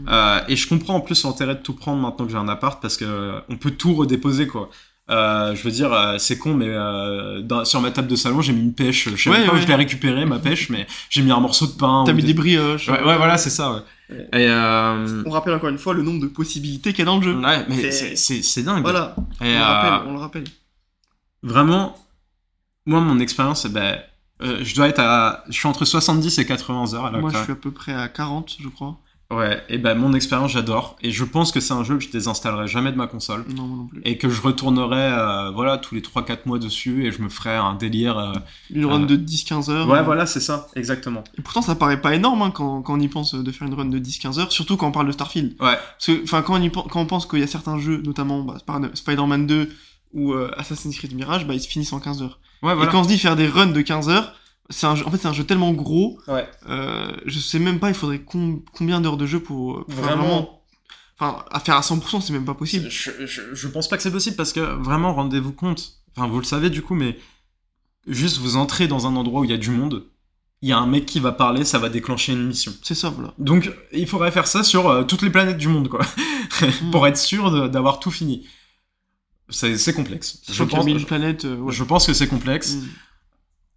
Euh, 0.08 0.40
et 0.48 0.56
je 0.56 0.70
comprends 0.70 0.96
en 0.96 1.02
plus 1.02 1.24
l'intérêt 1.24 1.56
de 1.56 1.62
tout 1.62 1.74
prendre 1.74 2.02
maintenant 2.02 2.26
que 2.26 2.32
j'ai 2.32 2.38
un 2.38 2.48
appart 2.48 2.82
parce 2.82 2.96
que 2.96 3.06
euh, 3.06 3.40
on 3.50 3.58
peut 3.58 3.72
tout 3.72 3.94
redéposer 3.94 4.48
quoi. 4.48 4.70
Euh, 5.10 5.56
je 5.56 5.64
veux 5.64 5.72
dire, 5.72 5.92
euh, 5.92 6.18
c'est 6.20 6.38
con, 6.38 6.54
mais 6.54 6.70
euh, 6.70 7.42
dans, 7.42 7.66
sur 7.66 7.82
ma 7.82 7.92
table 7.92 8.08
de 8.08 8.16
salon, 8.16 8.42
j'ai 8.42 8.54
mis 8.54 8.62
une 8.62 8.74
pêche. 8.74 9.10
Je 9.10 9.16
sais 9.16 9.30
Ouais, 9.30 9.40
même 9.40 9.50
pas 9.50 9.56
où 9.56 9.60
je 9.60 9.68
l'ai 9.68 9.76
récupérée, 9.76 10.26
ma 10.26 10.40
pêche, 10.40 10.70
mais 10.70 10.88
j'ai 11.10 11.22
mis 11.22 11.32
un 11.32 11.40
morceau 11.40 11.68
de 11.68 11.74
pain. 11.74 12.04
T'as 12.06 12.14
mis 12.14 12.24
des 12.24 12.34
brioches. 12.34 12.88
Ouais, 12.88 13.04
ouais, 13.04 13.18
voilà, 13.18 13.38
c'est 13.38 13.50
ça. 13.50 13.74
Ouais. 13.74 13.82
Ouais. 14.12 14.28
Et 14.34 14.48
euh... 14.50 15.24
On 15.26 15.32
rappelle 15.32 15.54
encore 15.54 15.70
une 15.70 15.78
fois 15.78 15.94
le 15.94 16.04
nombre 16.04 16.22
de 16.22 16.28
possibilités 16.28 16.92
qu'il 16.92 17.00
y 17.00 17.02
a 17.02 17.06
dans 17.06 17.18
le 17.18 17.24
jeu. 17.24 17.36
ouais, 17.38 17.66
mais 17.68 17.92
C'est- 17.92 18.64
dingue. 18.64 18.84
Voilà, 18.84 19.16
Et, 19.42 19.46
on, 19.46 19.58
le 19.58 19.64
rappelle, 19.64 20.08
on 20.08 20.14
le 20.14 20.20
rappelle. 20.20 20.44
Vraiment, 21.44 21.98
moi, 22.86 23.00
mon 23.00 23.20
expérience, 23.20 23.66
ben, 23.66 24.00
euh, 24.44 24.60
je 24.64 24.76
dois 24.76 24.88
être 24.88 25.00
à, 25.00 25.44
je 25.48 25.54
suis 25.54 25.68
entre 25.68 25.86
70 25.86 26.40
et 26.40 26.46
80 26.46 26.94
heures 26.94 27.06
à 27.06 27.12
la 27.12 27.20
Moi, 27.20 27.32
je 27.34 27.38
suis 27.44 27.52
à 27.52 27.56
peu 27.56 27.72
près 27.72 27.94
à 27.94 28.08
40, 28.08 28.56
je 28.60 28.68
crois. 28.70 28.98
Ouais, 29.32 29.64
et 29.70 29.78
ben 29.78 29.96
mon 29.96 30.14
expérience, 30.14 30.52
j'adore. 30.52 30.98
Et 31.02 31.10
je 31.12 31.24
pense 31.24 31.52
que 31.52 31.60
c'est 31.60 31.74
un 31.74 31.84
jeu 31.84 31.98
que 31.98 32.04
je 32.04 32.10
désinstallerai 32.12 32.68
jamais 32.68 32.92
de 32.92 32.98
ma 32.98 33.08
console. 33.08 33.46
Non, 33.56 33.66
non 33.66 33.86
plus. 33.88 34.02
Et 34.04 34.18
que 34.18 34.30
je 34.30 34.42
retournerai, 34.42 34.98
euh, 35.00 35.52
voilà, 35.52 35.78
tous 35.78 35.96
les 35.96 36.02
3-4 36.02 36.40
mois 36.46 36.60
dessus 36.60 37.06
et 37.08 37.12
je 37.12 37.22
me 37.22 37.30
ferai 37.30 37.56
un 37.56 37.74
délire. 37.76 38.18
euh, 38.18 38.34
Une 38.70 38.86
run 38.86 39.04
euh, 39.04 39.06
de 39.06 39.16
10-15 39.16 39.70
heures. 39.72 39.88
Ouais, 39.90 40.04
voilà, 40.04 40.26
c'est 40.26 40.40
ça, 40.42 40.68
exactement. 40.76 41.24
Et 41.38 41.42
pourtant, 41.42 41.62
ça 41.62 41.76
paraît 41.76 42.02
pas 42.02 42.14
énorme 42.14 42.42
hein, 42.42 42.52
quand, 42.52 42.82
quand 42.82 42.94
on 42.96 43.00
y 43.00 43.08
pense 43.08 43.34
euh, 43.34 43.42
de 43.42 43.52
faire 43.52 43.68
une 43.68 43.74
run 43.74 43.86
de 43.86 44.00
10-15 44.00 44.40
heures, 44.40 44.52
surtout 44.52 44.76
quand 44.78 44.88
on 44.88 44.92
parle 44.92 45.08
de 45.08 45.12
Starfield. 45.14 45.52
Ouais, 45.62 45.78
Parce 45.98 46.08
que, 46.08 46.24
enfin, 46.24 46.42
quand, 46.42 46.56
on 46.60 46.62
y 46.62 46.70
quand 46.70 46.90
on 46.96 47.06
pense 47.06 47.26
qu'il 47.26 47.40
y 47.40 47.44
a 47.44 47.48
certains 47.48 47.80
jeux, 47.80 48.02
notamment 48.06 48.42
bah, 48.42 48.58
Sp- 48.66 48.96
Spider-Man 48.96 49.48
2 49.48 49.70
ou 50.14 50.34
Assassin's 50.58 50.98
Creed 50.98 51.16
Mirage, 51.16 51.48
bah, 51.48 51.54
ils 51.54 51.62
se 51.62 51.68
finissent 51.70 51.94
en 51.94 52.00
15 52.02 52.22
heures. 52.22 52.40
ouais, 52.64 52.74
voilà. 52.76 52.90
Et 52.90 52.92
quand 52.92 53.00
on 53.00 53.04
se 53.04 53.08
dit 53.08 53.18
faire 53.18 53.38
des 53.38 53.48
runs 53.48 53.68
de 53.68 53.82
15 53.82 54.10
heures, 54.10 54.34
c'est 54.72 54.88
un 54.88 54.96
jeu, 54.96 55.06
en 55.06 55.12
fait, 55.12 55.18
c'est 55.18 55.28
un 55.28 55.34
jeu 55.34 55.44
tellement 55.44 55.72
gros, 55.74 56.20
Ouais. 56.28 56.48
euh, 56.68 57.12
je 57.26 57.40
sais 57.40 57.60
même 57.60 57.80
pas, 57.80 57.90
il 57.90 57.94
faudrait 57.96 58.22
com- 58.22 58.62
combien 58.74 59.00
d'heures 59.02 59.18
de 59.18 59.26
jeu 59.28 59.40
pour, 59.40 59.86
pour 59.86 59.94
Vraiment. 59.94 60.58
Enfin, 61.20 61.46
à 61.52 61.60
faire 61.60 61.76
à 61.76 61.82
100%, 61.82 62.20
c'est 62.22 62.34
même 62.34 62.46
pas 62.46 62.56
possible. 62.56 62.90
Je, 62.90 63.12
je, 63.28 63.42
je 63.54 63.68
pense 63.68 63.88
pas 63.88 63.96
que 63.98 64.02
c'est 64.04 64.12
possible 64.12 64.36
parce 64.36 64.54
que 64.54 64.60
vraiment, 64.60 65.14
rendez-vous 65.14 65.54
compte. 65.54 65.98
Enfin, 66.16 66.28
vous 66.28 66.40
le 66.40 66.44
savez 66.46 66.70
du 66.72 66.82
coup, 66.82 66.96
mais 66.96 67.20
juste 68.08 68.40
vous 68.40 68.56
entrez 68.58 68.88
dans 68.88 69.06
un 69.06 69.16
endroit 69.16 69.42
où 69.42 69.44
il 69.44 69.52
y 69.52 69.54
a 69.54 69.58
du 69.58 69.70
monde, 69.70 70.06
il 70.64 70.70
y 70.70 70.72
a 70.72 70.78
un 70.80 70.88
mec 70.88 71.06
qui 71.06 71.20
va 71.20 71.32
parler, 71.32 71.64
ça 71.64 71.78
va 71.78 71.90
déclencher 71.90 72.34
une 72.34 72.48
mission. 72.48 72.74
C'est 72.82 72.96
ça, 72.96 73.10
voilà. 73.10 73.34
Donc, 73.38 73.72
il 73.94 74.08
faudrait 74.08 74.32
faire 74.32 74.48
ça 74.48 74.64
sur 74.64 74.90
euh, 74.90 75.04
toutes 75.04 75.22
les 75.22 75.30
planètes 75.30 75.58
du 75.58 75.68
monde, 75.68 75.90
quoi, 75.90 76.02
pour 76.92 77.06
être 77.08 77.18
sûr 77.18 77.70
d'avoir 77.70 78.00
tout 78.00 78.12
fini. 78.12 78.48
C'est 79.50 79.94
complexe. 79.94 80.42
Je 80.52 80.64
pense, 80.64 80.86
planètes, 81.06 81.46
euh, 81.46 81.58
ouais. 81.58 81.74
je 81.74 81.84
pense 81.84 82.08
que 82.08 82.14
c'est 82.14 82.28
complexe. 82.28 82.78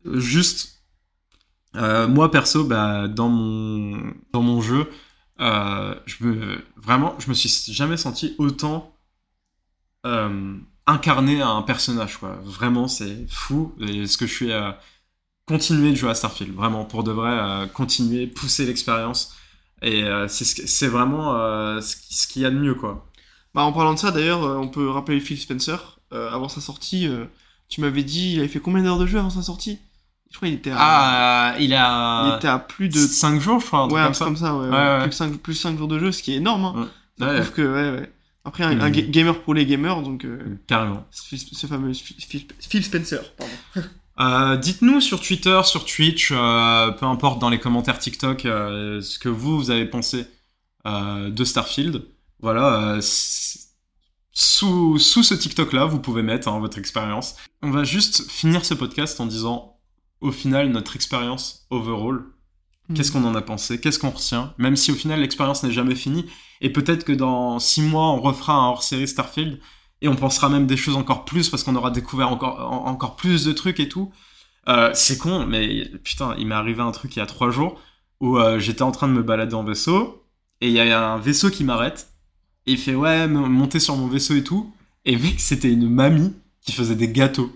Mm. 0.05 0.19
Juste, 0.19 0.74
euh, 1.77 2.09
moi 2.09 2.31
perso, 2.31 2.65
bah, 2.65 3.09
dans 3.09 3.29
mon 3.29 4.13
dans 4.33 4.43
mon 4.43 4.61
jeu, 4.61 4.91
euh, 5.41 5.95
je 6.07 6.25
me 6.25 6.65
vraiment, 6.77 7.15
je 7.19 7.29
me 7.29 7.35
suis 7.35 7.49
jamais 7.73 7.97
senti 7.97 8.35
autant 8.39 8.95
euh, 10.07 10.57
incarné 10.87 11.41
à 11.43 11.49
un 11.49 11.63
personnage, 11.63 12.19
quoi. 12.19 12.39
Vraiment, 12.45 12.89
c'est 12.89 13.27
fou. 13.31 13.75
Et 13.81 14.07
ce 14.07 14.17
que 14.19 14.27
je 14.27 14.33
suis 14.35 14.53
euh, 14.53 14.71
continuer 15.47 15.91
de 15.91 15.97
jouer 15.97 16.11
à 16.11 16.15
Starfield, 16.15 16.55
vraiment 16.55 16.85
pour 16.87 17.05
de 17.05 17.13
vrai, 17.13 17.69
continuer, 17.75 18.27
pousser 18.29 18.67
l'expérience. 18.67 19.35
Et 19.83 20.05
c'est 20.29 20.89
vraiment 20.89 21.33
ce 21.83 21.97
qui- 21.97 22.15
ce 22.17 22.29
qu'il 22.29 22.43
y 22.43 22.47
a 22.47 22.51
de 22.51 22.59
mieux, 22.59 22.75
quoi. 22.75 23.07
Bah, 23.55 23.63
en 23.65 23.73
parlant 23.73 23.95
de 23.95 23.99
ça, 23.99 24.11
d'ailleurs, 24.13 24.43
on 24.61 24.69
peut 24.69 24.89
rappeler 24.91 25.21
Phil 25.21 25.39
Spencer. 25.41 26.01
avant 26.13 26.49
sa 26.49 26.61
sortie, 26.63 27.09
tu 27.69 27.81
m'avais 27.83 28.05
dit, 28.05 28.35
il 28.35 28.41
avait 28.41 28.49
fait 28.49 28.61
combien 28.61 28.83
d'heures 28.85 28.99
de 28.99 29.07
jeu 29.07 29.19
avant 29.19 29.31
sa 29.31 29.43
sortie? 29.43 29.81
Je 30.35 30.39
crois 30.39 30.49
qu'il 30.49 30.59
était 30.59 30.73
à, 30.73 30.77
Ah, 30.81 31.55
il 31.61 31.67
il 31.67 31.75
a 31.75 32.35
était 32.39 32.49
à 32.49 32.59
plus 32.59 32.89
de 32.89 32.99
5 32.99 33.41
jours, 33.41 33.61
je 33.61 33.67
crois, 33.67 33.87
ouais, 33.87 34.01
un 34.01 34.07
comme 34.07 34.15
ça. 34.15 34.25
comme 34.25 34.37
ça, 34.37 34.53
ouais, 34.57 34.67
Ouais, 34.67 34.73
ouais. 34.73 34.77
ouais. 34.77 34.99
Plus, 35.03 35.11
que 35.11 35.15
5, 35.15 35.37
plus 35.39 35.55
5 35.55 35.79
jours 35.79 35.87
de 35.87 36.01
jeu, 36.01 36.11
ce 36.11 36.25
qui 36.25 36.33
est 36.33 36.39
énorme. 36.39 36.65
Hein. 36.65 36.89
Ça 37.21 37.27
Ouais, 37.29 37.37
prouve 37.41 37.53
que, 37.53 37.63
ouais, 37.63 38.01
ouais. 38.01 38.13
Après, 38.45 38.65
un, 38.65 38.81
un 38.81 38.89
Mm. 38.89 38.93
ga- 38.93 39.03
gamer 39.03 39.41
pour 39.43 39.55
les 39.55 39.65
gamers, 39.65 40.03
donc 40.03 40.25
euh, 40.25 40.59
carrément. 40.67 41.07
Phil- 41.13 41.39
ce 41.39 41.67
fameux 41.69 41.93
Phil, 41.95 42.85
Spencer, 42.85 43.21
pardon. 43.37 43.53
Euh, 44.21 44.57
Dites-nous 44.57 45.01
sur 45.01 45.21
Twitter, 45.21 45.61
sur 45.65 45.85
Twitch, 45.85 46.31
euh, 46.33 46.91
peu 46.93 47.07
importe 47.07 47.41
dans 47.41 47.49
les 47.51 47.59
commentaires 47.61 47.99
TikTok, 48.01 48.45
euh, 48.45 49.01
ce 49.01 49.19
que 49.21 49.29
vous, 49.29 49.57
vous 49.59 49.71
avez 49.73 49.87
pensé 49.87 50.27
euh, 50.87 51.31
de 51.31 51.45
Starfield. 51.45 52.03
Voilà, 52.41 52.95
euh, 52.95 53.01
sous, 54.33 54.99
sous 54.99 55.23
ce 55.23 55.35
TikTok-là, 55.35 55.85
vous 55.87 55.99
pouvez 56.01 56.23
mettre 56.23 56.49
hein, 56.49 56.59
votre 56.59 56.79
expérience. 56.79 57.37
On 57.63 57.71
va 57.71 57.85
juste 57.85 58.29
finir 58.31 58.65
ce 58.65 58.75
podcast 58.75 59.21
en 59.21 59.27
disant, 59.27 59.74
au 60.25 60.33
final, 60.33 60.71
notre 60.71 60.97
expérience 60.97 61.67
overall, 61.71 62.25
Qu'est-ce 62.95 63.13
qu'on 63.13 63.25
en 63.25 63.35
a 63.35 63.41
pensé 63.41 63.81
Qu'est-ce 63.81 63.99
qu'on 63.99 64.11
retient 64.11 64.53
Même 64.59 64.77
si 64.77 64.93
au 64.93 64.95
final 64.95 65.19
l'expérience 65.21 65.63
n'est 65.63 65.73
jamais 65.73 65.95
finie. 65.95 66.27
Et 66.61 66.69
peut-être 66.71 67.05
que 67.05 67.13
dans 67.13 67.59
six 67.59 67.81
mois, 67.81 68.09
on 68.11 68.21
refera 68.21 68.53
un 68.53 68.69
hors-série 68.69 69.09
Starfield. 69.09 69.59
Et 70.03 70.09
on 70.09 70.17
pensera 70.17 70.51
même 70.51 70.67
des 70.67 70.77
choses 70.77 70.97
encore 70.97 71.25
plus 71.25 71.49
parce 71.49 71.63
qu'on 71.65 71.77
aura 71.77 71.91
découvert 71.91 72.29
encore, 72.29 72.61
en- 72.71 72.85
encore 72.91 73.17
plus 73.17 73.47
de 73.47 73.53
trucs 73.53 73.81
et 73.81 73.89
tout. 73.89 74.13
Euh, 74.69 74.91
c'est 74.93 75.17
con, 75.17 75.47
mais 75.47 75.91
putain, 76.05 76.35
il 76.39 76.47
m'est 76.47 76.55
arrivé 76.55 76.83
un 76.83 76.91
truc 76.93 77.17
il 77.17 77.21
y 77.21 77.23
a 77.23 77.27
trois 77.27 77.49
jours 77.51 77.81
où 78.21 78.37
euh, 78.39 78.59
j'étais 78.59 78.83
en 78.83 78.93
train 78.93 79.09
de 79.09 79.15
me 79.15 79.23
balader 79.23 79.55
en 79.55 79.65
vaisseau. 79.65 80.23
Et 80.61 80.67
il 80.69 80.75
y 80.75 80.81
a 80.81 81.09
un 81.15 81.19
vaisseau 81.19 81.49
qui 81.49 81.65
m'arrête. 81.65 82.09
Et 82.67 82.73
il 82.73 82.79
fait 82.79 82.95
ouais, 82.95 83.21
m- 83.21 83.33
montez 83.49 83.81
sur 83.81 83.97
mon 83.97 84.09
vaisseau 84.09 84.35
et 84.35 84.45
tout. 84.45 84.71
Et 85.07 85.17
mec, 85.17 85.41
c'était 85.41 85.73
une 85.73 85.89
mamie 85.89 86.35
qui 86.61 86.73
faisait 86.73 86.97
des 86.97 87.09
gâteaux 87.09 87.51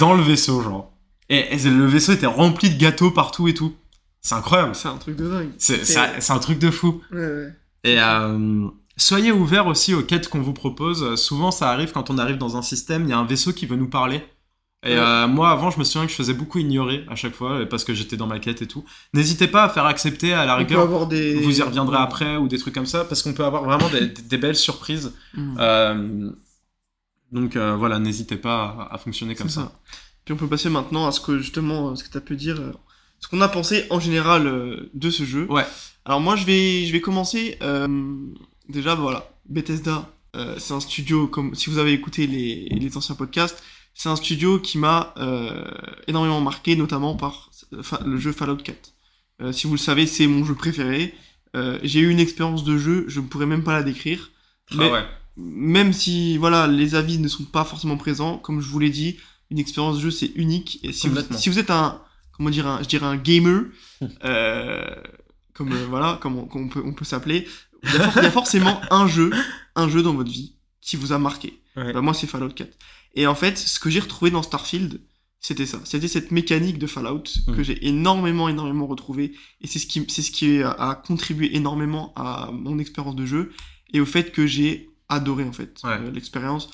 dans 0.00 0.14
le 0.14 0.22
vaisseau, 0.22 0.62
genre. 0.62 0.90
Et, 1.28 1.54
et 1.54 1.58
le 1.70 1.86
vaisseau 1.86 2.12
était 2.12 2.26
rempli 2.26 2.70
de 2.70 2.78
gâteaux 2.78 3.10
partout 3.10 3.48
et 3.48 3.54
tout. 3.54 3.74
C'est 4.20 4.34
incroyable. 4.34 4.74
C'est 4.74 4.88
un 4.88 4.96
truc 4.96 5.16
de 5.16 5.28
dingue. 5.28 5.50
C'est 5.58 6.30
un 6.30 6.38
truc 6.38 6.58
de 6.58 6.70
fou. 6.70 7.00
Ouais, 7.12 7.18
ouais. 7.18 7.48
Et 7.84 8.00
euh, 8.00 8.66
soyez 8.96 9.30
ouverts 9.32 9.66
aussi 9.68 9.94
aux 9.94 10.02
quêtes 10.02 10.28
qu'on 10.28 10.40
vous 10.40 10.52
propose. 10.52 11.14
Souvent, 11.16 11.50
ça 11.50 11.70
arrive 11.70 11.92
quand 11.92 12.10
on 12.10 12.18
arrive 12.18 12.38
dans 12.38 12.56
un 12.56 12.62
système, 12.62 13.04
il 13.04 13.10
y 13.10 13.12
a 13.12 13.18
un 13.18 13.24
vaisseau 13.24 13.52
qui 13.52 13.66
veut 13.66 13.76
nous 13.76 13.88
parler. 13.88 14.22
Et 14.84 14.90
Ouais. 14.90 14.96
euh, 14.96 15.26
moi, 15.28 15.50
avant, 15.50 15.70
je 15.70 15.78
me 15.80 15.84
souviens 15.84 16.04
que 16.06 16.10
je 16.12 16.16
faisais 16.16 16.34
beaucoup 16.34 16.58
ignorer 16.58 17.04
à 17.08 17.16
chaque 17.16 17.34
fois 17.34 17.66
parce 17.68 17.82
que 17.84 17.94
j'étais 17.94 18.16
dans 18.16 18.28
ma 18.28 18.38
quête 18.38 18.62
et 18.62 18.66
tout. 18.66 18.84
N'hésitez 19.12 19.48
pas 19.48 19.64
à 19.64 19.68
faire 19.68 19.86
accepter 19.86 20.32
à 20.32 20.44
la 20.46 20.54
On 20.54 20.58
peut 20.58 20.62
rigueur. 20.64 20.80
avoir 20.82 21.06
des... 21.08 21.34
Vous 21.40 21.58
y 21.58 21.62
reviendrez 21.62 21.96
après 21.98 22.36
ou 22.36 22.46
des 22.48 22.58
trucs 22.58 22.74
comme 22.74 22.86
ça 22.86 23.04
parce 23.04 23.22
qu'on 23.22 23.32
peut 23.32 23.44
avoir 23.44 23.64
vraiment 23.64 23.88
des, 23.90 24.06
des- 24.06 24.22
des 24.22 24.38
belles 24.38 24.54
surprises. 24.56 25.12
Mm. 25.34 25.56
Euh, 25.58 26.30
donc 27.32 27.56
euh, 27.56 27.74
voilà, 27.76 27.98
n'hésitez 27.98 28.36
pas 28.36 28.88
à, 28.90 28.94
à 28.94 28.98
fonctionner 28.98 29.34
comme 29.34 29.48
ça. 29.48 29.72
Puis 30.28 30.34
on 30.34 30.36
peut 30.36 30.46
passer 30.46 30.68
maintenant 30.68 31.06
à 31.06 31.10
ce 31.12 31.20
que 31.22 31.38
justement, 31.38 31.96
ce 31.96 32.04
que 32.04 32.10
tu 32.10 32.18
as 32.18 32.20
pu 32.20 32.36
dire, 32.36 32.60
euh, 32.60 32.70
ce 33.18 33.28
qu'on 33.28 33.40
a 33.40 33.48
pensé 33.48 33.86
en 33.88 33.98
général 33.98 34.46
euh, 34.46 34.90
de 34.92 35.08
ce 35.08 35.24
jeu. 35.24 35.46
Ouais. 35.48 35.64
Alors 36.04 36.20
moi 36.20 36.36
je 36.36 36.44
vais, 36.44 36.84
je 36.84 36.92
vais 36.92 37.00
commencer. 37.00 37.56
euh, 37.62 37.88
déjà 38.68 38.94
voilà, 38.94 39.30
Bethesda, 39.48 40.12
euh, 40.36 40.54
c'est 40.58 40.74
un 40.74 40.80
studio 40.80 41.28
comme 41.28 41.54
si 41.54 41.70
vous 41.70 41.78
avez 41.78 41.94
écouté 41.94 42.26
les, 42.26 42.68
les 42.68 42.94
anciens 42.98 43.14
podcasts, 43.14 43.62
c'est 43.94 44.10
un 44.10 44.16
studio 44.16 44.58
qui 44.58 44.76
m'a 44.76 45.14
euh, 45.16 45.64
énormément 46.08 46.42
marqué, 46.42 46.76
notamment 46.76 47.16
par 47.16 47.48
le 48.04 48.18
jeu 48.18 48.32
Fallout 48.32 48.58
4. 48.58 48.92
Euh, 49.40 49.52
si 49.52 49.66
vous 49.66 49.72
le 49.72 49.78
savez, 49.78 50.06
c'est 50.06 50.26
mon 50.26 50.44
jeu 50.44 50.54
préféré. 50.54 51.14
J'ai 51.82 52.00
eu 52.00 52.10
une 52.10 52.20
expérience 52.20 52.64
de 52.64 52.76
jeu, 52.76 53.06
je 53.08 53.20
ne 53.20 53.26
pourrais 53.26 53.46
même 53.46 53.64
pas 53.64 53.72
la 53.72 53.82
décrire. 53.82 54.30
Mais 54.76 54.88
Ah 54.90 54.92
ouais. 54.92 55.04
même 55.38 55.94
si 55.94 56.36
voilà 56.36 56.66
les 56.66 56.94
avis 56.94 57.18
ne 57.18 57.28
sont 57.28 57.44
pas 57.44 57.64
forcément 57.64 57.96
présents, 57.96 58.36
comme 58.36 58.60
je 58.60 58.68
vous 58.68 58.78
l'ai 58.78 58.90
dit, 58.90 59.16
une 59.50 59.58
expérience 59.58 59.96
de 59.96 60.02
jeu 60.02 60.10
c'est 60.10 60.32
unique. 60.34 60.80
Et 60.82 60.92
si 60.92 61.08
vous, 61.08 61.14
Complètement. 61.14 61.38
si 61.38 61.48
vous 61.48 61.58
êtes 61.58 61.70
un 61.70 62.00
comment 62.32 62.50
dire 62.50 62.66
un, 62.66 62.82
je 62.82 62.88
dirais 62.88 63.06
un 63.06 63.16
gamer, 63.16 63.62
euh, 64.24 64.84
comme 65.54 65.72
euh, 65.72 65.86
voilà 65.88 66.18
comme 66.20 66.36
on, 66.38 66.46
comme 66.46 66.62
on 66.64 66.68
peut 66.68 66.82
on 66.84 66.92
peut 66.92 67.04
s'appeler, 67.04 67.46
il 67.84 67.92
y, 67.92 67.96
a 67.96 68.10
for- 68.10 68.22
il 68.22 68.24
y 68.24 68.26
a 68.26 68.30
forcément 68.30 68.80
un 68.90 69.06
jeu 69.06 69.30
un 69.74 69.88
jeu 69.88 70.02
dans 70.02 70.14
votre 70.14 70.30
vie 70.30 70.56
qui 70.80 70.96
vous 70.96 71.12
a 71.12 71.18
marqué 71.18 71.60
Ouais. 71.76 71.92
Bah, 71.92 72.00
moi, 72.00 72.12
c'est 72.12 72.26
Fallout 72.26 72.48
4. 72.48 72.76
Et 73.14 73.28
en 73.28 73.36
fait, 73.36 73.56
ce 73.56 73.78
que 73.78 73.88
j'ai 73.88 74.00
retrouvé 74.00 74.32
dans 74.32 74.42
Starfield, 74.42 75.00
c'était 75.38 75.64
ça. 75.64 75.80
C'était 75.84 76.08
cette 76.08 76.32
mécanique 76.32 76.76
de 76.78 76.88
Fallout 76.88 77.22
Mm. 77.46 77.54
que 77.54 77.62
j'ai 77.62 77.86
énormément, 77.86 78.48
énormément 78.48 78.88
retrouvé. 78.88 79.32
Et 79.60 79.68
c'est 79.68 79.78
ce 79.78 79.86
qui, 79.86 80.04
c'est 80.08 80.22
ce 80.22 80.32
qui 80.32 80.60
a, 80.60 80.70
a 80.72 80.96
contribué 80.96 81.54
énormément 81.56 82.12
à 82.16 82.50
mon 82.52 82.80
expérience 82.80 83.14
de 83.14 83.26
jeu 83.26 83.52
et 83.92 84.00
au 84.00 84.06
fait 84.06 84.32
que 84.32 84.44
j'ai 84.48 84.90
adoré, 85.08 85.44
en 85.44 85.52
fait, 85.52 85.78
Ouais. 85.84 85.90
euh, 86.00 86.10
l'expérience. 86.10 86.68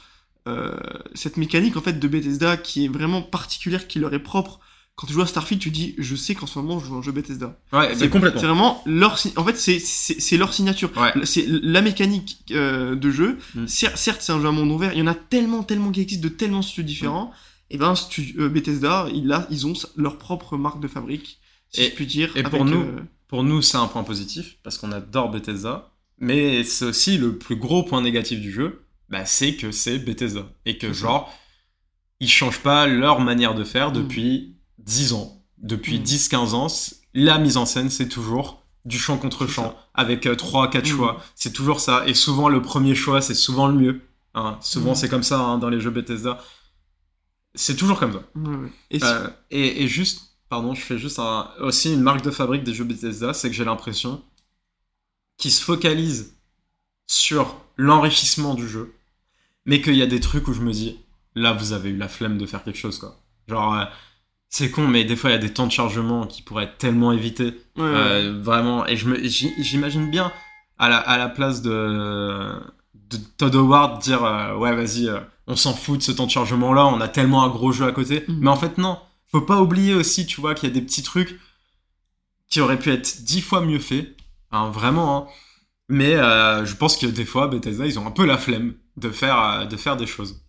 Euh, 0.46 0.76
cette 1.14 1.36
mécanique, 1.36 1.76
en 1.76 1.80
fait, 1.80 1.98
de 1.98 2.08
Bethesda 2.08 2.56
qui 2.56 2.84
est 2.84 2.88
vraiment 2.88 3.22
particulière, 3.22 3.86
qui 3.88 3.98
leur 3.98 4.12
est 4.14 4.22
propre. 4.22 4.60
Quand 4.96 5.06
tu 5.08 5.12
joues 5.12 5.22
à 5.22 5.26
Starfield, 5.26 5.60
tu 5.60 5.70
dis, 5.70 5.94
je 5.98 6.14
sais 6.14 6.34
qu'en 6.36 6.46
ce 6.46 6.58
moment, 6.58 6.78
je 6.78 6.86
joue 6.86 6.94
à 6.94 6.98
un 6.98 7.02
jeu 7.02 7.10
Bethesda. 7.10 7.58
Ouais, 7.72 7.94
C'est 7.96 8.08
complètement. 8.08 8.40
C'est 8.40 8.46
vraiment 8.46 8.82
leur, 8.86 9.18
en 9.36 9.44
fait, 9.44 9.56
c'est, 9.56 10.36
leur 10.36 10.52
signature. 10.54 10.90
Ouais. 10.96 11.12
C'est 11.24 11.46
la 11.48 11.82
mécanique 11.82 12.44
euh, 12.52 12.94
de 12.94 13.10
jeu. 13.10 13.38
Mm. 13.56 13.64
Cer- 13.64 13.96
certes, 13.96 14.20
c'est 14.22 14.30
un 14.32 14.40
jeu 14.40 14.46
à 14.46 14.52
monde 14.52 14.70
ouvert. 14.70 14.92
Il 14.92 14.98
y 15.00 15.02
en 15.02 15.06
a 15.08 15.14
tellement, 15.16 15.64
tellement 15.64 15.90
qui 15.90 16.00
existent 16.02 16.22
de 16.22 16.32
tellement 16.32 16.60
de 16.60 16.64
studios 16.64 16.84
différents. 16.86 17.32
Et 17.70 17.78
ben, 17.78 17.94
stu- 17.96 18.36
euh, 18.38 18.48
Bethesda, 18.48 19.08
ils, 19.12 19.32
a- 19.32 19.48
ils 19.50 19.66
ont 19.66 19.72
leur 19.96 20.16
propre 20.18 20.56
marque 20.56 20.80
de 20.80 20.86
fabrique, 20.86 21.40
si 21.70 21.80
Et- 21.80 21.86
je 21.86 21.94
puis 21.94 22.06
dire. 22.06 22.30
et 22.36 22.44
pour 22.44 22.64
nous, 22.64 22.82
euh, 22.82 23.00
Pour 23.26 23.42
nous, 23.42 23.62
c'est 23.62 23.78
un 23.78 23.86
point 23.88 24.04
positif 24.04 24.58
parce 24.62 24.78
qu'on 24.78 24.92
adore 24.92 25.30
Bethesda, 25.32 25.90
mais 26.20 26.62
c'est 26.62 26.84
aussi 26.84 27.18
le 27.18 27.36
plus 27.36 27.56
gros 27.56 27.82
point 27.82 28.00
négatif 28.00 28.38
du 28.40 28.52
jeu, 28.52 28.83
bah, 29.14 29.24
c'est 29.26 29.54
que 29.54 29.70
c'est 29.70 29.98
Bethesda 30.00 30.44
et 30.66 30.76
que 30.76 30.92
genre 30.92 31.32
ils 32.20 32.28
changent 32.28 32.60
pas 32.60 32.86
leur 32.88 33.20
manière 33.20 33.54
de 33.54 33.62
faire 33.64 33.90
Mm. 33.90 33.94
depuis 33.94 34.56
10 34.78 35.12
ans, 35.12 35.40
depuis 35.58 35.98
Mm. 36.00 36.02
10-15 36.02 36.54
ans. 36.54 36.68
c- 36.68 36.96
La 37.14 37.38
mise 37.38 37.56
en 37.56 37.64
scène, 37.64 37.90
c'est 37.90 38.08
toujours 38.08 38.60
du 38.84 38.98
champ 38.98 39.16
contre 39.18 39.46
champ 39.46 39.76
avec 39.94 40.22
3-4 40.36 40.82
Mm. 40.84 40.96
choix. 40.96 41.22
C'est 41.36 41.52
toujours 41.52 41.78
ça. 41.80 42.02
Et 42.08 42.14
souvent, 42.14 42.48
le 42.48 42.60
premier 42.60 42.94
choix, 42.96 43.20
c'est 43.22 43.34
souvent 43.34 43.68
le 43.68 43.74
mieux. 43.74 44.00
hein. 44.34 44.58
Souvent, 44.62 44.92
Mm. 44.92 44.96
c'est 44.96 45.08
comme 45.08 45.22
ça 45.22 45.38
hein, 45.38 45.58
dans 45.58 45.68
les 45.68 45.80
jeux 45.80 45.90
Bethesda. 45.90 46.38
C'est 47.54 47.76
toujours 47.76 48.00
comme 48.00 48.12
ça. 48.14 48.22
Et 48.90 48.98
si- 48.98 49.04
Euh, 49.04 49.28
et, 49.52 49.84
et 49.84 49.88
juste, 49.88 50.36
pardon, 50.48 50.74
je 50.74 50.80
fais 50.80 50.98
juste 50.98 51.20
un- 51.20 51.48
aussi 51.60 51.92
une 51.94 52.00
marque 52.02 52.22
de 52.24 52.32
fabrique 52.32 52.64
des 52.64 52.74
jeux 52.74 52.82
Bethesda, 52.84 53.32
c'est 53.32 53.48
que 53.48 53.54
j'ai 53.54 53.64
l'impression 53.64 54.22
qu'ils 55.38 55.52
se 55.52 55.62
focalisent 55.62 56.34
sur 57.06 57.56
l'enrichissement 57.76 58.54
du 58.54 58.68
jeu, 58.68 58.92
mais 59.66 59.80
qu'il 59.80 59.94
y 59.96 60.02
a 60.02 60.06
des 60.06 60.20
trucs 60.20 60.46
où 60.48 60.52
je 60.52 60.60
me 60.60 60.72
dis, 60.72 60.98
là, 61.34 61.52
vous 61.52 61.72
avez 61.72 61.90
eu 61.90 61.96
la 61.96 62.08
flemme 62.08 62.38
de 62.38 62.46
faire 62.46 62.62
quelque 62.64 62.78
chose, 62.78 62.98
quoi. 62.98 63.20
Genre, 63.48 63.74
euh, 63.74 63.84
c'est 64.48 64.70
con, 64.70 64.86
mais 64.86 65.04
des 65.04 65.16
fois, 65.16 65.30
il 65.30 65.32
y 65.34 65.36
a 65.36 65.40
des 65.40 65.52
temps 65.52 65.66
de 65.66 65.72
chargement 65.72 66.26
qui 66.26 66.42
pourraient 66.42 66.64
être 66.64 66.78
tellement 66.78 67.12
évités. 67.12 67.54
ouais, 67.76 67.82
ouais. 67.82 67.90
Euh, 67.94 68.40
vraiment, 68.42 68.86
et 68.86 68.96
je 68.96 69.08
me, 69.08 69.22
j'y- 69.24 69.52
j'imagine 69.58 70.10
bien 70.10 70.32
à 70.78 70.88
la, 70.88 70.98
à 70.98 71.18
la 71.18 71.28
place 71.28 71.62
de, 71.62 72.52
de 72.94 73.16
Todd 73.38 73.54
Howard 73.54 74.00
dire 74.02 74.24
euh, 74.24 74.56
ouais 74.56 74.74
vas-y 74.74 75.08
euh, 75.08 75.20
on 75.46 75.54
s'en 75.54 75.72
fout 75.72 75.98
de 75.98 76.02
ce 76.02 76.10
temps 76.10 76.26
de 76.26 76.32
chargement 76.32 76.72
là 76.72 76.84
on 76.86 77.00
a 77.00 77.06
tellement 77.06 77.44
un 77.44 77.48
gros 77.48 77.70
jeu 77.70 77.84
à 77.86 77.92
côté 77.92 78.24
Mhm. 78.26 78.38
mais 78.40 78.50
en 78.50 78.56
fait 78.56 78.76
non 78.76 78.98
faut 79.30 79.40
pas 79.42 79.60
oublier 79.62 79.94
aussi 79.94 80.26
tu 80.26 80.40
vois 80.40 80.52
qu'il 80.54 80.68
y 80.68 80.72
a 80.72 80.74
des 80.74 80.82
petits 80.82 81.04
trucs 81.04 81.38
qui 82.50 82.60
auraient 82.60 82.78
pu 82.78 82.90
être 82.90 83.22
dix 83.22 83.40
fois 83.40 83.60
mieux 83.60 83.78
faits 83.78 84.16
hein, 84.50 84.68
vraiment 84.70 85.16
hein. 85.16 85.26
mais 85.88 86.14
je 86.16 86.74
pense 86.74 86.96
que 86.96 87.06
des 87.06 87.24
fois 87.24 87.46
Bethesda 87.46 87.86
ils 87.86 87.98
ont 88.00 88.06
un 88.06 88.10
peu 88.10 88.26
la 88.26 88.36
flemme 88.38 88.74
de 88.96 89.10
faire 89.10 89.38
euh, 89.40 89.64
de 89.66 89.76
faire 89.76 89.96
des 89.96 90.06
choses 90.06 90.42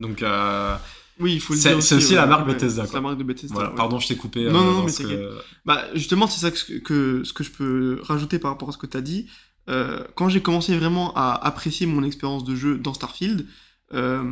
donc 0.00 0.22
euh, 0.22 0.74
oui, 1.18 1.34
il 1.34 1.40
faut 1.40 1.52
le 1.52 1.58
c'est- 1.60 1.68
dire 1.74 1.82
c'est 1.82 1.94
aussi 1.96 2.14
la 2.14 2.24
marque 2.26 2.46
ouais, 2.46 2.54
Bethesda, 2.54 2.86
C'est 2.86 2.94
la 2.94 3.00
marque 3.02 3.18
de 3.18 3.24
Bethesda. 3.24 3.54
voilà 3.54 3.70
ouais. 3.70 3.76
pardon 3.76 3.98
je 3.98 4.08
t'ai 4.08 4.16
coupé 4.16 4.44
Non, 4.44 4.60
euh, 4.60 4.64
non, 4.64 4.78
dans 4.78 4.84
mais 4.86 4.92
que- 4.92 5.38
Bah, 5.66 5.84
justement, 5.94 6.26
c'est 6.26 6.40
ça 6.40 6.50
que, 6.50 6.78
que- 6.78 7.22
ce 7.24 7.32
que 7.34 7.44
je 7.44 7.50
peux 7.50 8.00
rajouter 8.02 8.38
par 8.38 8.50
rapport 8.52 8.70
à 8.70 8.72
ce 8.72 8.78
que 8.78 8.86
tu 8.86 8.96
as 8.96 9.02
dit. 9.02 9.26
Euh, 9.68 10.02
quand 10.14 10.30
j'ai 10.30 10.40
commencé 10.40 10.74
vraiment 10.78 11.12
à 11.14 11.32
apprécier 11.46 11.86
mon 11.86 12.02
expérience 12.04 12.42
de 12.44 12.54
jeu 12.56 12.78
dans 12.78 12.94
Starfield, 12.94 13.46
euh, 13.92 14.22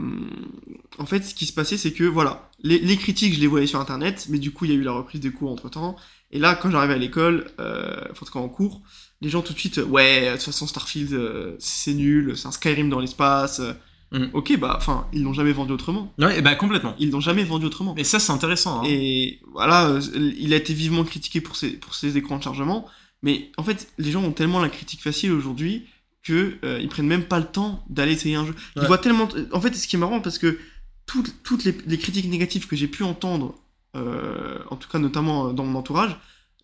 en 0.98 1.04
fait, 1.06 1.22
ce 1.22 1.34
qui 1.34 1.44
se 1.46 1.52
passait, 1.52 1.76
c'est 1.76 1.92
que 1.92 2.04
voilà, 2.04 2.48
les, 2.62 2.78
les 2.78 2.96
critiques, 2.96 3.34
je 3.34 3.40
les 3.40 3.46
voyais 3.46 3.66
sur 3.66 3.78
internet, 3.80 4.26
mais 4.30 4.38
du 4.38 4.50
coup, 4.52 4.64
il 4.64 4.70
y 4.70 4.74
a 4.74 4.76
eu 4.76 4.82
la 4.82 4.92
reprise 4.92 5.20
des 5.20 5.30
cours 5.30 5.50
entre 5.52 5.68
temps. 5.68 5.96
Et 6.30 6.38
là, 6.38 6.54
quand 6.54 6.70
j'arrivais 6.70 6.94
à 6.94 6.98
l'école, 6.98 7.46
euh, 7.60 8.00
enfin, 8.10 8.22
en 8.22 8.26
tout 8.26 8.32
cas 8.32 8.38
en 8.38 8.48
cours, 8.48 8.80
les 9.20 9.28
gens 9.30 9.42
tout 9.42 9.52
de 9.52 9.58
suite, 9.58 9.78
euh, 9.78 9.84
ouais, 9.84 10.26
de 10.30 10.32
toute 10.36 10.42
façon, 10.44 10.66
Starfield, 10.66 11.12
euh, 11.12 11.56
c'est 11.58 11.94
nul, 11.94 12.36
c'est 12.36 12.46
un 12.46 12.52
Skyrim 12.52 12.88
dans 12.90 13.00
l'espace. 13.00 13.60
euh. 13.60 13.72
Mm. 14.10 14.30
Ok, 14.32 14.56
bah, 14.58 14.74
enfin, 14.78 15.06
ils 15.12 15.22
l'ont 15.22 15.34
jamais 15.34 15.52
vendu 15.52 15.72
autrement. 15.72 16.14
ouais 16.18 16.38
et 16.38 16.42
bah 16.42 16.54
complètement 16.54 16.94
Ils 16.98 17.10
l'ont 17.10 17.20
jamais 17.20 17.44
vendu 17.44 17.66
autrement. 17.66 17.94
et 17.96 18.04
ça 18.04 18.18
c'est 18.18 18.32
intéressant 18.32 18.80
hein. 18.80 18.84
Et 18.86 19.38
voilà, 19.52 19.88
euh, 19.88 20.00
il 20.38 20.54
a 20.54 20.56
été 20.56 20.72
vivement 20.72 21.04
critiqué 21.04 21.42
pour 21.42 21.56
ses, 21.56 21.72
pour 21.72 21.94
ses 21.94 22.16
écrans 22.16 22.38
de 22.38 22.42
chargement. 22.42 22.86
Mais 23.22 23.50
en 23.58 23.62
fait, 23.64 23.88
les 23.98 24.10
gens 24.10 24.22
ont 24.22 24.32
tellement 24.32 24.60
la 24.60 24.70
critique 24.70 25.02
facile 25.02 25.32
aujourd'hui 25.32 25.84
que 26.22 26.56
euh, 26.64 26.78
ils 26.80 26.88
prennent 26.88 27.06
même 27.06 27.24
pas 27.24 27.38
le 27.38 27.44
temps 27.46 27.84
d'aller 27.90 28.12
essayer 28.12 28.34
un 28.36 28.46
jeu. 28.46 28.54
Ils 28.76 28.80
Ouais. 28.82 28.86
voient 28.86 28.96
tellement. 28.98 29.28
En 29.52 29.60
fait, 29.60 29.74
ce 29.74 29.86
qui 29.86 29.96
est 29.96 29.98
marrant 29.98 30.20
parce 30.20 30.38
que 30.38 30.58
toutes, 31.04 31.42
toutes 31.42 31.64
les, 31.64 31.76
les 31.86 31.98
critiques 31.98 32.30
négatives 32.30 32.66
que 32.66 32.76
j'ai 32.76 32.88
pu 32.88 33.02
entendre, 33.02 33.56
euh, 33.96 34.58
en 34.70 34.76
tout 34.76 34.88
cas 34.88 34.98
notamment 34.98 35.48
euh, 35.48 35.52
dans 35.52 35.64
mon 35.64 35.78
entourage, 35.78 36.16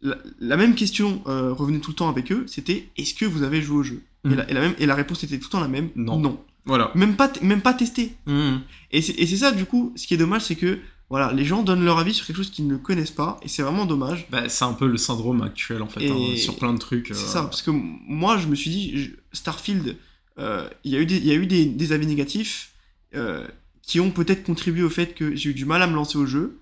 la, 0.05 0.17
la 0.39 0.57
même 0.57 0.75
question 0.77 1.21
euh, 1.27 1.53
revenait 1.53 1.81
tout 1.81 1.91
le 1.91 1.97
temps 1.97 2.09
avec 2.09 2.31
eux. 2.31 2.45
C'était 2.47 2.89
est-ce 2.97 3.15
que 3.15 3.25
vous 3.25 3.43
avez 3.43 3.61
joué 3.63 3.77
au 3.79 3.83
jeu? 3.83 4.03
Mhm. 4.25 4.33
et, 4.33 4.37
la, 4.37 4.51
et 4.51 4.55
la 4.55 4.61
même, 4.61 4.75
et 4.79 4.87
la 4.87 4.95
réponse 4.95 5.25
était 5.25 5.39
tout 5.39 5.47
le 5.49 5.51
temps 5.51 5.61
la 5.61 5.69
même. 5.69 5.89
Non. 5.97 6.19
Non. 6.21 6.41
voilà 6.65 6.93
Même 6.95 7.17
pas, 7.17 7.31
même 7.43 7.61
pas 7.63 7.75
testé. 7.75 8.15
Mhm. 8.27 8.61
Et 8.93 9.03
c'est 9.03 9.27
c'est 9.27 9.37
ça, 9.37 9.51
du 9.53 9.65
coup, 9.65 9.93
ce 9.97 10.07
qui 10.07 10.15
est 10.15 10.19
dommage, 10.19 10.43
c'est 10.43 10.55
que 10.57 10.79
voilà, 11.11 11.33
les 11.33 11.45
gens 11.45 11.63
donnent 11.63 11.85
leur 11.85 11.99
avis 11.99 12.15
sur 12.15 12.27
quelque 12.27 12.37
chose 12.37 12.51
qu'ils 12.51 12.67
ne 12.67 12.77
connaissent 12.77 13.11
pas, 13.11 13.39
et 13.43 13.49
c'est 13.49 13.63
vraiment 13.63 13.85
dommage. 13.87 14.27
Bah, 14.31 14.49
c'est 14.49 14.65
un 14.65 14.73
peu 14.73 14.87
le 14.87 14.97
syndrome 14.97 15.43
actuel 15.43 15.83
en 15.83 15.87
fait, 15.89 16.09
hein, 16.09 16.37
sur 16.37 16.57
plein 16.57 16.73
de 16.73 16.79
trucs. 16.79 17.09
C'est 17.09 17.13
euh, 17.25 17.27
ça, 17.29 17.43
parce 17.43 17.61
que 17.63 17.71
moi, 17.71 18.39
je 18.39 18.47
me 18.47 18.55
suis 18.55 18.71
dit, 18.71 18.97
je- 18.99 19.11
Starfield, 19.33 19.97
euh, 20.39 20.69
il 20.83 20.93
y 20.93 20.97
a 20.97 21.01
eu 21.01 21.07
des, 21.07 21.17
il 21.19 21.27
y 21.27 21.31
a 21.31 21.35
eu 21.35 21.47
des, 21.47 21.67
des 21.67 21.93
avis 21.93 22.07
négatifs 22.07 22.73
euh, 23.15 23.47
qui 23.83 24.01
ont 24.01 24.11
peut-être 24.11 24.43
contribué 24.45 24.83
au 24.83 24.89
fait 24.91 25.15
que 25.15 25.37
j'ai 25.37 25.51
eu 25.51 25.55
du 25.55 25.67
mal 25.67 25.83
à 25.83 25.87
me 25.87 25.95
lancer 25.95 26.17
au 26.17 26.25
jeu, 26.27 26.59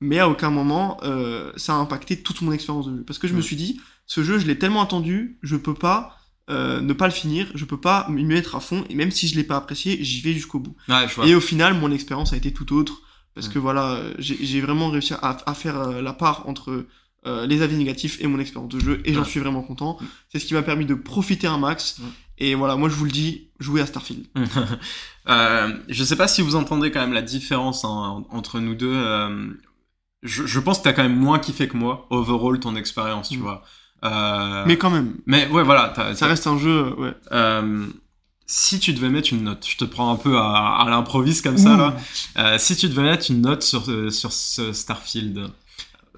mais 0.00 0.18
à 0.18 0.28
aucun 0.28 0.50
moment 0.50 0.98
euh, 1.02 1.52
ça 1.56 1.74
a 1.74 1.76
impacté 1.76 2.22
toute 2.22 2.42
mon 2.42 2.52
expérience 2.52 2.86
de 2.86 2.96
jeu. 2.98 3.04
Parce 3.04 3.18
que 3.18 3.28
je 3.28 3.34
me 3.34 3.40
suis 3.42 3.56
dit, 3.56 3.80
ce 4.06 4.22
jeu, 4.22 4.38
je 4.38 4.46
l'ai 4.46 4.58
tellement 4.58 4.82
attendu, 4.82 5.38
je 5.42 5.56
peux 5.56 5.74
pas 5.74 6.16
euh, 6.48 6.80
ne 6.80 6.92
pas 6.92 7.06
le 7.06 7.12
finir, 7.12 7.46
je 7.54 7.64
peux 7.64 7.80
pas 7.80 8.06
m'y 8.08 8.24
mettre 8.24 8.56
à 8.56 8.60
fond, 8.60 8.84
et 8.90 8.94
même 8.96 9.12
si 9.12 9.28
je 9.28 9.36
l'ai 9.36 9.44
pas 9.44 9.56
apprécié, 9.56 10.02
j'y 10.02 10.20
vais 10.20 10.32
jusqu'au 10.32 10.58
bout. 10.58 10.74
Ouais. 10.88 11.06
Et 11.28 11.34
au 11.36 11.40
final, 11.40 11.74
mon 11.74 11.92
expérience 11.92 12.32
a 12.32 12.36
été 12.36 12.52
tout 12.52 12.74
autre. 12.74 13.02
Parce 13.36 13.48
que 13.48 13.60
voilà, 13.60 14.02
j'ai 14.18 14.60
vraiment 14.60 14.90
réussi 14.90 15.14
à, 15.14 15.38
à 15.46 15.54
faire 15.54 15.78
euh, 15.80 16.02
la 16.02 16.12
part 16.12 16.48
entre 16.48 16.86
euh, 17.26 17.46
les 17.46 17.62
avis 17.62 17.76
négatifs 17.76 18.20
et 18.20 18.26
mon 18.26 18.40
expérience 18.40 18.72
de 18.72 18.80
jeu. 18.80 19.00
Et 19.04 19.14
j'en 19.14 19.24
suis 19.24 19.38
vraiment 19.38 19.62
content. 19.62 19.96
Mm. 20.00 20.04
C'est 20.30 20.38
ce 20.40 20.46
qui 20.46 20.54
m'a 20.54 20.62
permis 20.62 20.84
de 20.84 20.94
profiter 20.94 21.46
un 21.46 21.56
max. 21.56 21.98
Mm. 21.98 22.04
Et 22.38 22.54
voilà, 22.56 22.74
moi 22.76 22.88
je 22.88 22.94
vous 22.94 23.04
le 23.04 23.10
dis, 23.12 23.48
jouez 23.60 23.80
à 23.80 23.86
Starfield. 23.86 24.26
Euh, 25.28 25.76
je 25.88 26.02
sais 26.02 26.16
pas 26.16 26.26
si 26.26 26.40
vous 26.40 26.56
entendez 26.56 26.90
quand 26.90 26.98
même 26.98 27.12
la 27.12 27.22
différence 27.22 27.84
hein, 27.84 28.24
entre 28.30 28.58
nous 28.58 28.74
deux. 28.74 28.90
euh, 28.92 29.50
je, 30.22 30.46
je 30.46 30.60
pense 30.60 30.78
que 30.78 30.84
t'as 30.84 30.92
quand 30.92 31.02
même 31.02 31.16
moins 31.16 31.38
kiffé 31.38 31.68
que 31.68 31.76
moi, 31.76 32.06
overall, 32.10 32.58
ton 32.60 32.76
expérience, 32.76 33.28
tu 33.30 33.38
Mm. 33.38 33.42
vois. 33.42 33.62
Euh, 34.04 34.64
Mais 34.66 34.78
quand 34.78 34.90
même, 34.90 35.16
mais 35.26 35.46
ouais, 35.48 35.62
voilà. 35.62 35.92
t'as- 35.94 36.14
ça 36.14 36.20
t'as- 36.20 36.26
reste 36.28 36.46
un 36.46 36.58
jeu, 36.58 36.70
euh, 36.70 36.94
ouais. 36.96 37.12
euh, 37.32 37.86
si 38.46 38.80
tu 38.80 38.92
devais 38.94 39.10
mettre 39.10 39.32
une 39.32 39.44
note, 39.44 39.64
je 39.68 39.76
te 39.76 39.84
prends 39.84 40.10
un 40.12 40.16
peu 40.16 40.36
à, 40.38 40.78
à 40.80 40.88
l'improviste 40.90 41.44
comme 41.44 41.58
ça, 41.58 41.76
là. 41.76 41.96
Euh, 42.38 42.56
si 42.58 42.76
tu 42.76 42.88
devais 42.88 43.02
mettre 43.02 43.30
une 43.30 43.42
note 43.42 43.62
sur, 43.62 43.84
sur 44.10 44.32
ce 44.32 44.72
Starfield, 44.72 45.48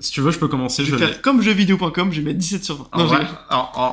si 0.00 0.10
tu 0.12 0.20
veux, 0.20 0.30
je 0.30 0.38
peux 0.38 0.48
commencer. 0.48 0.84
Je 0.84 0.94
vais 0.94 1.06
l'ai. 1.06 1.12
faire 1.12 1.22
comme 1.22 1.42
jeuxvideo.com, 1.42 2.12
je 2.12 2.20
vais 2.20 2.26
mettre 2.28 2.38
17 2.38 2.64
sur 2.64 2.76
20. 2.78 2.88
En 2.92 2.98
Non, 2.98 3.06
vrai, 3.06 3.26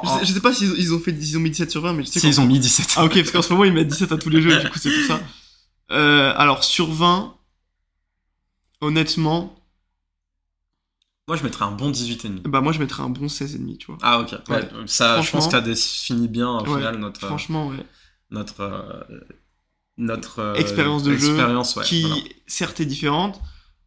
je, 0.03 0.09
sais, 0.09 0.25
je 0.25 0.33
sais 0.33 0.39
pas 0.39 0.53
s'ils 0.53 0.73
ils 0.77 0.93
ont 0.93 0.99
fait 0.99 1.11
ils 1.11 1.37
ont 1.37 1.39
mis 1.41 1.49
17 1.49 1.69
sur 1.71 1.81
20, 1.81 1.93
mais 1.93 2.03
je 2.03 2.09
sais 2.09 2.19
si 2.19 2.27
ils 2.29 2.39
ont 2.41 2.45
mis 2.45 2.59
17. 2.59 2.93
Ah 2.95 3.05
ok, 3.05 3.13
parce 3.15 3.31
qu'en 3.31 3.41
ce 3.41 3.51
moment 3.51 3.65
ils 3.65 3.73
mettent 3.73 3.87
17 3.89 4.11
à 4.11 4.17
tous 4.17 4.29
les 4.29 4.41
jeux, 4.41 4.55
du 4.61 4.69
coup 4.69 4.79
c'est 4.79 4.91
pour 4.91 5.17
ça. 5.17 5.19
Euh, 5.91 6.31
alors 6.37 6.63
sur 6.63 6.89
20, 6.91 7.33
honnêtement, 8.81 9.55
Moi, 11.29 11.37
je 11.37 11.43
mettrais 11.43 11.63
un 11.65 11.71
bon 11.71 11.91
18,5. 11.91 12.41
bah 12.49 12.59
moi 12.59 12.71
je 12.73 12.79
mettrais 12.79 13.03
un 13.03 13.09
bon 13.09 13.27
16,5, 13.27 13.77
tu 13.77 13.85
vois. 13.87 13.97
Ah, 14.01 14.19
ok. 14.19 14.31
Ouais, 14.49 14.55
Ouais. 14.55 14.67
ça, 14.87 15.21
je 15.21 15.29
pense 15.31 15.45
que 15.45 15.51
t'as 15.51 15.61
défini 15.61 16.27
bien, 16.27 16.49
au 16.49 16.63
Ouais, 16.67 16.77
final, 16.79 16.97
notre, 16.97 17.23
euh, 17.23 17.27
Franchement, 17.27 17.67
ouais. 17.67 17.77
notre, 18.31 18.61
euh, 18.61 19.19
notre 19.97 20.39
euh, 20.39 20.53
Expérience 20.55 21.03
de 21.03 21.11
jeu 21.15 21.27
expérience, 21.29 21.75
ouais, 21.75 21.83
qui 21.83 22.01
voilà. 22.01 22.15
certes 22.47 22.79
est 22.79 22.85
différente, 22.85 23.39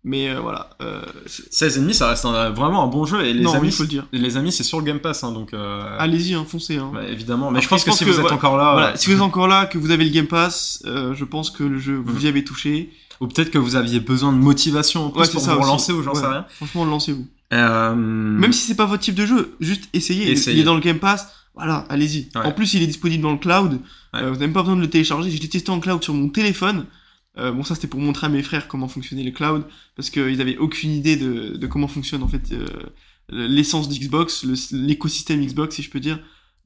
mais 0.05 0.31
euh, 0.31 0.41
voilà. 0.41 0.71
Euh, 0.83 1.03
c'est- 1.27 1.53
16,5, 1.53 1.93
ça 1.95 2.09
reste 2.11 2.25
un- 2.27 2.51
vraiment 2.51 2.85
un 2.85 2.87
bon 2.87 3.07
jeu. 3.07 3.25
Et 3.25 3.33
les 3.33 3.43
non, 3.43 3.55
amis, 3.55 3.69
il 3.69 3.73
faut 3.73 3.83
le 3.85 3.89
dire. 3.89 4.07
les 4.13 4.37
amis, 4.37 4.53
c'est 4.53 4.63
sur 4.63 4.79
le 4.79 4.85
Game 4.85 5.01
Pass, 5.01 5.25
hein, 5.25 5.33
donc 5.33 5.55
euh, 5.55 5.97
Allez-y, 5.99 6.35
hein, 6.35 6.45
foncez. 6.47 6.77
Hein. 6.77 6.93
évidemment. 7.09 7.51
Mais 7.51 7.59
Après, 7.59 7.65
je 7.65 7.69
pense 7.71 7.81
je 7.81 7.87
que 7.91 7.93
si 7.97 8.05
vous 8.05 8.11
êtes 8.11 8.21
voilà, 8.21 8.37
encore 8.37 8.57
là, 8.57 8.73
Voilà, 8.73 8.97
si 8.97 9.09
vous 9.11 9.17
êtes 9.17 9.23
encore 9.23 9.49
là, 9.49 9.67
que 9.67 9.79
vous 9.79 9.91
avez 9.91 10.05
le 10.05 10.11
Game 10.11 10.27
Pass, 10.29 10.83
je 10.85 11.25
pense 11.25 11.51
que 11.51 11.65
le 11.65 11.79
jeu, 11.79 11.97
vous 11.97 12.13
Mm. 12.19 12.21
y 12.21 12.27
avez 12.29 12.45
touché. 12.45 12.93
Ou 13.23 13.29
peut-être 13.29 13.51
que 13.51 13.59
vous 13.59 13.77
aviez 13.77 14.01
besoin 14.01 14.33
de 14.33 14.39
motivation 14.39 15.07
en 15.07 15.11
plus 15.11 15.21
Ouais, 15.23 15.29
pour 15.29 15.41
ça 15.41 15.55
vous 15.55 15.63
relancer 15.63 15.93
ou 15.93 16.03
j'en 16.03 16.15
sais 16.15 16.27
rien. 16.27 16.45
Franchement, 16.57 16.85
lancez-vous. 16.85 17.27
Euh, 17.55 17.95
Même 17.95 18.53
si 18.53 18.67
c'est 18.67 18.75
pas 18.75 18.87
votre 18.87 19.03
type 19.03 19.15
de 19.15 19.25
jeu, 19.27 19.55
juste 19.61 19.85
essayez. 19.93 20.25
Il- 20.27 20.31
Essayez. 20.33 20.57
Il 20.57 20.61
est 20.61 20.65
dans 20.65 20.75
le 20.75 20.81
Game 20.81 20.99
Pass. 20.99 21.29
Voilà, 21.55 21.85
allez-y. 21.89 22.29
Ouais. 22.35 22.45
En 22.47 22.53
plus, 22.53 22.73
il 22.75 22.83
est 22.83 22.87
disponible 22.87 23.23
dans 23.23 23.33
le 23.33 23.39
cloud. 23.39 23.79
Euh, 24.15 24.21
vous 24.21 24.33
n'avez 24.35 24.39
même 24.41 24.53
pas 24.53 24.63
besoin 24.63 24.77
de 24.77 24.81
le 24.81 24.89
télécharger. 24.91 25.31
Je 25.31 25.41
l'ai 25.41 25.49
testé 25.49 25.71
en 25.71 25.81
cloud 25.81 26.03
sur 26.03 26.15
mon 26.15 26.29
téléphone. 26.29 26.87
Euh, 27.39 27.51
bon, 27.53 27.63
ça 27.63 27.75
c'était 27.75 27.89
pour 27.89 28.01
montrer 28.01 28.27
à 28.27 28.31
mes 28.31 28.43
frères 28.43 28.69
comment 28.69 28.89
fonctionnait 28.89 29.23
le 29.23 29.31
cloud, 29.31 29.65
parce 29.97 30.11
qu'ils 30.11 30.41
avaient 30.43 30.59
aucune 30.59 30.91
idée 30.93 31.17
de, 31.17 31.57
de 31.57 31.67
comment 31.67 31.89
fonctionne 31.89 32.23
en 32.23 32.29
fait 32.29 32.53
euh, 32.53 32.67
l'essence 33.31 33.89
d'Xbox, 33.89 34.45
l'écosystème 34.73 35.41
Xbox, 35.45 35.77
si 35.77 35.83
je 35.83 35.89
peux 35.91 36.01
dire. 36.01 36.19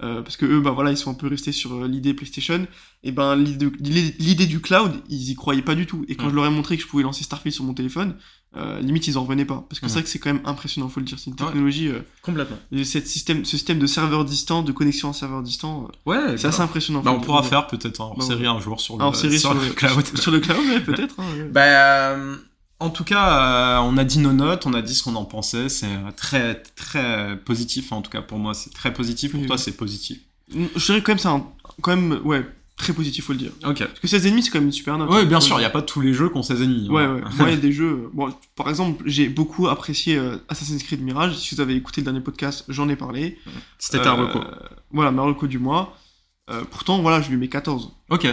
Euh, 0.03 0.23
parce 0.23 0.37
que 0.37 0.45
eux, 0.47 0.61
bah 0.61 0.73
voilà, 0.73 0.91
ils 0.91 0.97
sont 0.97 1.11
un 1.11 1.15
peu 1.15 1.27
restés 1.27 1.53
sur 1.53 1.73
euh, 1.75 1.89
l'idée 1.89 2.13
PlayStation. 2.15 2.67
Et 3.03 3.13
ben 3.13 3.37
l'idée 3.37 4.47
du 4.47 4.61
cloud, 4.61 4.93
ils 5.09 5.31
y 5.31 5.35
croyaient 5.35 5.63
pas 5.63 5.75
du 5.75 5.87
tout. 5.87 6.05
Et 6.09 6.17
quand 6.17 6.29
je 6.31 6.35
leur 6.35 6.47
ai 6.47 6.51
montré 6.51 6.77
que 6.77 6.83
je 6.83 6.89
pouvais 6.89 7.03
lancer 7.03 7.25
Starfield 7.25 7.55
sur 7.55 7.65
mon 7.65 7.73
téléphone, 7.75 8.15
euh, 8.57 8.81
limite 8.81 9.07
ils 9.07 9.17
en 9.19 9.23
revenaient 9.25 9.45
pas. 9.45 9.65
Parce 9.69 9.81
que 9.81 9.87
c'est 9.89 9.95
vrai 9.95 10.03
que 10.03 10.09
c'est 10.09 10.19
quand 10.19 10.33
même 10.33 10.43
impressionnant, 10.45 10.89
faut 10.89 11.01
le 11.01 11.07
dire. 11.07 11.19
C'est 11.19 11.31
une 11.31 11.37
Ouais. 11.41 11.47
technologie, 11.47 11.89
euh, 11.89 12.01
Complètement. 12.23 12.57
et 12.73 12.85
cette 12.85 13.07
système, 13.07 13.45
ce 13.45 13.53
système 13.57 13.79
de 13.79 13.87
serveur 13.87 14.25
distant, 14.25 14.63
de 14.63 14.73
connexion 14.73 15.11
à 15.11 15.13
serveur 15.13 15.43
distant, 15.43 15.89
euh, 16.09 16.11
Ouais, 16.11 16.39
c'est 16.39 16.49
assez 16.49 16.61
impressionnant. 16.63 17.03
Bah, 17.03 17.13
on 17.13 17.21
pourra 17.21 17.41
dire. 17.43 17.51
faire 17.51 17.67
peut-être 17.67 18.01
en 18.01 18.15
Bah, 18.15 18.25
série 18.25 18.47
un 18.47 18.59
jour 18.61 18.81
sur 18.81 18.97
le, 18.97 19.03
Ah, 19.03 19.09
en 19.09 19.13
série 19.13 19.39
sur 19.39 19.53
sur, 19.53 19.61
le 19.61 19.71
cloud. 19.73 20.19
Sur 20.19 20.31
le 20.33 20.41
cloud, 20.41 20.59
ouais, 20.69 20.81
peut-être. 20.81 21.15
hein, 21.19 21.25
ouais. 21.37 21.45
Bah, 21.51 21.63
euh, 21.65 22.37
en 22.81 22.91
tout 22.91 23.05
cas, 23.05 23.79
euh, 23.79 23.89
on 23.89 23.97
a 23.97 24.05
dit 24.05 24.18
nos 24.18 24.33
notes, 24.33 24.66
on 24.66 24.74
a 24.74 24.83
dit 24.83 24.95
ce 24.95 25.03
qu'on 25.03 25.16
en 25.16 25.24
pensait. 25.24 25.68
C'est 25.68 25.87
euh, 25.87 26.11
très, 26.16 26.57
très 26.62 27.37
positif. 27.45 27.93
En 27.93 28.03
tout 28.03 28.11
cas, 28.11 28.22
pour 28.22 28.39
moi, 28.39 28.55
c'est 28.55 28.70
très 28.72 28.93
positif. 28.93 29.33
Pour 29.33 29.41
Oui, 29.41 29.47
toi, 29.47 29.57
oui. 29.57 29.62
c'est 29.62 29.77
positif. 29.77 30.18
Je 30.51 30.85
dirais 30.87 31.03
quand 31.03 31.12
même, 31.12 31.18
c'est 31.18 31.29
un- 31.29 31.47
quand 31.83 31.97
même, 31.97 32.20
ouais, 32.24 32.47
très 32.77 32.93
positif, 32.93 33.24
faut 33.24 33.33
le 33.33 33.39
dire. 33.39 33.53
Ok. 33.64 33.79
Parce 33.79 33.99
que 34.01 34.07
16 34.07 34.27
ennemis, 34.27 34.43
c'est 34.45 34.51
quand 34.51 34.59
même 34.59 34.66
une 34.66 34.72
super 34.72 34.97
note. 34.99 35.09
Oui, 35.11 35.24
bien 35.27 35.41
sûr, 35.41 35.57
il 35.57 35.61
n'y 35.61 35.64
a 35.64 35.70
pas 35.70 35.81
tous 35.83 36.01
les 36.03 36.12
jeux 36.12 36.29
qui 36.29 36.37
ont 36.37 36.43
16 36.43 36.61
ennemis. 36.62 36.89
Ouais, 36.91 37.03
hein. 37.03 37.14
ouais. 37.14 37.20
Moi, 37.39 37.49
il 37.49 37.55
y 37.55 37.57
a 37.57 37.61
des 37.61 37.72
jeux. 37.72 37.91
euh, 38.05 38.11
Bon, 38.12 38.33
par 38.55 38.68
exemple, 38.68 39.03
j'ai 39.07 39.29
beaucoup 39.29 39.68
apprécié 39.68 40.16
euh, 40.18 40.37
Assassin's 40.49 40.83
Creed 40.83 41.01
Mirage. 41.03 41.37
Si 41.37 41.55
vous 41.55 41.61
avez 41.62 41.74
écouté 41.74 42.03
le 42.03 42.05
dernier 42.05 42.20
podcast, 42.20 42.64
j'en 42.68 42.89
ai 42.89 42.97
parlé. 42.97 43.39
C'était 43.79 44.03
ta 44.03 44.12
Euh, 44.12 44.27
reco. 44.27 44.41
Voilà, 44.93 45.11
ma 45.11 45.22
reco 45.22 45.47
du 45.47 45.59
mois. 45.59 45.97
Pourtant, 46.70 47.01
voilà, 47.03 47.20
je 47.22 47.31
lui 47.31 47.37
mets 47.39 47.49
14. 47.49 47.91
Ok. 48.11 48.27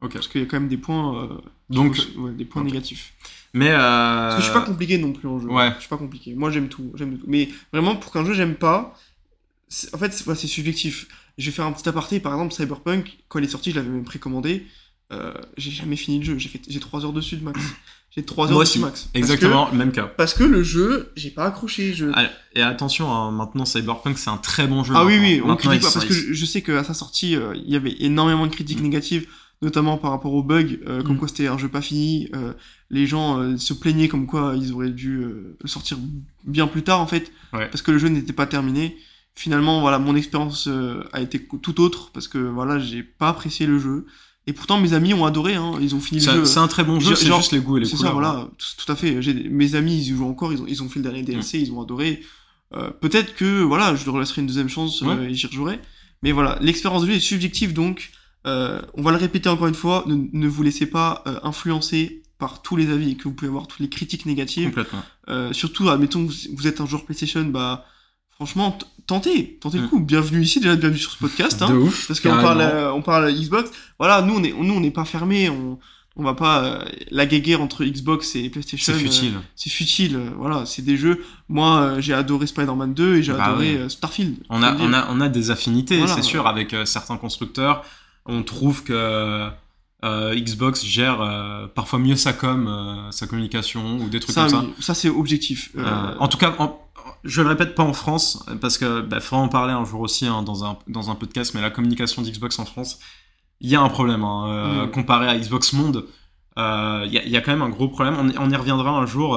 Ok. 0.00 0.14
Parce 0.14 0.26
qu'il 0.28 0.40
y 0.40 0.44
a 0.44 0.46
quand 0.48 0.58
même 0.58 0.68
des 0.68 0.78
points. 0.78 1.28
Donc, 1.68 1.96
ouais, 2.18 2.32
des 2.32 2.44
points 2.44 2.64
négatifs. 2.64 3.12
Mais. 3.52 3.70
Euh... 3.70 3.76
Parce 3.78 4.34
que 4.36 4.40
je 4.40 4.44
suis 4.46 4.54
pas 4.54 4.60
compliqué 4.66 4.98
non 4.98 5.12
plus 5.12 5.28
en 5.28 5.38
jeu. 5.40 5.48
ouais. 5.48 5.72
Je 5.76 5.80
suis 5.80 5.88
pas 5.88 5.96
compliqué. 5.96 6.34
Moi, 6.34 6.50
j'aime 6.50 6.68
tout. 6.68 6.92
J'aime 6.94 7.18
tout. 7.18 7.24
Mais 7.26 7.48
vraiment, 7.72 7.96
pour 7.96 8.12
qu'un 8.12 8.24
jeu, 8.24 8.34
j'aime 8.34 8.54
pas. 8.54 8.94
En 9.92 9.98
fait, 9.98 10.12
c'est 10.12 10.46
subjectif. 10.46 11.06
Je 11.38 11.46
vais 11.46 11.52
faire 11.52 11.64
un 11.66 11.72
petit 11.72 11.88
aparté. 11.88 12.20
Par 12.20 12.32
exemple, 12.32 12.52
Cyberpunk, 12.54 13.18
quand 13.28 13.38
il 13.38 13.44
est 13.44 13.48
sorti, 13.48 13.70
je 13.70 13.76
l'avais 13.76 13.88
même 13.88 14.04
précommandé. 14.04 14.66
Euh, 15.12 15.32
j'ai 15.56 15.70
jamais 15.70 15.96
fini 15.96 16.18
le 16.18 16.24
jeu. 16.24 16.38
J'ai 16.38 16.48
fait... 16.48 16.60
j'ai 16.68 16.78
3 16.80 17.04
heures 17.04 17.12
dessus 17.12 17.36
de 17.36 17.44
max. 17.44 17.60
J'ai 18.14 18.24
3 18.24 18.46
heures 18.48 18.52
Moi 18.54 18.62
dessus 18.64 18.78
aussi. 18.78 18.84
max. 18.84 19.00
Parce 19.02 19.12
que- 19.12 19.18
Exactement, 19.18 19.72
même 19.72 19.90
cas. 19.92 20.04
Parce 20.06 20.34
que 20.34 20.44
le 20.44 20.62
jeu, 20.62 21.12
j'ai 21.16 21.30
pas 21.30 21.46
accroché. 21.46 21.94
Je... 21.94 22.06
Ah, 22.14 22.24
Et 22.54 22.62
attention, 22.62 23.12
hein, 23.12 23.30
maintenant 23.32 23.64
Cyberpunk 23.64 24.18
c'est 24.18 24.30
un 24.30 24.36
très 24.36 24.66
bon 24.68 24.82
jeu. 24.84 24.92
Ah 24.96 25.04
oui, 25.04 25.14
maintenant. 25.18 25.28
oui, 25.28 25.42
on 25.52 25.56
critique 25.56 25.82
pas 25.82 25.90
parce 25.92 26.04
que 26.04 26.14
je 26.14 26.44
sais 26.44 26.62
qu'à 26.62 26.82
sa 26.84 26.94
sortie, 26.94 27.34
euh, 27.36 27.54
il 27.56 27.70
y 27.70 27.76
avait 27.76 27.94
énormément 28.00 28.46
de 28.46 28.52
critiques 28.52 28.80
Mm. 28.80 28.84
négatives, 28.84 29.26
notamment 29.62 29.98
par 29.98 30.10
rapport 30.10 30.32
aux 30.32 30.42
bugs, 30.42 30.78
euh, 30.86 31.02
comme 31.02 31.16
Mm. 31.16 31.18
quoi 31.18 31.28
c'était 31.28 31.46
un 31.48 31.58
jeu 31.58 31.68
pas 31.68 31.82
fini. 31.82 32.28
euh, 32.34 32.52
les 32.90 33.06
gens 33.06 33.38
euh, 33.38 33.56
se 33.56 33.72
plaignaient 33.74 34.08
comme 34.08 34.26
quoi 34.26 34.54
ils 34.56 34.72
auraient 34.72 34.90
dû 34.90 35.18
euh, 35.18 35.56
le 35.60 35.68
sortir 35.68 35.98
bien 36.44 36.66
plus 36.66 36.82
tard 36.82 37.00
en 37.00 37.06
fait, 37.06 37.30
Ouais. 37.52 37.68
parce 37.68 37.82
que 37.82 37.90
le 37.90 37.98
jeu 37.98 38.08
n'était 38.08 38.32
pas 38.32 38.46
terminé. 38.46 38.96
Finalement, 39.34 39.80
voilà, 39.80 39.98
mon 39.98 40.16
expérience 40.16 40.66
euh, 40.66 41.04
a 41.12 41.20
été 41.20 41.46
tout 41.62 41.80
autre 41.80 42.10
parce 42.12 42.26
que 42.28 42.38
voilà, 42.38 42.78
j'ai 42.78 43.02
pas 43.02 43.28
apprécié 43.28 43.66
le 43.66 43.78
jeu. 43.78 44.06
Et 44.46 44.52
pourtant, 44.52 44.80
mes 44.80 44.92
amis 44.94 45.14
ont 45.14 45.24
adoré. 45.24 45.54
Hein, 45.54 45.74
ils 45.80 45.94
ont 45.94 46.00
fini 46.00 46.20
le 46.24 46.32
jeu. 46.32 46.44
c'est 46.44 46.58
un 46.58 46.66
très 46.66 46.82
bon 46.82 46.98
jeu, 46.98 47.14
c'est 47.14 47.26
juste 47.32 47.52
les 47.52 47.60
goûts 47.60 47.76
et 47.76 47.80
les 47.80 47.86
C'est 47.86 47.96
couleurs. 47.96 48.10
ça, 48.10 48.14
voilà, 48.14 48.48
tout, 48.58 48.84
tout 48.84 48.90
à 48.90 48.96
fait. 48.96 49.20
Mes 49.50 49.74
amis, 49.74 49.96
ils 49.98 50.12
y 50.12 50.16
jouent 50.16 50.26
encore, 50.26 50.52
ils 50.52 50.60
ont, 50.62 50.66
ils 50.66 50.82
ont 50.82 50.88
fait 50.88 50.98
le 50.98 51.04
dernier 51.04 51.22
DLC, 51.22 51.58
Mm. 51.58 51.62
ils 51.62 51.72
ont 51.72 51.82
adoré. 51.82 52.22
Euh, 52.74 52.90
Peut-être 52.90 53.34
que 53.34 53.62
voilà, 53.62 53.94
je 53.94 54.04
leur 54.06 54.18
laisserai 54.18 54.40
une 54.40 54.46
deuxième 54.46 54.68
chance 54.68 55.02
euh, 55.02 55.06
Ouais. 55.06 55.30
et 55.30 55.34
j'y 55.34 55.46
rejouerai. 55.46 55.78
Mais 56.22 56.32
voilà, 56.32 56.58
l'expérience 56.60 57.02
de 57.02 57.08
jeu 57.08 57.14
est 57.14 57.20
subjective, 57.20 57.72
donc 57.72 58.10
euh, 58.46 58.80
on 58.94 59.02
va 59.02 59.10
le 59.10 59.16
répéter 59.18 59.48
encore 59.48 59.66
une 59.66 59.74
fois. 59.74 60.04
Ne, 60.06 60.16
ne 60.32 60.48
vous 60.48 60.62
laissez 60.62 60.86
pas 60.86 61.22
euh, 61.26 61.38
influencer 61.42 62.22
par 62.38 62.62
tous 62.62 62.76
les 62.76 62.90
avis 62.90 63.16
que 63.16 63.24
vous 63.24 63.34
pouvez 63.34 63.48
avoir, 63.48 63.66
toutes 63.66 63.80
les 63.80 63.88
critiques 63.90 64.24
négatives. 64.26 64.68
Complètement. 64.68 65.02
Euh, 65.28 65.52
surtout, 65.52 65.88
admettons 65.90 66.26
que 66.26 66.32
vous- 66.32 66.56
vous 66.56 66.66
êtes 66.66 66.80
un 66.80 66.86
joueur 66.86 67.04
PlayStation, 67.04 67.44
bah 67.44 67.84
franchement, 68.30 68.78
tentez, 69.06 69.58
tentez 69.60 69.76
le 69.78 69.84
Mm. 69.84 69.88
coup. 69.90 70.00
Bienvenue 70.00 70.40
ici, 70.42 70.58
déjà 70.60 70.74
bienvenue 70.76 70.98
sur 70.98 71.10
ce 71.12 71.18
podcast. 71.18 71.60
Hein. 71.60 71.68
De 71.70 71.74
ouf. 71.76 72.06
Parce 72.08 72.18
qu'on 72.20 72.30
parle, 72.30 72.62
euh, 72.62 72.92
on 72.92 73.02
parle 73.02 73.30
Xbox. 73.32 73.70
Voilà, 73.98 74.22
nous 74.22 74.34
on 74.36 74.42
est, 74.42 74.52
nous 74.52 74.72
on 74.74 74.80
n'est 74.80 74.90
pas 74.90 75.04
fermé. 75.04 75.50
On, 75.50 75.78
on 76.16 76.24
va 76.24 76.32
pas 76.34 76.64
euh, 76.64 76.84
la 77.10 77.24
guéguerre 77.26 77.60
entre 77.62 77.84
Xbox 77.84 78.34
et 78.36 78.48
PlayStation. 78.50 78.92
C'est 78.94 78.98
euh, 78.98 79.02
futile. 79.02 79.32
c'est 79.54 79.70
futile. 79.70 80.16
euh, 80.16 80.30
voilà, 80.38 80.64
c'est 80.66 80.82
des 80.82 80.96
jeux. 80.96 81.22
Moi, 81.48 81.80
euh, 81.80 82.00
j'ai 82.00 82.14
adoré 82.14 82.46
Spider-Man 82.46 82.94
2 82.94 83.16
et 83.16 83.22
j'ai 83.22 83.32
Bah 83.32 83.44
adoré 83.44 83.74
ouais. 83.74 83.80
euh, 83.82 83.88
Starfield. 83.90 84.36
On 84.48 84.62
a, 84.62 84.74
on, 84.76 84.92
a, 84.94 85.06
on 85.10 85.20
a 85.20 85.28
des 85.28 85.50
affinités, 85.50 85.98
Voilà. 85.98 86.14
c'est 86.14 86.22
sûr, 86.22 86.46
avec 86.46 86.72
euh, 86.74 86.84
certains 86.86 87.16
constructeurs. 87.18 87.84
On 88.30 88.42
trouve 88.42 88.84
que 88.84 89.48
euh, 90.04 90.34
Xbox 90.34 90.84
gère 90.84 91.20
euh, 91.20 91.66
parfois 91.66 91.98
mieux 91.98 92.16
sa 92.16 92.32
com, 92.32 92.66
euh, 92.68 93.10
sa 93.10 93.26
communication 93.26 93.98
ou 93.98 94.08
des 94.08 94.20
trucs 94.20 94.34
ça, 94.34 94.42
comme 94.42 94.50
ça. 94.50 94.60
oui, 94.64 94.72
ça 94.80 94.94
c'est 94.94 95.08
objectif. 95.10 95.70
Euh, 95.76 95.84
Euh, 95.84 96.14
en 96.18 96.28
tout 96.28 96.38
cas, 96.38 96.54
en- 96.58 96.78
je 97.24 97.42
le 97.42 97.48
répète 97.48 97.74
pas 97.74 97.82
en 97.82 97.92
France, 97.92 98.42
parce 98.62 98.78
que 98.78 99.02
bah, 99.02 99.20
faudra 99.20 99.44
en 99.44 99.48
parler 99.48 99.72
un 99.74 99.84
jour 99.84 100.00
aussi 100.00 100.26
hein, 100.26 100.42
dans, 100.42 100.64
un, 100.64 100.78
dans 100.88 101.10
un 101.10 101.14
podcast, 101.16 101.52
mais 101.54 101.60
la 101.60 101.70
communication 101.70 102.22
d'Xbox 102.22 102.58
en 102.58 102.64
France, 102.64 102.98
il 103.60 103.68
y 103.68 103.76
a 103.76 103.80
un 103.82 103.88
problème. 103.90 104.24
Hein, 104.24 104.44
euh, 104.48 104.86
Mm. 104.86 104.90
Comparé 104.92 105.28
à 105.28 105.36
Xbox 105.38 105.72
Monde, 105.74 106.06
euh, 106.58 107.02
il 107.06 107.12
y, 107.12 107.18
a, 107.18 107.22
il 107.24 107.30
y 107.30 107.36
a 107.36 107.40
quand 107.42 107.50
même 107.52 107.62
un 107.62 107.68
gros 107.68 107.88
problème. 107.88 108.16
On, 108.18 108.42
on 108.46 108.50
y 108.50 108.56
reviendra 108.56 108.90
un 108.90 109.04
jour. 109.06 109.36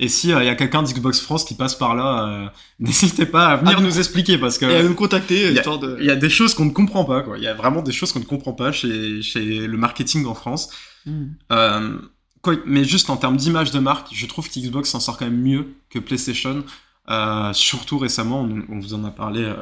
Euh, 0.00 0.04
et 0.04 0.08
si 0.08 0.28
il 0.28 0.44
y 0.44 0.48
a 0.48 0.54
quelqu'un 0.54 0.82
d'Xbox 0.82 1.20
France 1.20 1.44
qui 1.44 1.54
passe 1.54 1.74
par 1.74 1.94
là, 1.94 2.28
euh, 2.28 2.48
n'hésitez 2.78 3.26
pas 3.26 3.48
à 3.48 3.56
venir 3.56 3.76
Ah, 3.78 3.80
nous 3.82 3.98
expliquer, 3.98 4.38
parce 4.38 4.58
que... 4.58 4.66
et 4.66 4.76
à 4.76 4.82
nous 4.82 4.94
contacter, 4.94 5.36
il 5.48 5.52
y 5.52 5.56
a- 5.56 5.60
histoire 5.60 5.78
de. 5.78 5.96
Il 6.00 6.06
y 6.06 6.10
a 6.10 6.16
des 6.16 6.30
choses 6.30 6.54
qu'on 6.54 6.64
ne 6.64 6.70
comprend 6.72 7.04
pas, 7.04 7.22
quoi. 7.22 7.38
Il 7.38 7.44
y 7.44 7.48
a 7.48 7.54
vraiment 7.54 7.82
des 7.82 7.92
choses 7.92 8.12
qu'on 8.12 8.20
ne 8.20 8.24
comprend 8.24 8.52
pas 8.52 8.72
chez, 8.72 9.22
chez 9.22 9.66
le 9.66 9.76
marketing 9.76 10.26
en 10.26 10.34
France. 10.34 10.70
Mm. 11.06 11.24
Euh, 11.52 11.98
quoi, 12.42 12.54
mais 12.66 12.84
juste 12.84 13.08
en 13.10 13.16
termes 13.16 13.36
d'image 13.36 13.70
de 13.70 13.78
marque, 13.78 14.08
je 14.12 14.26
trouve 14.26 14.48
qu'Xbox 14.50 14.90
s'en 14.90 15.00
sort 15.00 15.16
quand 15.16 15.26
même 15.26 15.40
mieux 15.40 15.74
que 15.90 15.98
PlayStation. 15.98 16.64
Euh, 17.10 17.52
surtout 17.52 17.98
récemment, 17.98 18.40
on, 18.42 18.64
on 18.68 18.78
vous 18.80 18.94
en 18.94 19.04
a 19.04 19.10
parlé 19.10 19.42
euh, 19.42 19.54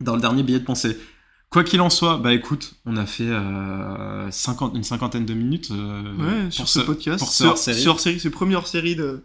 dans 0.00 0.14
le 0.14 0.20
dernier 0.20 0.42
billet 0.42 0.60
de 0.60 0.64
pensée. 0.64 0.96
Quoi 1.54 1.62
qu'il 1.64 1.80
en 1.80 1.88
soit, 1.88 2.18
bah 2.18 2.32
écoute, 2.34 2.74
on 2.84 2.96
a 2.96 3.06
fait 3.06 3.24
euh, 3.28 4.28
50, 4.30 4.74
une 4.74 4.82
cinquantaine 4.82 5.24
de 5.24 5.34
minutes 5.34 5.70
euh, 5.70 6.02
Ouais, 6.18 6.50
sur 6.50 6.68
ce- 6.68 6.80
ce 6.80 6.84
podcast. 6.84 7.20
pour 7.20 7.28
ce 7.28 7.36
sur, 7.44 7.50
hors-série. 7.50 7.80
sur 7.80 8.00
série, 8.00 8.18
c'est 8.20 8.28
le 8.28 8.34
premier 8.34 8.56
hors 8.56 8.66
série 8.66 8.96
de, 8.96 9.02
de 9.02 9.22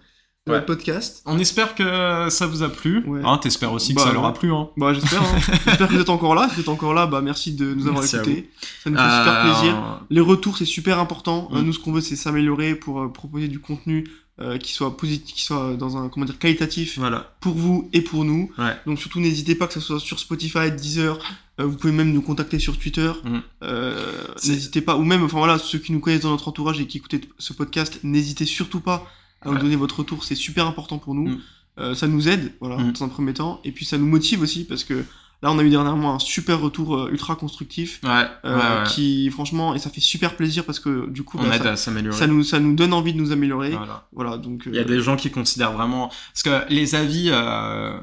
Ouais. 0.47 0.53
notre 0.53 0.67
podcast. 0.67 1.23
On 1.25 1.39
espère 1.39 1.73
que 1.73 2.27
ça 2.29 2.45
vous 2.45 2.61
a 2.61 2.69
plu. 2.69 3.03
Ouais. 3.07 3.21
Hein, 3.25 3.39
T'espères 3.39 3.73
aussi 3.73 3.93
que 3.95 3.99
Bah, 3.99 4.05
ça 4.05 4.13
leur 4.13 4.25
a 4.25 4.33
plu. 4.35 4.53
Hein. 4.53 4.69
Bah 4.77 4.93
j'espère. 4.93 5.21
hein. 5.23 5.39
j'espère 5.65 5.87
que 5.87 5.93
vous 5.95 5.99
êtes 6.01 6.09
encore 6.09 6.35
là. 6.35 6.47
Si 6.49 6.55
vous 6.55 6.61
êtes 6.61 6.69
encore 6.69 6.93
là, 6.93 7.07
bah 7.07 7.21
merci 7.21 7.53
de 7.53 7.73
nous 7.73 7.87
avoir 7.87 8.05
écoutés. 8.05 8.49
Ça 8.83 8.89
nous 8.91 8.97
fait 8.97 9.03
super 9.03 9.33
Euh, 9.33 9.43
plaisir. 9.51 9.99
Les 10.11 10.21
retours, 10.21 10.55
c'est 10.57 10.65
super 10.65 10.99
important. 10.99 11.49
Euh, 11.53 11.61
Mm. 11.61 11.65
nous, 11.65 11.73
ce 11.73 11.79
qu'on 11.79 11.91
veut, 11.91 12.01
c'est 12.01 12.15
s'améliorer 12.15 12.75
pour 12.75 13.01
euh, 13.01 13.11
proposer 13.11 13.47
du 13.47 13.59
contenu 13.59 14.05
euh, 14.39 14.57
qui 14.57 14.71
soit 14.71 14.95
positif, 14.95 15.35
qui 15.35 15.41
soit 15.43 15.73
dans 15.77 15.97
un 15.97 16.07
comment 16.07 16.25
dire 16.25 16.39
qualitatif 16.39 16.97
Voilà. 16.99 17.35
pour 17.41 17.55
vous 17.55 17.89
et 17.91 17.99
pour 18.01 18.23
nous. 18.23 18.51
Ouais. 18.57 18.73
Donc 18.85 18.97
surtout, 18.99 19.19
n'hésitez 19.19 19.53
pas 19.55 19.67
que 19.67 19.73
ce 19.73 19.79
soit 19.81 19.99
sur 19.99 20.17
Spotify, 20.19 20.71
Deezer. 20.71 21.17
Euh, 21.59 21.65
vous 21.65 21.75
pouvez 21.77 21.93
même 21.93 22.11
nous 22.13 22.21
contacter 22.21 22.57
sur 22.59 22.77
Twitter. 22.77 23.11
Mm. 23.23 23.37
Euh, 23.63 24.23
n'hésitez 24.45 24.81
pas, 24.81 24.95
ou 24.95 25.03
même, 25.03 25.23
enfin 25.23 25.37
voilà, 25.37 25.57
ceux 25.57 25.79
qui 25.79 25.91
nous 25.91 25.99
connaissent 25.99 26.21
dans 26.21 26.31
notre 26.31 26.47
entourage 26.47 26.79
et 26.79 26.87
qui 26.87 26.97
écoutent 26.97 27.15
ce 27.37 27.53
podcast, 27.53 27.99
n'hésitez 28.03 28.45
surtout 28.45 28.79
pas 28.79 29.07
à 29.41 29.49
nous 29.51 29.57
donner 29.57 29.75
votre 29.75 29.99
retour. 29.99 30.23
C'est 30.23 30.35
super 30.35 30.65
important 30.67 30.97
pour 30.97 31.13
nous. 31.15 31.29
Mm. 31.29 31.39
Euh, 31.79 31.95
ça 31.95 32.07
nous 32.07 32.27
aide, 32.27 32.53
voilà, 32.59 32.77
Mm. 32.77 32.91
dans 32.93 33.05
un 33.05 33.09
premier 33.09 33.33
temps, 33.33 33.61
et 33.63 33.71
puis 33.71 33.85
ça 33.85 33.97
nous 33.97 34.05
motive 34.07 34.41
aussi 34.41 34.65
parce 34.65 34.83
que 34.83 35.05
là, 35.41 35.49
on 35.53 35.57
a 35.59 35.63
eu 35.63 35.69
dernièrement 35.69 36.13
un 36.15 36.19
super 36.19 36.59
retour 36.59 36.97
euh, 36.97 37.09
ultra 37.11 37.37
constructif. 37.37 38.01
Ouais, 38.03 38.25
Euh, 38.43 38.83
ouais, 38.83 38.89
qui 38.89 39.29
franchement 39.29 39.73
et 39.75 39.79
ça 39.79 39.89
fait 39.89 40.01
super 40.01 40.35
plaisir 40.35 40.65
parce 40.65 40.81
que 40.81 41.09
du 41.09 41.23
coup 41.23 41.37
On 41.39 41.47
bah, 41.47 41.55
aide 41.55 41.63
ça, 41.63 41.71
à 41.71 41.75
s'améliorer. 41.77 42.17
ça 42.17 42.27
nous 42.27 42.43
ça 42.43 42.59
nous 42.59 42.75
donne 42.75 42.91
envie 42.91 43.13
de 43.13 43.17
nous 43.17 43.31
améliorer 43.31 43.69
Voilà. 43.71 44.07
voilà 44.11 44.37
donc 44.37 44.63
Il 44.65 44.75
y 44.75 44.77
a 44.77 44.81
euh, 44.81 44.85
des 44.85 44.99
gens 45.01 45.15
qui 45.15 45.31
considèrent 45.31 45.71
vraiment. 45.71 46.11
Parce 46.33 46.43
que 46.43 46.73
les 46.73 46.95
avis 46.95 47.29
euh, 47.31 47.97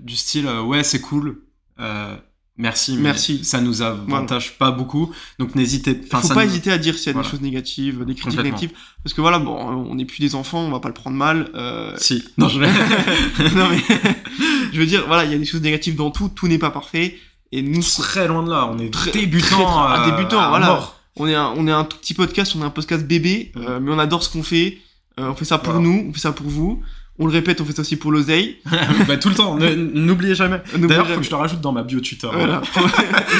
du 0.00 0.16
style 0.16 0.48
ouais, 0.48 0.82
c'est 0.82 1.00
cool, 1.00 1.42
euh, 1.80 2.14
merci, 2.56 2.96
mais 2.96 3.02
Merci. 3.02 3.44
ça 3.44 3.60
nous 3.60 3.82
avantage 3.82 4.56
pas 4.58 4.70
beaucoup. 4.70 5.12
Donc 5.38 5.54
n'hésitez 5.54 5.94
faut 5.94 6.16
enfin, 6.16 6.26
ça 6.28 6.34
pas 6.34 6.44
nous- 6.44 6.50
hésiter 6.50 6.70
à 6.70 6.78
dire 6.78 6.96
s'il 6.96 7.06
y 7.06 7.10
a 7.10 7.12
Voilà. 7.14 7.26
des 7.26 7.30
choses 7.32 7.40
négatives 7.42 8.04
des 8.04 8.14
critiques 8.14 8.40
négatives 8.42 8.70
parce 9.02 9.12
que 9.14 9.20
voilà 9.20 9.38
bon 9.40 9.54
on 9.56 9.94
n'est 9.96 10.04
plus 10.04 10.20
des 10.20 10.34
enfants 10.36 10.60
on 10.60 10.70
va 10.70 10.78
pas 10.80 10.88
le 10.88 10.94
prendre 10.94 11.16
mal 11.16 11.50
euh, 11.54 11.92
Si. 11.98 12.22
Non, 12.38 12.48
je 12.48 12.60
non 13.56 13.68
mais 13.70 13.82
je 14.72 14.78
veux 14.78 14.86
dire 14.86 15.04
voilà 15.06 15.24
il 15.24 15.32
y 15.32 15.34
a 15.34 15.38
des 15.38 15.44
choses 15.44 15.62
négatives 15.62 15.96
dans 15.96 16.10
tout 16.10 16.28
tout 16.28 16.46
n'est 16.48 16.58
pas 16.58 16.70
parfait 16.70 17.18
et 17.52 17.62
nous 17.62 17.82
très 17.82 18.26
loin 18.28 18.42
de 18.42 18.50
là. 18.50 18.66
On 18.72 18.78
est 18.78 18.92
Très- 18.92 19.10
débutant. 19.12 19.46
très, 19.64 19.96
très- 19.96 20.12
euh, 20.12 20.16
débutant, 20.16 20.40
à 20.40 20.48
voilà. 20.48 20.66
mort. 20.66 21.00
on 21.16 21.26
est 21.28 21.34
un, 21.34 21.52
on 21.56 21.66
est 21.68 21.72
un 21.72 21.84
tout 21.84 21.96
petit 21.98 22.14
podcast 22.14 22.54
on 22.56 22.62
est 22.62 22.64
un 22.64 22.70
podcast 22.70 23.04
bébé 23.04 23.52
euh, 23.56 23.80
mais 23.80 23.92
on 23.92 23.98
adore 23.98 24.22
ce 24.22 24.30
qu'on 24.30 24.42
fait 24.42 24.78
Euh, 25.20 25.28
on 25.30 25.34
fait 25.36 25.44
ça 25.44 25.58
pour 25.58 25.72
Voilà. 25.74 25.88
nous 25.88 26.06
on 26.08 26.12
fait 26.12 26.20
ça 26.20 26.32
pour 26.32 26.48
vous 26.48 26.82
on 27.18 27.26
le 27.26 27.32
répète 27.32 27.60
on 27.60 27.64
fait 27.64 27.72
ça 27.74 27.82
aussi 27.82 27.96
pour 27.96 28.10
l'oseille 28.12 28.58
bah, 29.08 29.16
tout 29.16 29.28
le 29.28 29.34
temps. 29.34 29.56
N'oubliez 29.58 30.34
jamais. 30.34 30.62
D'ailleurs, 30.76 31.08
faut 31.08 31.18
que 31.20 31.22
je 31.26 31.30
le 31.30 31.36
rajoute 31.36 31.60
dans 31.60 31.72
ma 31.72 31.82
bio 31.82 32.00
Twitter. 32.00 32.28
Voilà, 32.32 32.62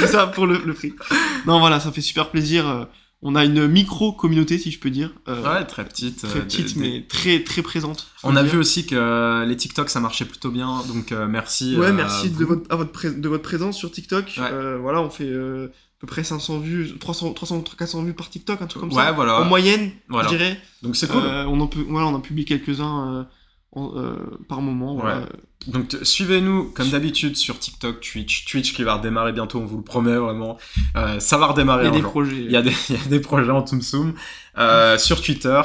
c'est 0.00 0.06
ça 0.12 0.26
pour 0.28 0.46
le, 0.46 0.60
le 0.64 0.74
prix. 0.74 0.92
Non, 1.46 1.58
voilà, 1.58 1.80
ça 1.80 1.90
fait 1.92 2.00
super 2.00 2.30
plaisir. 2.30 2.68
euh, 2.68 2.84
On 3.22 3.34
a 3.34 3.44
une 3.44 3.66
micro 3.66 4.12
communauté, 4.12 4.58
si 4.58 4.70
je 4.70 4.78
peux 4.78 4.90
dire, 4.90 5.10
euh, 5.28 5.42
Ouais, 5.42 5.64
très 5.64 5.84
petite. 5.84 6.22
très 6.22 6.38
euh, 6.38 6.42
petite, 6.42 6.74
des- 6.76 6.80
des- 6.82 6.90
mais 6.98 7.06
très 7.08 7.40
très 7.42 7.62
présente. 7.62 8.06
On 8.22 8.36
a 8.36 8.42
dire. 8.42 8.52
vu 8.52 8.58
aussi 8.58 8.86
que 8.86 8.94
euh, 8.94 9.44
les 9.46 9.56
TikTok 9.56 9.88
ça 9.90 9.98
marchait 10.00 10.24
plutôt 10.26 10.50
bien, 10.50 10.82
donc 10.92 11.10
euh, 11.10 11.26
merci. 11.26 11.76
Ouais, 11.76 11.86
euh, 11.86 11.92
merci 11.92 12.30
de 12.30 12.44
votre, 12.44 12.62
à 12.72 12.76
votre 12.76 13.08
de 13.08 13.28
votre 13.28 13.42
présence 13.42 13.76
sur 13.76 13.90
TikTok. 13.90 14.38
Ouais. 14.38 14.76
Voilà, 14.80 15.00
on 15.00 15.10
fait 15.10 15.28
à 15.32 15.68
peu 16.00 16.06
près 16.06 16.22
500 16.22 16.58
vues, 16.58 16.92
300, 17.00 17.32
300, 17.32 17.64
400 17.78 18.02
vues 18.04 18.12
par 18.14 18.28
TikTok, 18.28 18.60
un 18.60 18.66
truc 18.66 18.80
comme 18.82 18.92
Ouais, 18.92 19.04
ça. 19.04 19.12
voilà. 19.12 19.40
En 19.40 19.44
moyenne, 19.46 19.90
Voilà. 20.08 20.28
je 20.28 20.36
dirais. 20.36 20.60
Donc 20.82 20.94
c'est 20.96 21.08
cool. 21.08 21.22
On 21.24 21.58
en 21.60 21.66
pu- 21.66 21.86
voilà, 21.88 22.06
on 22.08 22.14
en 22.14 22.20
publie 22.20 22.44
quelques-uns 22.44 23.26
euh, 23.76 24.16
par 24.48 24.60
moment. 24.60 24.96
Voilà. 24.96 25.26
Donc 25.66 25.96
suivez-nous 26.02 26.70
comme 26.70 26.90
d'habitude 26.90 27.36
sur 27.36 27.58
TikTok, 27.58 28.00
Twitch, 28.00 28.44
Twitch 28.44 28.74
qui 28.74 28.82
va 28.82 28.96
redémarrer 28.96 29.32
bientôt, 29.32 29.58
on 29.58 29.64
vous 29.64 29.78
le 29.78 29.82
promet 29.82 30.16
vraiment. 30.16 30.58
Euh, 30.96 31.18
ça 31.20 31.38
va 31.38 31.46
redémarrer. 31.46 31.86
Il 31.86 31.86
y 31.86 31.94
a 31.94 31.96
des 31.96 32.02
projets. 32.02 32.36
Il 32.36 32.50
y 32.50 32.56
a 32.56 32.62
des, 32.62 32.72
il 32.90 32.96
y 32.96 32.98
a 32.98 33.08
des 33.08 33.20
projets 33.20 33.50
en 33.50 33.62
Tum 33.62 33.80
Euh, 34.58 34.98
sur 34.98 35.20
Twitter. 35.22 35.60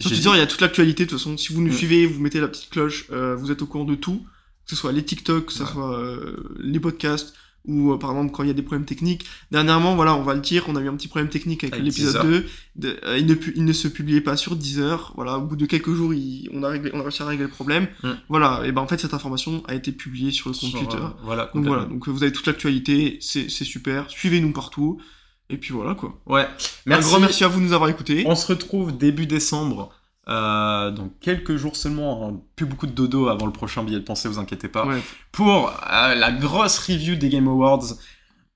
Sur 0.00 0.10
Twitter, 0.10 0.30
il 0.34 0.38
y 0.38 0.42
a 0.42 0.46
toute 0.46 0.60
l'actualité 0.60 1.04
de 1.04 1.10
toute 1.10 1.18
façon. 1.18 1.36
Si 1.36 1.52
vous 1.52 1.62
nous 1.62 1.72
mm. 1.72 1.76
suivez, 1.76 2.06
vous 2.06 2.20
mettez 2.20 2.40
la 2.40 2.48
petite 2.48 2.70
cloche, 2.70 3.10
vous 3.10 3.50
êtes 3.50 3.62
au 3.62 3.66
courant 3.66 3.84
de 3.84 3.94
tout, 3.94 4.24
que 4.64 4.70
ce 4.70 4.76
soit 4.76 4.92
les 4.92 5.04
TikTok, 5.04 5.46
que 5.46 5.52
ce 5.52 5.64
soit 5.64 6.00
les 6.58 6.80
podcasts, 6.80 7.34
ou 7.66 7.92
euh, 7.92 7.98
par 7.98 8.10
exemple 8.10 8.32
quand 8.32 8.42
il 8.42 8.48
y 8.48 8.50
a 8.50 8.54
des 8.54 8.62
problèmes 8.62 8.86
techniques. 8.86 9.26
Dernièrement, 9.50 9.94
voilà, 9.94 10.14
on 10.14 10.22
va 10.22 10.34
le 10.34 10.40
dire, 10.40 10.64
on 10.68 10.76
a 10.76 10.80
eu 10.80 10.88
un 10.88 10.94
petit 10.94 11.08
problème 11.08 11.28
technique 11.28 11.64
avec, 11.64 11.80
l'épisode 11.80 12.22
2. 12.22 12.46
Euh, 12.84 13.18
il, 13.18 13.26
ne, 13.26 13.34
il 13.54 13.64
ne 13.64 13.72
se 13.72 13.88
publiait 13.88 14.20
pas 14.20 14.36
sur 14.36 14.56
Deezer. 14.56 15.12
Voilà, 15.16 15.38
au 15.38 15.42
bout 15.42 15.56
de 15.56 15.66
quelques 15.66 15.92
jours, 15.92 16.12
on, 16.52 16.62
a 16.62 16.68
réglé, 16.68 16.90
on 16.94 17.00
a 17.00 17.02
réussi 17.02 17.22
à 17.22 17.26
régler 17.26 17.44
le 17.44 17.50
problème. 17.50 17.88
Mm. 18.02 18.10
Voilà, 18.28 18.62
et 18.64 18.72
ben 18.72 18.82
en 18.82 18.86
fait 18.86 18.98
cette 18.98 19.14
information 19.14 19.62
a 19.66 19.74
été 19.74 19.92
publiée 19.92 20.30
sur 20.30 20.50
le 20.50 20.54
compte 20.54 20.72
Twitter. 20.72 21.02
Euh, 21.02 21.08
voilà, 21.22 21.50
donc 21.54 21.66
voilà, 21.66 21.84
donc 21.84 22.08
vous 22.08 22.22
avez 22.22 22.32
toute 22.32 22.46
l'actualité, 22.46 23.18
c'est 23.20 23.48
super. 23.48 24.10
Suivez-nous 24.10 24.52
partout. 24.52 25.00
Et 25.48 25.58
puis 25.58 25.72
voilà 25.72 25.94
quoi. 25.94 26.20
Ouais. 26.26 26.48
Merci. 26.86 27.06
Un 27.06 27.08
grand 27.08 27.20
merci 27.20 27.44
à 27.44 27.48
vous 27.48 27.60
de 27.60 27.66
nous 27.66 27.72
avoir 27.72 27.88
écoutés. 27.88 28.24
On 28.26 28.34
se 28.34 28.48
retrouve 28.48 28.96
début 28.96 29.26
décembre 29.26 29.92
euh, 30.28 30.90
donc 30.90 31.12
quelques 31.20 31.56
jours 31.56 31.76
seulement, 31.76 32.28
hein, 32.28 32.40
plus 32.56 32.66
beaucoup 32.66 32.86
de 32.86 32.92
dodo 32.92 33.28
avant 33.28 33.46
le 33.46 33.52
prochain 33.52 33.84
billet 33.84 33.98
de 33.98 34.04
pensée, 34.04 34.28
vous 34.28 34.38
inquiétez 34.38 34.68
pas. 34.68 34.86
Pour 35.30 35.68
euh, 35.68 36.14
la 36.14 36.32
grosse 36.32 36.78
review 36.78 37.16
des 37.16 37.28
Game 37.28 37.48
Awards. 37.48 37.94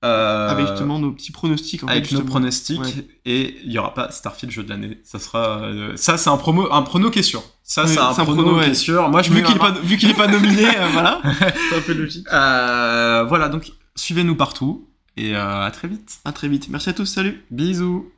Euh, 0.03 0.49
avec 0.49 0.65
justement 0.65 0.97
nos 0.97 1.11
petits 1.11 1.31
pronostics. 1.31 1.83
avec 1.87 2.11
nos 2.11 2.23
pronostics. 2.23 2.81
Et 3.23 3.57
il 3.63 3.71
y 3.71 3.77
aura 3.77 3.93
pas 3.93 4.09
Starfield 4.09 4.51
jeu 4.51 4.63
de 4.63 4.69
l'année. 4.69 4.99
Ça 5.03 5.19
sera, 5.19 5.61
ça 5.95 6.17
c'est 6.17 6.29
un 6.29 6.37
promo, 6.37 6.67
un 6.73 6.81
prono 6.81 7.11
qui 7.11 7.19
est 7.19 7.23
sûr. 7.23 7.43
Ça 7.61 7.85
c'est 7.85 7.99
un, 7.99 8.11
prono, 8.13 8.59
qui 8.59 8.71
est 8.71 8.73
sûr. 8.73 9.07
Moi 9.09 9.21
je 9.21 9.31
vu 9.31 9.43
qu'il 9.43 9.55
est 9.55 9.59
pas, 9.59 9.71
vu 9.71 9.97
qu'il 9.97 10.09
est 10.09 10.15
pas 10.15 10.27
nominé, 10.27 10.65
voilà. 10.93 11.21
c'est 11.69 11.77
un 11.77 11.81
peu 11.81 11.93
logique. 11.93 12.25
voilà 12.29 13.47
donc 13.47 13.71
suivez-nous 13.95 14.35
partout 14.35 14.89
et 15.17 15.35
à 15.35 15.69
très 15.71 15.87
vite. 15.87 16.19
À 16.25 16.31
très 16.31 16.47
vite. 16.47 16.67
Merci 16.69 16.89
à 16.89 16.93
tous. 16.93 17.05
Salut. 17.05 17.45
Bisous. 17.51 18.11